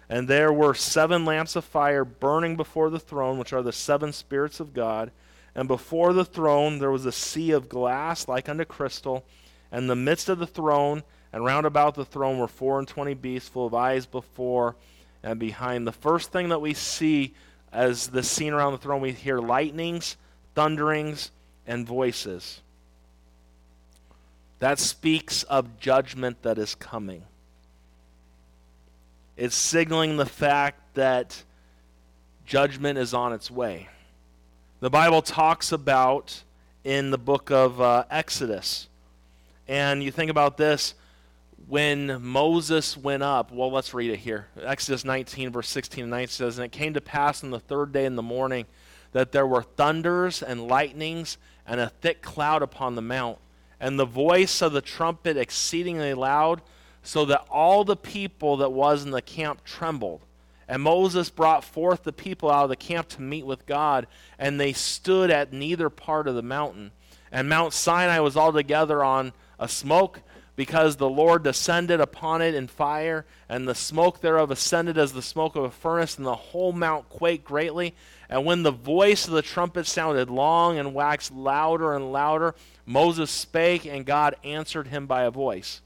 And 0.08 0.26
there 0.26 0.52
were 0.52 0.74
seven 0.74 1.24
lamps 1.24 1.54
of 1.54 1.64
fire 1.64 2.04
burning 2.04 2.56
before 2.56 2.90
the 2.90 2.98
throne, 2.98 3.38
which 3.38 3.52
are 3.52 3.62
the 3.62 3.70
seven 3.70 4.12
spirits 4.12 4.58
of 4.58 4.74
God. 4.74 5.12
And 5.54 5.68
before 5.68 6.12
the 6.12 6.24
throne 6.24 6.78
there 6.78 6.90
was 6.90 7.06
a 7.06 7.12
sea 7.12 7.50
of 7.52 7.68
glass 7.68 8.28
like 8.28 8.48
unto 8.48 8.64
crystal. 8.64 9.24
And 9.72 9.82
in 9.82 9.86
the 9.88 9.96
midst 9.96 10.28
of 10.28 10.38
the 10.38 10.46
throne 10.46 11.02
and 11.32 11.44
round 11.44 11.66
about 11.66 11.94
the 11.94 12.04
throne 12.04 12.38
were 12.38 12.48
four 12.48 12.78
and 12.78 12.88
twenty 12.88 13.14
beasts 13.14 13.48
full 13.48 13.66
of 13.66 13.74
eyes 13.74 14.06
before 14.06 14.76
and 15.22 15.38
behind. 15.38 15.86
The 15.86 15.92
first 15.92 16.32
thing 16.32 16.48
that 16.48 16.60
we 16.60 16.74
see 16.74 17.34
as 17.72 18.08
the 18.08 18.22
scene 18.22 18.52
around 18.52 18.72
the 18.72 18.78
throne, 18.78 19.00
we 19.00 19.12
hear 19.12 19.38
lightnings, 19.38 20.16
thunderings, 20.54 21.30
and 21.66 21.86
voices. 21.86 22.62
That 24.58 24.78
speaks 24.78 25.44
of 25.44 25.78
judgment 25.78 26.42
that 26.42 26.58
is 26.58 26.74
coming. 26.74 27.22
It's 29.36 29.54
signaling 29.54 30.16
the 30.16 30.26
fact 30.26 30.94
that 30.94 31.44
judgment 32.44 32.98
is 32.98 33.14
on 33.14 33.32
its 33.32 33.50
way. 33.50 33.88
The 34.80 34.88
Bible 34.88 35.20
talks 35.20 35.72
about 35.72 36.42
in 36.84 37.10
the 37.10 37.18
book 37.18 37.50
of 37.50 37.82
uh, 37.82 38.04
Exodus. 38.10 38.88
And 39.68 40.02
you 40.02 40.10
think 40.10 40.30
about 40.30 40.56
this 40.56 40.94
when 41.68 42.22
Moses 42.22 42.96
went 42.96 43.22
up, 43.22 43.52
well, 43.52 43.70
let's 43.70 43.92
read 43.92 44.10
it 44.10 44.20
here. 44.20 44.46
Exodus 44.58 45.04
19, 45.04 45.50
verse 45.50 45.68
16 45.68 46.04
and 46.04 46.10
19 46.10 46.28
says, 46.28 46.56
And 46.56 46.64
it 46.64 46.72
came 46.72 46.94
to 46.94 47.00
pass 47.02 47.44
on 47.44 47.50
the 47.50 47.60
third 47.60 47.92
day 47.92 48.06
in 48.06 48.16
the 48.16 48.22
morning 48.22 48.64
that 49.12 49.32
there 49.32 49.46
were 49.46 49.64
thunders 49.64 50.42
and 50.42 50.66
lightnings 50.66 51.36
and 51.66 51.78
a 51.78 51.90
thick 51.90 52.22
cloud 52.22 52.62
upon 52.62 52.94
the 52.94 53.02
mount, 53.02 53.36
and 53.80 53.98
the 53.98 54.06
voice 54.06 54.62
of 54.62 54.72
the 54.72 54.80
trumpet 54.80 55.36
exceedingly 55.36 56.14
loud 56.14 56.62
so 57.02 57.26
that 57.26 57.44
all 57.50 57.84
the 57.84 57.96
people 57.96 58.56
that 58.56 58.72
was 58.72 59.04
in 59.04 59.10
the 59.10 59.20
camp 59.20 59.62
trembled. 59.62 60.22
And 60.70 60.82
Moses 60.82 61.30
brought 61.30 61.64
forth 61.64 62.04
the 62.04 62.12
people 62.12 62.48
out 62.48 62.62
of 62.62 62.70
the 62.70 62.76
camp 62.76 63.08
to 63.08 63.20
meet 63.20 63.44
with 63.44 63.66
God, 63.66 64.06
and 64.38 64.60
they 64.60 64.72
stood 64.72 65.28
at 65.28 65.52
neither 65.52 65.90
part 65.90 66.28
of 66.28 66.36
the 66.36 66.42
mountain. 66.42 66.92
And 67.32 67.48
Mount 67.48 67.72
Sinai 67.72 68.20
was 68.20 68.36
altogether 68.36 69.02
on 69.02 69.32
a 69.58 69.66
smoke, 69.66 70.20
because 70.54 70.94
the 70.94 71.08
Lord 71.08 71.42
descended 71.42 72.00
upon 72.00 72.40
it 72.40 72.54
in 72.54 72.68
fire, 72.68 73.26
and 73.48 73.66
the 73.66 73.74
smoke 73.74 74.20
thereof 74.20 74.52
ascended 74.52 74.96
as 74.96 75.12
the 75.12 75.22
smoke 75.22 75.56
of 75.56 75.64
a 75.64 75.70
furnace, 75.72 76.16
and 76.16 76.24
the 76.24 76.36
whole 76.36 76.70
mount 76.72 77.08
quaked 77.08 77.44
greatly. 77.44 77.92
And 78.28 78.44
when 78.44 78.62
the 78.62 78.70
voice 78.70 79.26
of 79.26 79.34
the 79.34 79.42
trumpet 79.42 79.86
sounded 79.86 80.30
long 80.30 80.78
and 80.78 80.94
waxed 80.94 81.32
louder 81.32 81.94
and 81.94 82.12
louder, 82.12 82.54
Moses 82.86 83.28
spake, 83.32 83.86
and 83.86 84.06
God 84.06 84.36
answered 84.44 84.86
him 84.86 85.06
by 85.06 85.22
a 85.22 85.32
voice. 85.32 85.80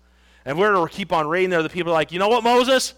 And 0.45 0.59
we're 0.59 0.73
to 0.73 0.95
keep 0.95 1.11
on 1.11 1.27
reading 1.27 1.49
there. 1.49 1.63
The 1.63 1.71
people 1.71 1.93
are 1.93 1.95
like, 1.95 2.13
you 2.13 2.19
know 2.19 2.29
what, 2.29 2.45
Moses? 2.45 2.93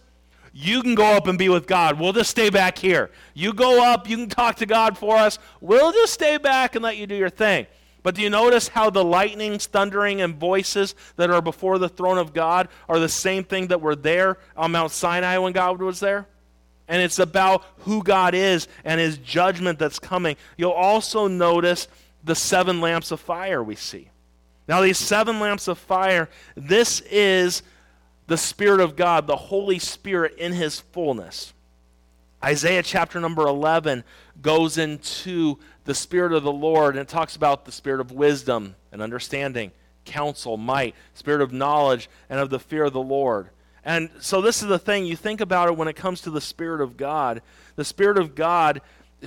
You 0.58 0.82
can 0.82 0.94
go 0.94 1.14
up 1.14 1.26
and 1.26 1.38
be 1.38 1.50
with 1.50 1.66
God. 1.66 2.00
We'll 2.00 2.14
just 2.14 2.30
stay 2.30 2.48
back 2.48 2.78
here. 2.78 3.10
You 3.34 3.52
go 3.52 3.84
up, 3.84 4.08
you 4.08 4.16
can 4.16 4.30
talk 4.30 4.56
to 4.56 4.64
God 4.64 4.96
for 4.96 5.14
us. 5.14 5.38
We'll 5.60 5.92
just 5.92 6.14
stay 6.14 6.38
back 6.38 6.74
and 6.74 6.82
let 6.82 6.96
you 6.96 7.06
do 7.06 7.14
your 7.14 7.28
thing. 7.28 7.66
But 8.02 8.14
do 8.14 8.22
you 8.22 8.30
notice 8.30 8.68
how 8.68 8.88
the 8.88 9.04
lightnings, 9.04 9.66
thundering, 9.66 10.22
and 10.22 10.34
voices 10.34 10.94
that 11.16 11.28
are 11.28 11.42
before 11.42 11.76
the 11.76 11.90
throne 11.90 12.16
of 12.16 12.32
God 12.32 12.68
are 12.88 12.98
the 12.98 13.06
same 13.06 13.44
thing 13.44 13.66
that 13.66 13.82
were 13.82 13.94
there 13.94 14.38
on 14.56 14.72
Mount 14.72 14.92
Sinai 14.92 15.36
when 15.36 15.52
God 15.52 15.82
was 15.82 16.00
there? 16.00 16.26
And 16.88 17.02
it's 17.02 17.18
about 17.18 17.62
who 17.80 18.02
God 18.02 18.34
is 18.34 18.66
and 18.82 18.98
his 18.98 19.18
judgment 19.18 19.78
that's 19.78 19.98
coming. 19.98 20.36
You'll 20.56 20.70
also 20.70 21.28
notice 21.28 21.86
the 22.24 22.34
seven 22.34 22.80
lamps 22.80 23.10
of 23.10 23.20
fire 23.20 23.62
we 23.62 23.76
see. 23.76 24.08
Now, 24.66 24.80
these 24.80 24.96
seven 24.96 25.38
lamps 25.38 25.68
of 25.68 25.76
fire, 25.76 26.30
this 26.54 27.02
is 27.02 27.62
the 28.26 28.36
Spirit 28.36 28.80
of 28.80 28.96
God, 28.96 29.26
the 29.26 29.36
Holy 29.36 29.78
Spirit 29.78 30.36
in 30.38 30.52
His 30.52 30.80
fullness. 30.80 31.52
Isaiah 32.44 32.82
chapter 32.82 33.18
number 33.20 33.46
11 33.46 34.04
goes 34.42 34.78
into 34.78 35.58
the 35.84 35.94
Spirit 35.94 36.32
of 36.32 36.42
the 36.42 36.52
Lord 36.52 36.94
and 36.94 37.02
it 37.02 37.08
talks 37.08 37.34
about 37.36 37.64
the 37.64 37.72
Spirit 37.72 38.00
of 38.00 38.12
wisdom 38.12 38.76
and 38.92 39.00
understanding, 39.00 39.72
counsel, 40.04 40.56
might, 40.56 40.94
Spirit 41.14 41.40
of 41.40 41.52
knowledge, 41.52 42.08
and 42.28 42.38
of 42.38 42.50
the 42.50 42.58
fear 42.58 42.84
of 42.84 42.92
the 42.92 43.00
Lord. 43.00 43.48
And 43.84 44.10
so, 44.18 44.40
this 44.40 44.62
is 44.62 44.68
the 44.68 44.80
thing 44.80 45.06
you 45.06 45.14
think 45.14 45.40
about 45.40 45.68
it 45.68 45.76
when 45.76 45.86
it 45.86 45.94
comes 45.94 46.20
to 46.22 46.30
the 46.30 46.40
Spirit 46.40 46.80
of 46.80 46.96
God. 46.96 47.40
The 47.76 47.84
Spirit 47.84 48.18
of 48.18 48.34
God, 48.34 48.82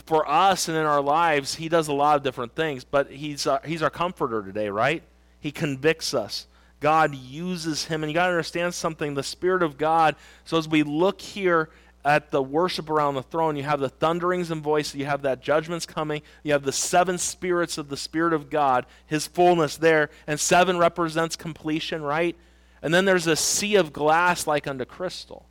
for 0.06 0.30
us 0.30 0.68
and 0.68 0.78
in 0.78 0.86
our 0.86 1.02
lives, 1.02 1.56
He 1.56 1.70
does 1.70 1.88
a 1.88 1.94
lot 1.94 2.18
of 2.18 2.24
different 2.24 2.56
things, 2.56 2.84
but 2.84 3.10
He's, 3.10 3.48
uh, 3.48 3.60
he's 3.64 3.82
our 3.82 3.90
comforter 3.90 4.44
today, 4.44 4.68
right? 4.70 5.02
He 5.40 5.52
convicts 5.52 6.14
us. 6.14 6.46
God 6.80 7.16
uses 7.16 7.86
him. 7.86 8.04
And 8.04 8.10
you 8.10 8.14
got 8.14 8.28
to 8.28 8.32
understand 8.32 8.74
something 8.74 9.14
the 9.14 9.24
Spirit 9.24 9.64
of 9.64 9.78
God. 9.78 10.16
So 10.46 10.58
as 10.58 10.68
we 10.68 10.84
look 10.84 11.22
here 11.22 11.70
at 12.06 12.32
the 12.32 12.42
worship 12.42 12.90
around 12.90 13.16
the 13.16 13.24
throne, 13.24 13.56
you 13.56 13.64
have 13.64 13.80
the 13.80 13.90
thunderings 13.90 14.52
and 14.52 14.64
voices, 14.64 14.96
you 14.96 15.06
have 15.06 15.22
that 15.24 15.42
judgment's 15.42 15.86
coming, 15.86 16.22
you 16.44 16.54
have 16.54 16.64
the 16.64 16.72
seven 16.72 17.18
spirits 17.18 17.78
of 17.78 17.90
the 17.90 17.98
Spirit 17.98 18.32
of 18.32 18.50
God, 18.50 18.86
his 19.06 19.28
fullness 19.28 19.76
there, 19.76 20.10
and 20.26 20.40
seven 20.40 20.78
represents 20.78 21.36
completion, 21.36 22.02
right? 22.02 22.38
And 22.82 22.94
then 22.94 23.04
there's 23.04 23.28
a 23.28 23.36
sea 23.36 23.76
of 23.76 23.92
glass 23.92 24.48
like 24.48 24.66
unto 24.66 24.86
crystal. 24.86 25.46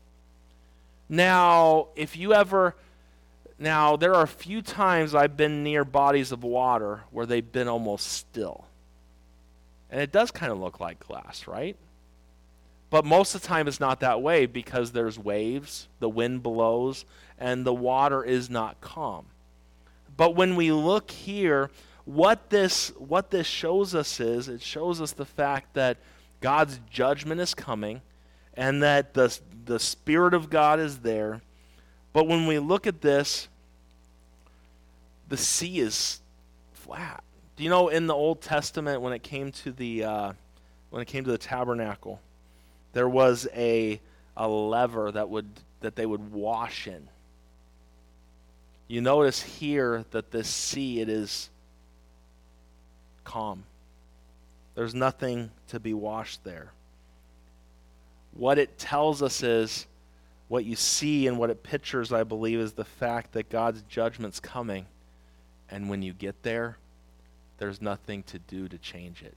Now, 1.08 1.88
if 1.96 2.16
you 2.16 2.34
ever. 2.34 2.74
Now, 3.60 3.96
there 3.96 4.14
are 4.14 4.22
a 4.22 4.28
few 4.28 4.62
times 4.62 5.16
I've 5.16 5.36
been 5.36 5.64
near 5.64 5.84
bodies 5.84 6.30
of 6.30 6.44
water 6.44 7.00
where 7.10 7.26
they've 7.26 7.50
been 7.50 7.66
almost 7.66 8.06
still. 8.06 8.67
And 9.90 10.00
it 10.00 10.12
does 10.12 10.30
kind 10.30 10.52
of 10.52 10.58
look 10.58 10.80
like 10.80 11.00
glass, 11.00 11.46
right? 11.46 11.76
But 12.90 13.04
most 13.04 13.34
of 13.34 13.42
the 13.42 13.48
time 13.48 13.68
it's 13.68 13.80
not 13.80 14.00
that 14.00 14.22
way 14.22 14.46
because 14.46 14.92
there's 14.92 15.18
waves, 15.18 15.88
the 16.00 16.08
wind 16.08 16.42
blows, 16.42 17.04
and 17.38 17.64
the 17.64 17.74
water 17.74 18.24
is 18.24 18.48
not 18.48 18.80
calm. 18.80 19.26
But 20.16 20.34
when 20.34 20.56
we 20.56 20.72
look 20.72 21.10
here, 21.10 21.70
what 22.04 22.48
this 22.50 22.88
what 22.96 23.30
this 23.30 23.46
shows 23.46 23.94
us 23.94 24.18
is 24.20 24.48
it 24.48 24.62
shows 24.62 25.00
us 25.00 25.12
the 25.12 25.26
fact 25.26 25.74
that 25.74 25.98
God's 26.40 26.80
judgment 26.90 27.40
is 27.40 27.54
coming 27.54 28.00
and 28.54 28.82
that 28.82 29.14
the 29.14 29.38
the 29.66 29.78
spirit 29.78 30.32
of 30.32 30.48
God 30.48 30.80
is 30.80 31.00
there. 31.00 31.42
But 32.14 32.26
when 32.26 32.46
we 32.46 32.58
look 32.58 32.86
at 32.86 33.02
this, 33.02 33.48
the 35.28 35.36
sea 35.36 35.80
is 35.80 36.20
flat. 36.72 37.22
Do 37.58 37.64
you 37.64 37.70
know 37.70 37.88
in 37.88 38.06
the 38.06 38.14
Old 38.14 38.40
Testament 38.40 39.02
when 39.02 39.12
it 39.12 39.24
came 39.24 39.50
to 39.50 39.72
the 39.72 40.04
uh, 40.04 40.32
when 40.90 41.02
it 41.02 41.06
came 41.06 41.24
to 41.24 41.30
the 41.32 41.38
tabernacle, 41.38 42.20
there 42.92 43.08
was 43.08 43.48
a 43.52 44.00
a 44.36 44.46
lever 44.46 45.10
that 45.10 45.28
would 45.28 45.48
that 45.80 45.96
they 45.96 46.06
would 46.06 46.30
wash 46.30 46.86
in. 46.86 47.08
You 48.86 49.00
notice 49.00 49.42
here 49.42 50.04
that 50.12 50.30
this 50.30 50.48
sea 50.48 51.00
it 51.00 51.08
is 51.08 51.50
calm. 53.24 53.64
There's 54.76 54.94
nothing 54.94 55.50
to 55.70 55.80
be 55.80 55.94
washed 55.94 56.44
there. 56.44 56.70
What 58.34 58.60
it 58.60 58.78
tells 58.78 59.20
us 59.20 59.42
is 59.42 59.88
what 60.46 60.64
you 60.64 60.76
see 60.76 61.26
and 61.26 61.40
what 61.40 61.50
it 61.50 61.64
pictures, 61.64 62.12
I 62.12 62.22
believe, 62.22 62.60
is 62.60 62.74
the 62.74 62.84
fact 62.84 63.32
that 63.32 63.48
God's 63.50 63.82
judgment's 63.88 64.38
coming. 64.38 64.86
And 65.68 65.90
when 65.90 66.02
you 66.02 66.12
get 66.12 66.40
there, 66.44 66.78
there's 67.58 67.82
nothing 67.82 68.22
to 68.24 68.38
do 68.38 68.68
to 68.68 68.78
change 68.78 69.22
it. 69.22 69.34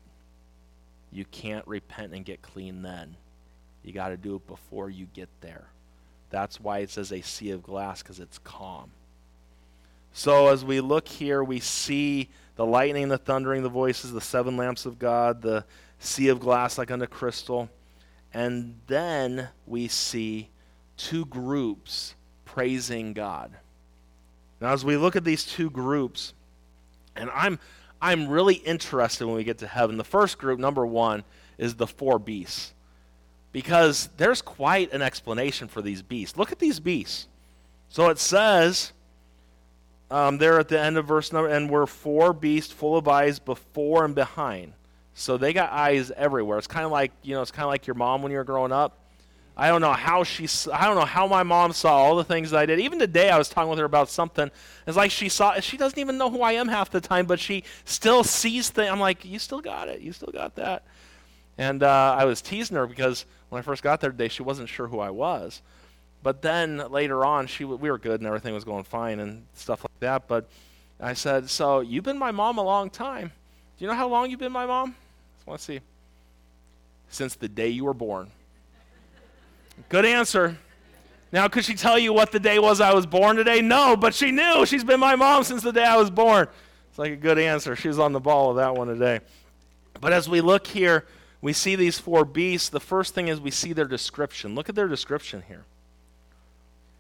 You 1.12 1.26
can't 1.26 1.68
repent 1.68 2.14
and 2.14 2.24
get 2.24 2.42
clean 2.42 2.82
then. 2.82 3.16
You 3.84 3.94
got 3.94 4.10
to 4.10 4.18
do 4.18 4.36
it 4.36 4.48
before 4.48 4.90
you 4.90 5.08
get 5.14 5.30
there. 5.42 5.66
That's 6.30 6.60
why 6.60 6.80
it 6.80 6.90
says 6.90 7.12
a 7.12 7.22
sea 7.22 7.52
of 7.52 7.64
glass, 7.64 8.02
because 8.02 8.20
it's 8.20 8.38
calm. 8.40 8.92
So 10.14 10.48
as 10.48 10.64
we 10.64 10.80
look 10.82 11.08
here, 11.08 11.44
we 11.44 11.60
see 11.60 12.30
the 12.56 12.66
lightning, 12.66 13.10
the 13.10 13.18
thundering, 13.18 13.64
the 13.64 13.70
voices, 13.70 14.12
the 14.12 14.22
seven 14.22 14.56
lamps 14.56 14.86
of 14.86 15.00
God, 15.00 15.42
the 15.42 15.66
sea 16.00 16.30
of 16.30 16.40
glass 16.40 16.78
like 16.78 16.92
unto 16.92 17.08
crystal. 17.08 17.70
And 18.34 18.76
then 18.88 19.50
we 19.66 19.88
see 19.88 20.50
two 20.96 21.26
groups 21.26 22.16
praising 22.46 23.14
God. 23.14 23.52
Now, 24.60 24.74
as 24.74 24.86
we 24.86 24.96
look 24.96 25.16
at 25.16 25.24
these 25.24 25.44
two 25.44 25.70
groups, 25.70 26.34
and 27.16 27.30
I'm 27.34 27.60
I'm 28.02 28.28
really 28.28 28.56
interested 28.56 29.26
when 29.26 29.36
we 29.36 29.44
get 29.44 29.60
to 29.60 29.68
heaven. 29.68 29.98
The 29.98 30.04
first 30.04 30.38
group, 30.38 30.60
number 30.60 30.86
one, 30.86 31.24
is 31.58 31.76
the 31.76 31.88
four 31.88 32.18
beasts. 32.18 32.74
Because 33.52 34.10
there's 34.18 34.42
quite 34.42 34.94
an 34.94 35.02
explanation 35.02 35.68
for 35.68 35.82
these 35.82 36.02
beasts. 36.02 36.38
Look 36.38 36.52
at 36.52 36.60
these 36.60 36.80
beasts. 36.80 37.28
So 37.90 38.10
it 38.10 38.18
says 38.18 38.94
um, 40.10 40.38
there 40.38 40.60
at 40.60 40.68
the 40.68 40.80
end 40.80 40.98
of 40.98 41.06
verse 41.06 41.32
number, 41.32 41.50
and 41.50 41.70
were 41.70 41.88
four 41.88 42.34
beasts 42.34 42.72
full 42.72 42.98
of 42.98 43.08
eyes 43.08 43.40
before 43.40 44.04
and 44.06 44.14
behind. 44.14 44.74
So 45.14 45.38
they 45.38 45.54
got 45.54 45.72
eyes 45.72 46.12
everywhere. 46.12 46.58
It's 46.58 46.68
kind 46.68 46.86
of 46.86 46.92
like, 46.92 47.12
you 47.22 47.36
know, 47.36 47.42
it's 47.42 47.52
kind 47.52 47.64
of 47.64 47.70
like 47.70 47.88
your 47.88 47.96
mom 47.96 48.22
when 48.22 48.32
you 48.32 48.38
were 48.38 48.44
growing 48.44 48.72
up. 48.72 48.98
I 49.58 49.68
don't 49.68 49.82
know 49.82 49.92
how 49.92 50.24
she 50.24 50.48
I 50.72 50.86
don't 50.86 50.96
know 50.96 51.06
how 51.06 51.28
my 51.28 51.44
mom 51.44 51.74
saw 51.74 51.96
all 51.96 52.16
the 52.16 52.24
things 52.24 52.52
that 52.52 52.60
I 52.60 52.66
did. 52.66 52.80
Even 52.80 53.00
today 53.00 53.30
I 53.30 53.38
was 53.38 53.50
talking 53.50 53.70
with 53.70 53.80
her 53.80 53.86
about 53.86 54.10
something. 54.10 54.50
It's 54.88 54.98
like 54.98 55.12
she 55.12 55.30
saw 55.30 55.60
she 55.60 55.78
doesn't 55.78 56.00
even 56.00 56.18
know 56.18 56.30
who 56.30 56.42
I 56.42 56.54
am 56.54 56.68
half 56.68 56.90
the 56.90 57.02
time, 57.02 57.26
but 57.26 57.40
she 57.40 57.64
still 57.84 58.24
sees 58.24 58.70
things. 58.70 58.90
I'm 58.90 59.00
like, 59.00 59.26
"You 59.26 59.40
still 59.40 59.62
got 59.62 59.90
it. 59.90 60.00
You 60.00 60.14
still 60.14 60.32
got 60.32 60.56
that." 60.56 60.84
And 61.58 61.84
uh, 61.84 62.16
I 62.18 62.26
was 62.26 62.42
teasing 62.42 62.78
her 62.78 62.88
because 62.88 63.26
when 63.50 63.60
I 63.60 63.62
first 63.62 63.84
got 63.84 64.00
there 64.00 64.12
today, 64.12 64.30
she 64.30 64.42
wasn't 64.42 64.70
sure 64.70 64.88
who 64.88 65.00
I 65.00 65.10
was. 65.10 65.62
But 66.24 66.42
then 66.42 66.78
later 66.90 67.26
on, 67.26 67.48
she 67.48 67.66
we 67.66 67.92
were 67.92 67.98
good 67.98 68.22
and 68.22 68.28
everything 68.28 68.54
was 68.54 68.64
going 68.64 68.84
fine 68.84 69.20
and 69.20 69.46
stuff 69.54 69.84
like 69.84 70.00
that. 70.00 70.28
But 70.28 70.48
I 71.00 71.14
said, 71.14 71.50
"So 71.50 71.82
you've 71.82 72.06
been 72.06 72.20
my 72.20 72.32
mom 72.32 72.58
a 72.58 72.64
long 72.64 72.90
time. 72.90 73.32
Do 73.78 73.86
you 73.86 73.92
know 73.92 73.98
how 73.98 74.08
long 74.08 74.30
you've 74.30 74.40
been 74.40 74.52
my 74.52 74.66
mom?" 74.66 74.96
Let's 75.46 75.64
see. 75.64 75.82
Since 77.10 77.36
the 77.36 77.50
day 77.50 77.68
you 77.68 77.84
were 77.84 77.94
born. 77.94 78.32
Good 79.90 80.06
answer. 80.06 80.58
Now, 81.32 81.48
could 81.48 81.64
she 81.64 81.76
tell 81.76 81.98
you 81.98 82.12
what 82.12 82.32
the 82.32 82.40
day 82.40 82.60
was 82.60 82.82
I 82.82 82.94
was 82.94 83.06
born 83.06 83.38
today? 83.38 83.62
No, 83.62 83.96
but 83.96 84.14
she 84.14 84.32
knew. 84.32 84.66
She's 84.66 84.84
been 84.84 85.00
my 85.00 85.16
mom 85.16 85.44
since 85.44 85.64
the 85.64 85.72
day 85.72 85.84
I 85.84 85.96
was 85.96 86.10
born. 86.10 86.48
It's 86.90 87.00
like 87.00 87.14
a 87.14 87.18
good 87.18 87.40
answer. 87.40 87.76
She 87.76 87.88
was 87.88 88.00
on 88.00 88.12
the 88.12 88.20
ball 88.20 88.50
with 88.50 88.58
that 88.58 88.76
one 88.76 88.88
today. 88.88 89.22
But 90.02 90.12
as 90.12 90.28
we 90.28 90.42
look 90.42 90.68
here, 90.68 91.06
we 91.42 91.54
see 91.54 91.76
these 91.76 91.98
four 91.98 92.26
beasts. 92.26 92.68
The 92.68 92.82
first 92.82 93.16
thing 93.16 93.30
is 93.30 93.40
we 93.40 93.52
see 93.52 93.72
their 93.72 93.86
description. 93.86 94.56
Look 94.56 94.68
at 94.68 94.76
their 94.76 94.90
description 94.90 95.44
here. 95.48 95.64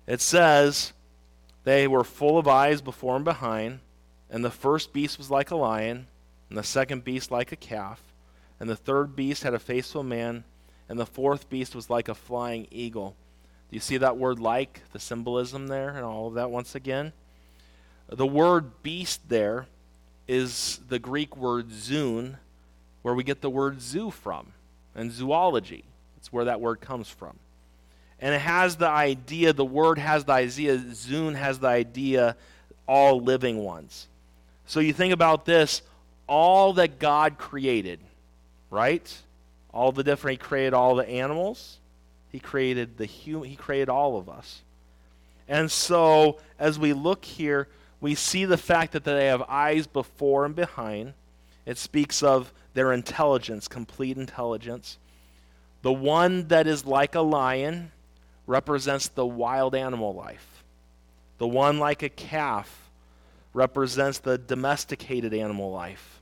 It 0.07 0.21
says, 0.21 0.93
They 1.65 1.87
were 1.87 2.05
full 2.05 2.37
of 2.37 2.47
eyes 2.47 2.81
before 2.81 3.17
and 3.17 3.25
behind, 3.25 3.79
and 4.29 4.45
the 4.45 4.49
first 4.49 4.93
beast 4.93 5.17
was 5.17 5.29
like 5.29 5.51
a 5.51 5.55
lion, 5.57 6.07
and 6.49 6.57
the 6.57 6.63
second 6.63 7.03
beast 7.03 7.31
like 7.31 7.51
a 7.51 7.57
calf, 7.57 8.01
and 8.59 8.69
the 8.69 8.75
third 8.75 9.15
beast 9.15 9.43
had 9.43 9.53
a 9.53 9.59
face 9.59 9.89
of 9.91 10.01
a 10.01 10.03
man 10.03 10.45
and 10.91 10.99
the 10.99 11.05
fourth 11.05 11.49
beast 11.49 11.73
was 11.73 11.89
like 11.89 12.09
a 12.09 12.13
flying 12.13 12.67
eagle. 12.69 13.15
Do 13.69 13.77
you 13.77 13.79
see 13.79 13.95
that 13.95 14.17
word 14.17 14.39
like, 14.39 14.81
the 14.91 14.99
symbolism 14.99 15.67
there, 15.67 15.91
and 15.91 16.03
all 16.03 16.27
of 16.27 16.33
that 16.33 16.51
once 16.51 16.75
again? 16.75 17.13
The 18.09 18.27
word 18.27 18.83
beast 18.83 19.21
there 19.29 19.67
is 20.27 20.81
the 20.89 20.99
Greek 20.99 21.37
word 21.37 21.71
zoon, 21.71 22.35
where 23.03 23.15
we 23.15 23.23
get 23.23 23.39
the 23.39 23.49
word 23.49 23.81
zoo 23.81 24.11
from, 24.11 24.47
and 24.93 25.13
zoology. 25.13 25.85
That's 26.17 26.33
where 26.33 26.43
that 26.43 26.59
word 26.59 26.81
comes 26.81 27.07
from. 27.07 27.39
And 28.19 28.35
it 28.35 28.41
has 28.41 28.75
the 28.75 28.89
idea, 28.89 29.53
the 29.53 29.63
word 29.63 29.97
has 29.97 30.25
the 30.25 30.33
idea, 30.33 30.77
zoon 30.93 31.35
has 31.35 31.59
the 31.59 31.69
idea, 31.69 32.35
all 32.85 33.21
living 33.21 33.59
ones. 33.59 34.09
So 34.65 34.81
you 34.81 34.91
think 34.91 35.13
about 35.13 35.45
this 35.45 35.83
all 36.27 36.73
that 36.73 36.99
God 36.99 37.37
created, 37.37 38.01
right? 38.69 39.09
All 39.73 39.91
the 39.91 40.03
different 40.03 40.41
he 40.41 40.47
created 40.47 40.73
all 40.73 40.95
the 40.95 41.07
animals. 41.07 41.79
He 42.29 42.39
created 42.39 42.97
the 42.97 43.05
human 43.05 43.49
he 43.49 43.55
created 43.55 43.89
all 43.89 44.17
of 44.17 44.29
us. 44.29 44.61
And 45.47 45.69
so 45.71 46.39
as 46.59 46.79
we 46.79 46.93
look 46.93 47.25
here 47.25 47.67
we 47.99 48.15
see 48.15 48.45
the 48.45 48.57
fact 48.57 48.93
that 48.93 49.03
they 49.03 49.27
have 49.27 49.43
eyes 49.43 49.85
before 49.85 50.43
and 50.43 50.55
behind. 50.55 51.13
It 51.65 51.77
speaks 51.77 52.23
of 52.23 52.51
their 52.73 52.91
intelligence 52.91 53.67
complete 53.67 54.17
intelligence. 54.17 54.97
The 55.83 55.93
one 55.93 56.47
that 56.47 56.67
is 56.67 56.85
like 56.85 57.15
a 57.15 57.21
lion 57.21 57.91
represents 58.47 59.07
the 59.07 59.25
wild 59.25 59.75
animal 59.75 60.13
life. 60.13 60.63
The 61.37 61.47
one 61.47 61.79
like 61.79 62.03
a 62.03 62.09
calf 62.09 62.89
represents 63.53 64.19
the 64.19 64.37
domesticated 64.37 65.33
animal 65.33 65.71
life. 65.71 66.21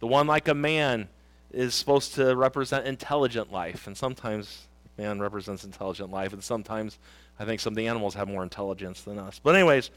The 0.00 0.06
one 0.06 0.26
like 0.26 0.48
a 0.48 0.54
man 0.54 1.08
is 1.52 1.74
supposed 1.74 2.14
to 2.14 2.34
represent 2.34 2.86
intelligent 2.86 3.52
life, 3.52 3.86
and 3.86 3.96
sometimes 3.96 4.66
man 4.98 5.20
represents 5.20 5.64
intelligent 5.64 6.10
life, 6.10 6.32
and 6.32 6.42
sometimes 6.42 6.98
I 7.38 7.44
think 7.44 7.60
some 7.60 7.72
of 7.72 7.76
the 7.76 7.86
animals 7.86 8.14
have 8.14 8.28
more 8.28 8.42
intelligence 8.42 9.02
than 9.02 9.18
us. 9.18 9.40
But, 9.42 9.54
anyways, 9.54 9.90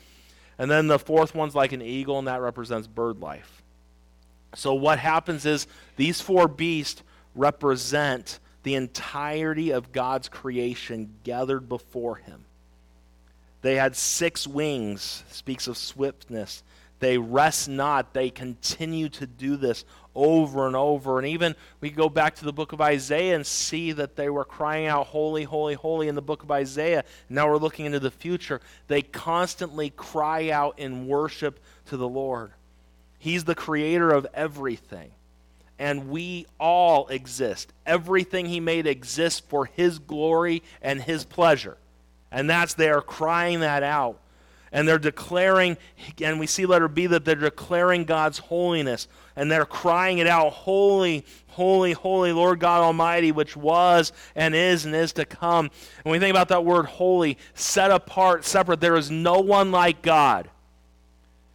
and 0.57 0.69
then 0.69 0.87
the 0.87 0.99
fourth 0.99 1.35
one's 1.35 1.55
like 1.55 1.71
an 1.71 1.81
eagle, 1.81 2.19
and 2.19 2.27
that 2.27 2.41
represents 2.41 2.87
bird 2.87 3.19
life. 3.19 3.61
So, 4.55 4.73
what 4.73 4.99
happens 4.99 5.45
is 5.45 5.67
these 5.97 6.21
four 6.21 6.47
beasts 6.47 7.03
represent 7.35 8.39
the 8.63 8.75
entirety 8.75 9.71
of 9.71 9.91
God's 9.91 10.29
creation 10.29 11.13
gathered 11.23 11.69
before 11.69 12.15
him. 12.15 12.45
They 13.61 13.75
had 13.75 13.95
six 13.95 14.47
wings, 14.47 15.23
speaks 15.29 15.67
of 15.67 15.77
swiftness. 15.77 16.63
They 16.99 17.17
rest 17.17 17.67
not. 17.67 18.13
They 18.13 18.29
continue 18.29 19.09
to 19.09 19.27
do 19.27 19.57
this 19.57 19.85
over 20.15 20.65
and 20.65 20.75
over. 20.75 21.19
And 21.19 21.27
even 21.27 21.55
we 21.81 21.89
go 21.89 22.09
back 22.09 22.35
to 22.35 22.45
the 22.45 22.53
book 22.53 22.71
of 22.71 22.81
Isaiah 22.81 23.35
and 23.35 23.45
see 23.45 23.91
that 23.91 24.15
they 24.15 24.29
were 24.29 24.45
crying 24.45 24.87
out, 24.87 25.07
Holy, 25.07 25.43
holy, 25.43 25.73
holy 25.73 26.07
in 26.07 26.15
the 26.15 26.21
book 26.21 26.43
of 26.43 26.51
Isaiah. 26.51 27.03
Now 27.29 27.49
we're 27.49 27.57
looking 27.57 27.85
into 27.85 27.99
the 27.99 28.11
future. 28.11 28.61
They 28.87 29.01
constantly 29.01 29.89
cry 29.89 30.49
out 30.49 30.79
in 30.79 31.07
worship 31.07 31.59
to 31.87 31.97
the 31.97 32.07
Lord. 32.07 32.51
He's 33.19 33.43
the 33.43 33.55
creator 33.55 34.11
of 34.11 34.27
everything. 34.33 35.11
And 35.77 36.09
we 36.09 36.45
all 36.59 37.07
exist. 37.07 37.73
Everything 37.85 38.45
He 38.45 38.59
made 38.59 38.87
exists 38.87 39.41
for 39.41 39.65
His 39.65 39.99
glory 39.99 40.63
and 40.81 41.01
His 41.01 41.25
pleasure. 41.25 41.77
And 42.31 42.49
that's, 42.49 42.73
they 42.73 42.89
are 42.89 43.01
crying 43.01 43.59
that 43.59 43.83
out 43.83 44.19
and 44.71 44.87
they're 44.87 44.99
declaring, 44.99 45.77
and 46.21 46.39
we 46.39 46.47
see 46.47 46.65
letter 46.65 46.87
B 46.87 47.07
that 47.07 47.25
they're 47.25 47.35
declaring 47.35 48.05
God's 48.05 48.39
holiness, 48.39 49.07
and 49.35 49.51
they're 49.51 49.65
crying 49.65 50.17
it 50.17 50.27
out, 50.27 50.51
Holy, 50.51 51.25
holy, 51.47 51.93
holy 51.93 52.31
Lord 52.33 52.59
God 52.59 52.81
Almighty, 52.81 53.31
which 53.31 53.55
was 53.55 54.11
and 54.35 54.53
is 54.53 54.85
and 54.85 54.93
is 54.93 55.13
to 55.13 55.25
come. 55.25 55.71
When 56.03 56.11
we 56.11 56.19
think 56.19 56.31
about 56.31 56.49
that 56.49 56.65
word 56.65 56.85
holy, 56.85 57.37
set 57.53 57.91
apart, 57.91 58.45
separate, 58.45 58.81
there 58.81 58.97
is 58.97 59.09
no 59.09 59.39
one 59.39 59.71
like 59.71 60.01
God. 60.01 60.49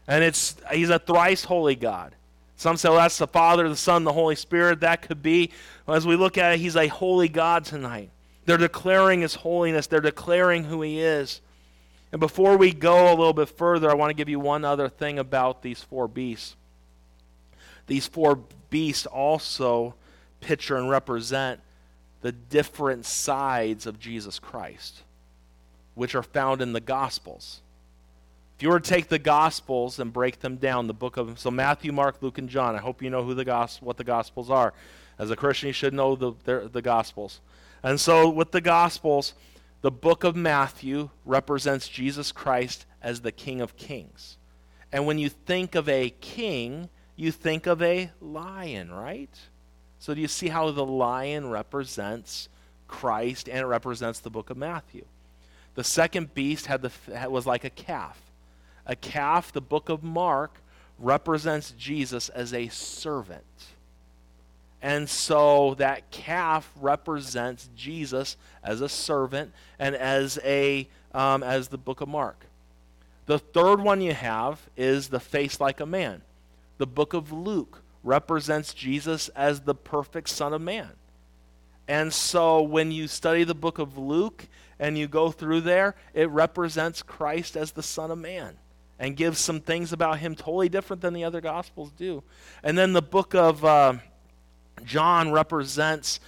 And 0.09 0.25
it's 0.25 0.57
he's 0.73 0.91
a 0.91 0.99
thrice 0.99 1.45
holy 1.45 1.77
God. 1.77 2.15
Some 2.57 2.77
say, 2.77 2.91
well, 2.91 2.99
that's 2.99 3.17
the 3.17 3.27
Father, 3.27 3.69
the 3.69 3.77
Son, 3.77 4.05
the 4.05 4.13
Holy 4.13 4.35
Spirit. 4.35 4.81
That 4.81 5.01
could 5.01 5.23
be. 5.23 5.51
As 5.89 6.07
we 6.07 6.15
look 6.15 6.37
at 6.37 6.53
it, 6.53 6.61
he's 6.61 6.77
a 6.77 6.89
holy 6.89 7.29
God 7.29 7.65
tonight. 7.65 8.11
They're 8.45 8.59
declaring 8.59 9.23
his 9.23 9.35
holiness. 9.35 9.87
They're 9.87 10.01
declaring 10.01 10.65
who 10.65 10.83
he 10.83 11.01
is. 11.01 11.41
And 12.13 12.21
before 12.21 12.57
we 12.57 12.73
go 12.73 13.09
a 13.09 13.15
little 13.15 13.33
bit 13.33 13.49
further, 13.49 13.91
I 13.91 13.95
want 13.95 14.11
to 14.11 14.15
give 14.15 14.29
you 14.29 14.41
one 14.41 14.65
other 14.65 14.89
thing 14.89 15.19
about 15.19 15.63
these 15.63 15.83
four 15.83 16.09
beasts. 16.09 16.57
These 17.87 18.07
four 18.07 18.41
beasts 18.69 19.07
also 19.07 19.95
picture 20.41 20.77
and 20.77 20.89
represent 20.89 21.61
the 22.23 22.33
different 22.33 23.07
sides 23.07 23.87
of 23.87 23.99
Jesus 23.99 24.39
Christ, 24.39 25.03
which 25.95 26.15
are 26.15 26.23
found 26.23 26.61
in 26.61 26.73
the 26.73 26.81
Gospels. 26.81 27.61
If 28.57 28.63
you 28.63 28.69
were 28.69 28.81
to 28.81 28.89
take 28.89 29.09
the 29.09 29.19
Gospels 29.19 29.99
and 29.99 30.13
break 30.13 30.41
them 30.41 30.57
down, 30.57 30.87
the 30.87 30.93
book 30.93 31.17
of 31.17 31.39
so 31.39 31.51
Matthew, 31.51 31.93
Mark, 31.93 32.17
Luke, 32.21 32.39
and 32.39 32.49
John. 32.49 32.75
I 32.75 32.79
hope 32.79 33.03
you 33.03 33.09
know 33.09 33.25
who 33.25 33.35
the 33.35 33.45
gospel, 33.45 33.87
what 33.87 33.97
the 33.97 34.05
Gospels 34.05 34.51
are. 34.51 34.75
As 35.19 35.31
a 35.31 35.37
Christian, 35.37 35.69
you 35.69 35.73
should 35.73 35.95
know 35.95 36.15
the, 36.15 36.33
the, 36.45 36.69
the 36.71 36.83
Gospels. 36.83 37.41
And 37.83 37.99
so, 37.99 38.29
with 38.29 38.51
the 38.51 38.61
Gospels, 38.61 39.33
the 39.83 39.91
book 39.91 40.25
of 40.25 40.37
Matthew 40.37 41.11
represents 41.25 41.89
Jesus 41.89 42.33
Christ 42.33 42.87
as 43.01 43.21
the 43.21 43.33
King 43.33 43.61
of 43.61 43.77
Kings. 43.77 44.37
And 44.93 45.07
when 45.07 45.19
you 45.19 45.29
think 45.29 45.75
of 45.75 45.89
a 45.89 46.11
king, 46.21 46.91
you 47.17 47.31
think 47.31 47.67
of 47.67 47.81
a 47.81 48.11
lion, 48.21 48.93
right? 48.93 49.35
So 49.99 50.15
do 50.15 50.21
you 50.21 50.29
see 50.29 50.49
how 50.49 50.71
the 50.71 50.85
lion 50.85 51.49
represents 51.49 52.49
Christ 52.89 53.49
and 53.49 53.59
it 53.59 53.67
represents 53.67 54.21
the 54.21 54.31
book 54.31 54.51
of 54.51 54.57
Matthew? 54.57 55.05
The 55.75 55.85
second 55.85 56.35
beast 56.35 56.67
had 56.67 56.83
the, 56.83 57.29
was 57.31 57.47
like 57.47 57.65
a 57.65 57.71
calf. 57.71 58.21
A 58.87 58.97
calf, 58.97 59.53
the 59.53 59.61
book 59.61 59.89
of 59.89 60.03
Mark, 60.03 60.61
represents 60.99 61.71
Jesus 61.73 62.29
as 62.31 62.53
a 62.53 62.69
servant. 62.69 63.45
And 64.83 65.09
so 65.09 65.75
that 65.75 66.11
calf 66.11 66.71
represents 66.81 67.69
Jesus 67.77 68.37
as 68.63 68.81
a 68.81 68.89
servant 68.89 69.53
and 69.79 69.95
as 69.95 70.39
a 70.43 70.89
um, 71.13 71.43
as 71.43 71.69
the 71.69 71.79
book 71.79 72.01
of 72.01 72.09
Mark. 72.09 72.47
The 73.27 73.39
third 73.39 73.81
one 73.81 74.01
you 74.01 74.15
have 74.15 74.69
is 74.77 75.09
the 75.09 75.21
face 75.21 75.61
like 75.61 75.81
a 75.81 75.87
man. 75.87 76.23
The 76.79 76.87
book 76.87 77.13
of 77.13 77.31
Luke 77.31 77.83
represents 78.03 78.73
Jesus 78.73 79.29
as 79.31 79.61
the 79.61 79.75
perfect 79.75 80.29
Son 80.29 80.55
of 80.55 80.63
Man. 80.63 80.91
And 81.87 82.13
so 82.13 82.63
when 82.63 82.93
you 82.93 83.09
study 83.09 83.45
the 83.45 83.55
book 83.55 83.79
of 83.79 83.99
Luke 83.99 84.47
and 84.79 84.97
you 84.97 85.09
go 85.09 85.31
through 85.31 85.63
there, 85.63 85.95
it 86.15 86.31
represents 86.31 87.03
Christ 87.03 87.57
as 87.57 87.73
the 87.73 87.83
Son 87.83 88.11
of 88.11 88.19
Man 88.19 88.57
and 88.99 89.17
gives 89.17 89.39
some 89.39 89.61
things 89.61 89.93
about 89.93 90.21
him 90.21 90.35
totally 90.35 90.69
different 90.69 91.03
than 91.03 91.15
the 91.15 91.25
other 91.25 91.41
Gospels 91.41 91.91
do. 91.93 92.23
And 92.63 92.79
then 92.79 92.95
the 92.95 93.03
book 93.03 93.35
of. 93.35 93.65
Uh, 93.65 93.95
John 94.85 95.33
represents 95.33 96.21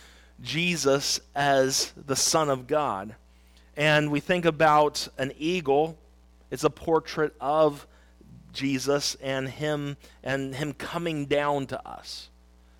Jesus 0.42 1.20
as 1.34 1.92
the 2.06 2.16
Son 2.16 2.50
of 2.50 2.66
God. 2.66 3.14
And 3.76 4.10
we 4.10 4.20
think 4.20 4.44
about 4.44 5.08
an 5.18 5.32
eagle, 5.38 5.96
it's 6.50 6.64
a 6.64 6.70
portrait 6.70 7.34
of 7.40 7.86
Jesus 8.52 9.16
and 9.22 9.48
him 9.48 9.96
and 10.22 10.54
him 10.54 10.74
coming 10.74 11.26
down 11.26 11.66
to 11.68 11.88
us. 11.88 12.28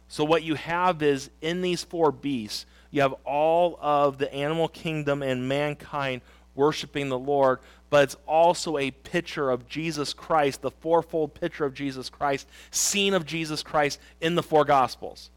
So, 0.09 0.25
what 0.25 0.43
you 0.43 0.57
have 0.57 1.03
is 1.03 1.31
in 1.41 1.63
these 1.63 1.83
four 1.83 2.13
beasts, 2.13 2.67
you 2.91 3.01
have 3.01 3.15
all 3.25 3.79
of 3.81 4.19
the 4.19 4.33
animal 4.33 4.69
kingdom 4.69 5.23
and 5.23 5.49
mankind 5.49 6.21
worshiping 6.55 7.09
the 7.09 7.19
Lord, 7.19 7.61
but 7.89 8.05
it's 8.05 8.17
also 8.27 8.77
a 8.77 8.91
picture 8.91 9.51
of 9.51 9.67
Jesus 9.69 10.13
Christ, 10.13 10.61
the 10.61 10.71
fourfold 10.71 11.33
picture 11.33 11.65
of 11.65 11.73
Jesus 11.73 12.11
Christ, 12.11 12.47
scene 12.71 13.15
of 13.15 13.25
Jesus 13.25 13.63
Christ 13.63 13.99
in 14.21 14.35
the 14.35 14.43
four 14.43 14.67
Gospels. 14.67 15.31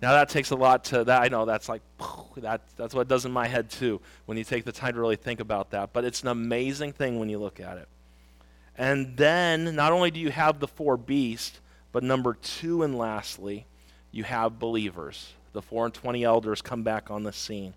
Now 0.00 0.12
that 0.12 0.28
takes 0.28 0.50
a 0.50 0.56
lot 0.56 0.84
to 0.84 1.04
that. 1.04 1.22
I 1.22 1.28
know 1.28 1.44
that's 1.44 1.68
like 1.68 1.82
that. 2.36 2.62
That's 2.76 2.94
what 2.94 3.02
it 3.02 3.08
does 3.08 3.24
in 3.24 3.32
my 3.32 3.48
head 3.48 3.70
too 3.70 4.00
when 4.26 4.38
you 4.38 4.44
take 4.44 4.64
the 4.64 4.72
time 4.72 4.94
to 4.94 5.00
really 5.00 5.16
think 5.16 5.40
about 5.40 5.70
that. 5.70 5.92
But 5.92 6.04
it's 6.04 6.22
an 6.22 6.28
amazing 6.28 6.92
thing 6.92 7.18
when 7.18 7.28
you 7.28 7.38
look 7.38 7.60
at 7.60 7.78
it. 7.78 7.88
And 8.76 9.16
then 9.16 9.74
not 9.74 9.92
only 9.92 10.10
do 10.12 10.20
you 10.20 10.30
have 10.30 10.60
the 10.60 10.68
four 10.68 10.96
beasts, 10.96 11.60
but 11.90 12.04
number 12.04 12.34
two 12.34 12.84
and 12.84 12.96
lastly, 12.96 13.66
you 14.12 14.22
have 14.22 14.60
believers. 14.60 15.32
The 15.52 15.62
four 15.62 15.84
and 15.84 15.92
twenty 15.92 16.22
elders 16.22 16.62
come 16.62 16.84
back 16.84 17.10
on 17.10 17.24
the 17.24 17.32
scene. 17.32 17.74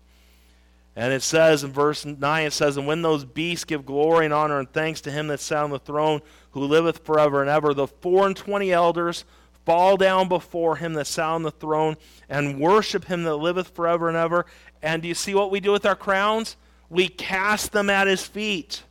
And 0.94 1.12
it 1.12 1.22
says 1.22 1.64
in 1.64 1.72
verse 1.72 2.04
9, 2.04 2.46
it 2.46 2.52
says, 2.52 2.76
And 2.76 2.86
when 2.86 3.00
those 3.00 3.24
beasts 3.24 3.64
give 3.64 3.86
glory 3.86 4.26
and 4.26 4.34
honor 4.34 4.58
and 4.58 4.70
thanks 4.70 5.00
to 5.02 5.10
him 5.10 5.28
that 5.28 5.40
sat 5.40 5.64
on 5.64 5.70
the 5.70 5.78
throne, 5.78 6.20
who 6.50 6.60
liveth 6.60 7.04
forever 7.04 7.40
and 7.40 7.48
ever, 7.48 7.72
the 7.72 7.86
four 7.86 8.26
and 8.26 8.36
twenty 8.36 8.72
elders 8.72 9.24
fall 9.64 9.96
down 9.96 10.28
before 10.28 10.76
him 10.76 10.94
that 10.94 11.06
sat 11.06 11.26
on 11.26 11.42
the 11.42 11.50
throne 11.50 11.96
and 12.28 12.58
worship 12.58 13.04
him 13.04 13.24
that 13.24 13.36
liveth 13.36 13.68
forever 13.68 14.08
and 14.08 14.16
ever. 14.16 14.46
And 14.82 15.02
do 15.02 15.08
you 15.08 15.14
see 15.14 15.34
what 15.34 15.50
we 15.50 15.60
do 15.60 15.72
with 15.72 15.86
our 15.86 15.96
crowns? 15.96 16.56
We 16.90 17.08
cast 17.08 17.72
them 17.72 17.88
at 17.88 18.06
his 18.06 18.22
feet 18.22 18.82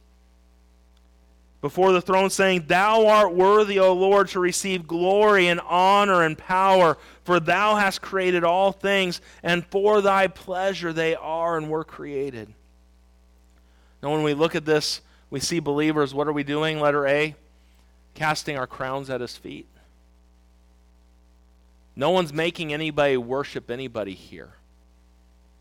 before 1.61 1.91
the 1.91 2.01
throne, 2.01 2.32
saying, 2.32 2.65
Thou 2.67 3.05
art 3.05 3.34
worthy, 3.34 3.78
O 3.80 3.93
Lord, 3.93 4.30
to 4.30 4.39
receive 4.39 4.88
glory 4.88 5.47
and 5.47 5.61
honor 5.61 6.24
and 6.24 6.36
power, 6.36 6.97
for 7.24 7.39
thou 7.39 7.76
hast 7.76 8.01
created 8.01 8.43
all 8.43 8.72
things, 8.72 9.22
and 9.43 9.65
for 9.67 10.01
thy 10.01 10.26
pleasure 10.28 10.91
they 10.91 11.15
are 11.15 11.57
and 11.57 11.69
were 11.69 11.84
created. 11.84 12.51
Now, 14.01 14.11
when 14.11 14.24
we 14.24 14.34
look 14.34 14.55
at 14.55 14.65
this, 14.65 15.01
we 15.30 15.39
see 15.39 15.59
believers. 15.59 16.13
What 16.13 16.28
are 16.28 16.34
we 16.34 16.43
doing? 16.43 16.80
Letter 16.80 17.05
A 17.05 17.36
casting 18.15 18.57
our 18.57 18.67
crowns 18.67 19.09
at 19.09 19.22
his 19.22 19.38
feet. 19.38 19.67
No 21.96 22.10
one's 22.12 22.34
making 22.34 22.74
anybody 22.74 23.18
worship 23.18 23.70
anybody 23.70 24.14
here. 24.14 24.52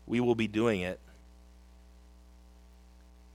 We 0.07 0.19
will 0.19 0.35
be 0.35 0.47
doing 0.47 0.81
it. 0.81 0.99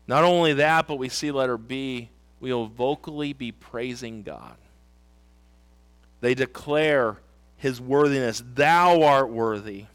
Not 0.07 0.24
only 0.24 0.55
that, 0.55 0.86
but 0.86 0.97
we 0.97 1.09
see 1.09 1.30
letter 1.30 1.59
B, 1.59 2.11
we 2.40 2.53
will 2.53 2.68
vocally 2.68 3.32
be 3.32 3.53
praising 3.53 4.22
God. 4.22 4.57
They 6.20 6.34
declare 6.34 7.16
his 7.57 7.80
worthiness. 7.80 8.42
Thou 8.55 9.03
art 9.03 9.30
worthy. 9.30 9.86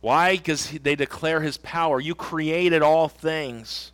Why? 0.00 0.36
Because 0.36 0.70
they 0.70 0.96
declare 0.96 1.40
his 1.40 1.56
power. 1.56 1.98
You 1.98 2.14
created 2.14 2.82
all 2.82 3.08
things. 3.08 3.92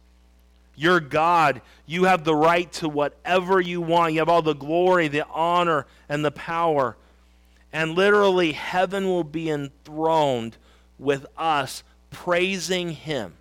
You're 0.81 1.01
God. 1.01 1.61
You 1.85 2.05
have 2.05 2.25
the 2.25 2.35
right 2.35 2.73
to 2.73 2.89
whatever 2.89 3.61
you 3.61 3.83
want. 3.83 4.15
You 4.15 4.21
have 4.21 4.31
all 4.31 4.41
the 4.41 4.55
glory, 4.55 5.09
the 5.09 5.27
honor, 5.27 5.85
and 6.09 6.25
the 6.25 6.31
power. 6.31 6.97
And 7.71 7.95
literally, 7.95 8.53
heaven 8.53 9.05
will 9.05 9.23
be 9.23 9.51
enthroned 9.51 10.57
with 10.99 11.27
us 11.37 11.83
praising 12.11 12.93
him. 12.93 13.35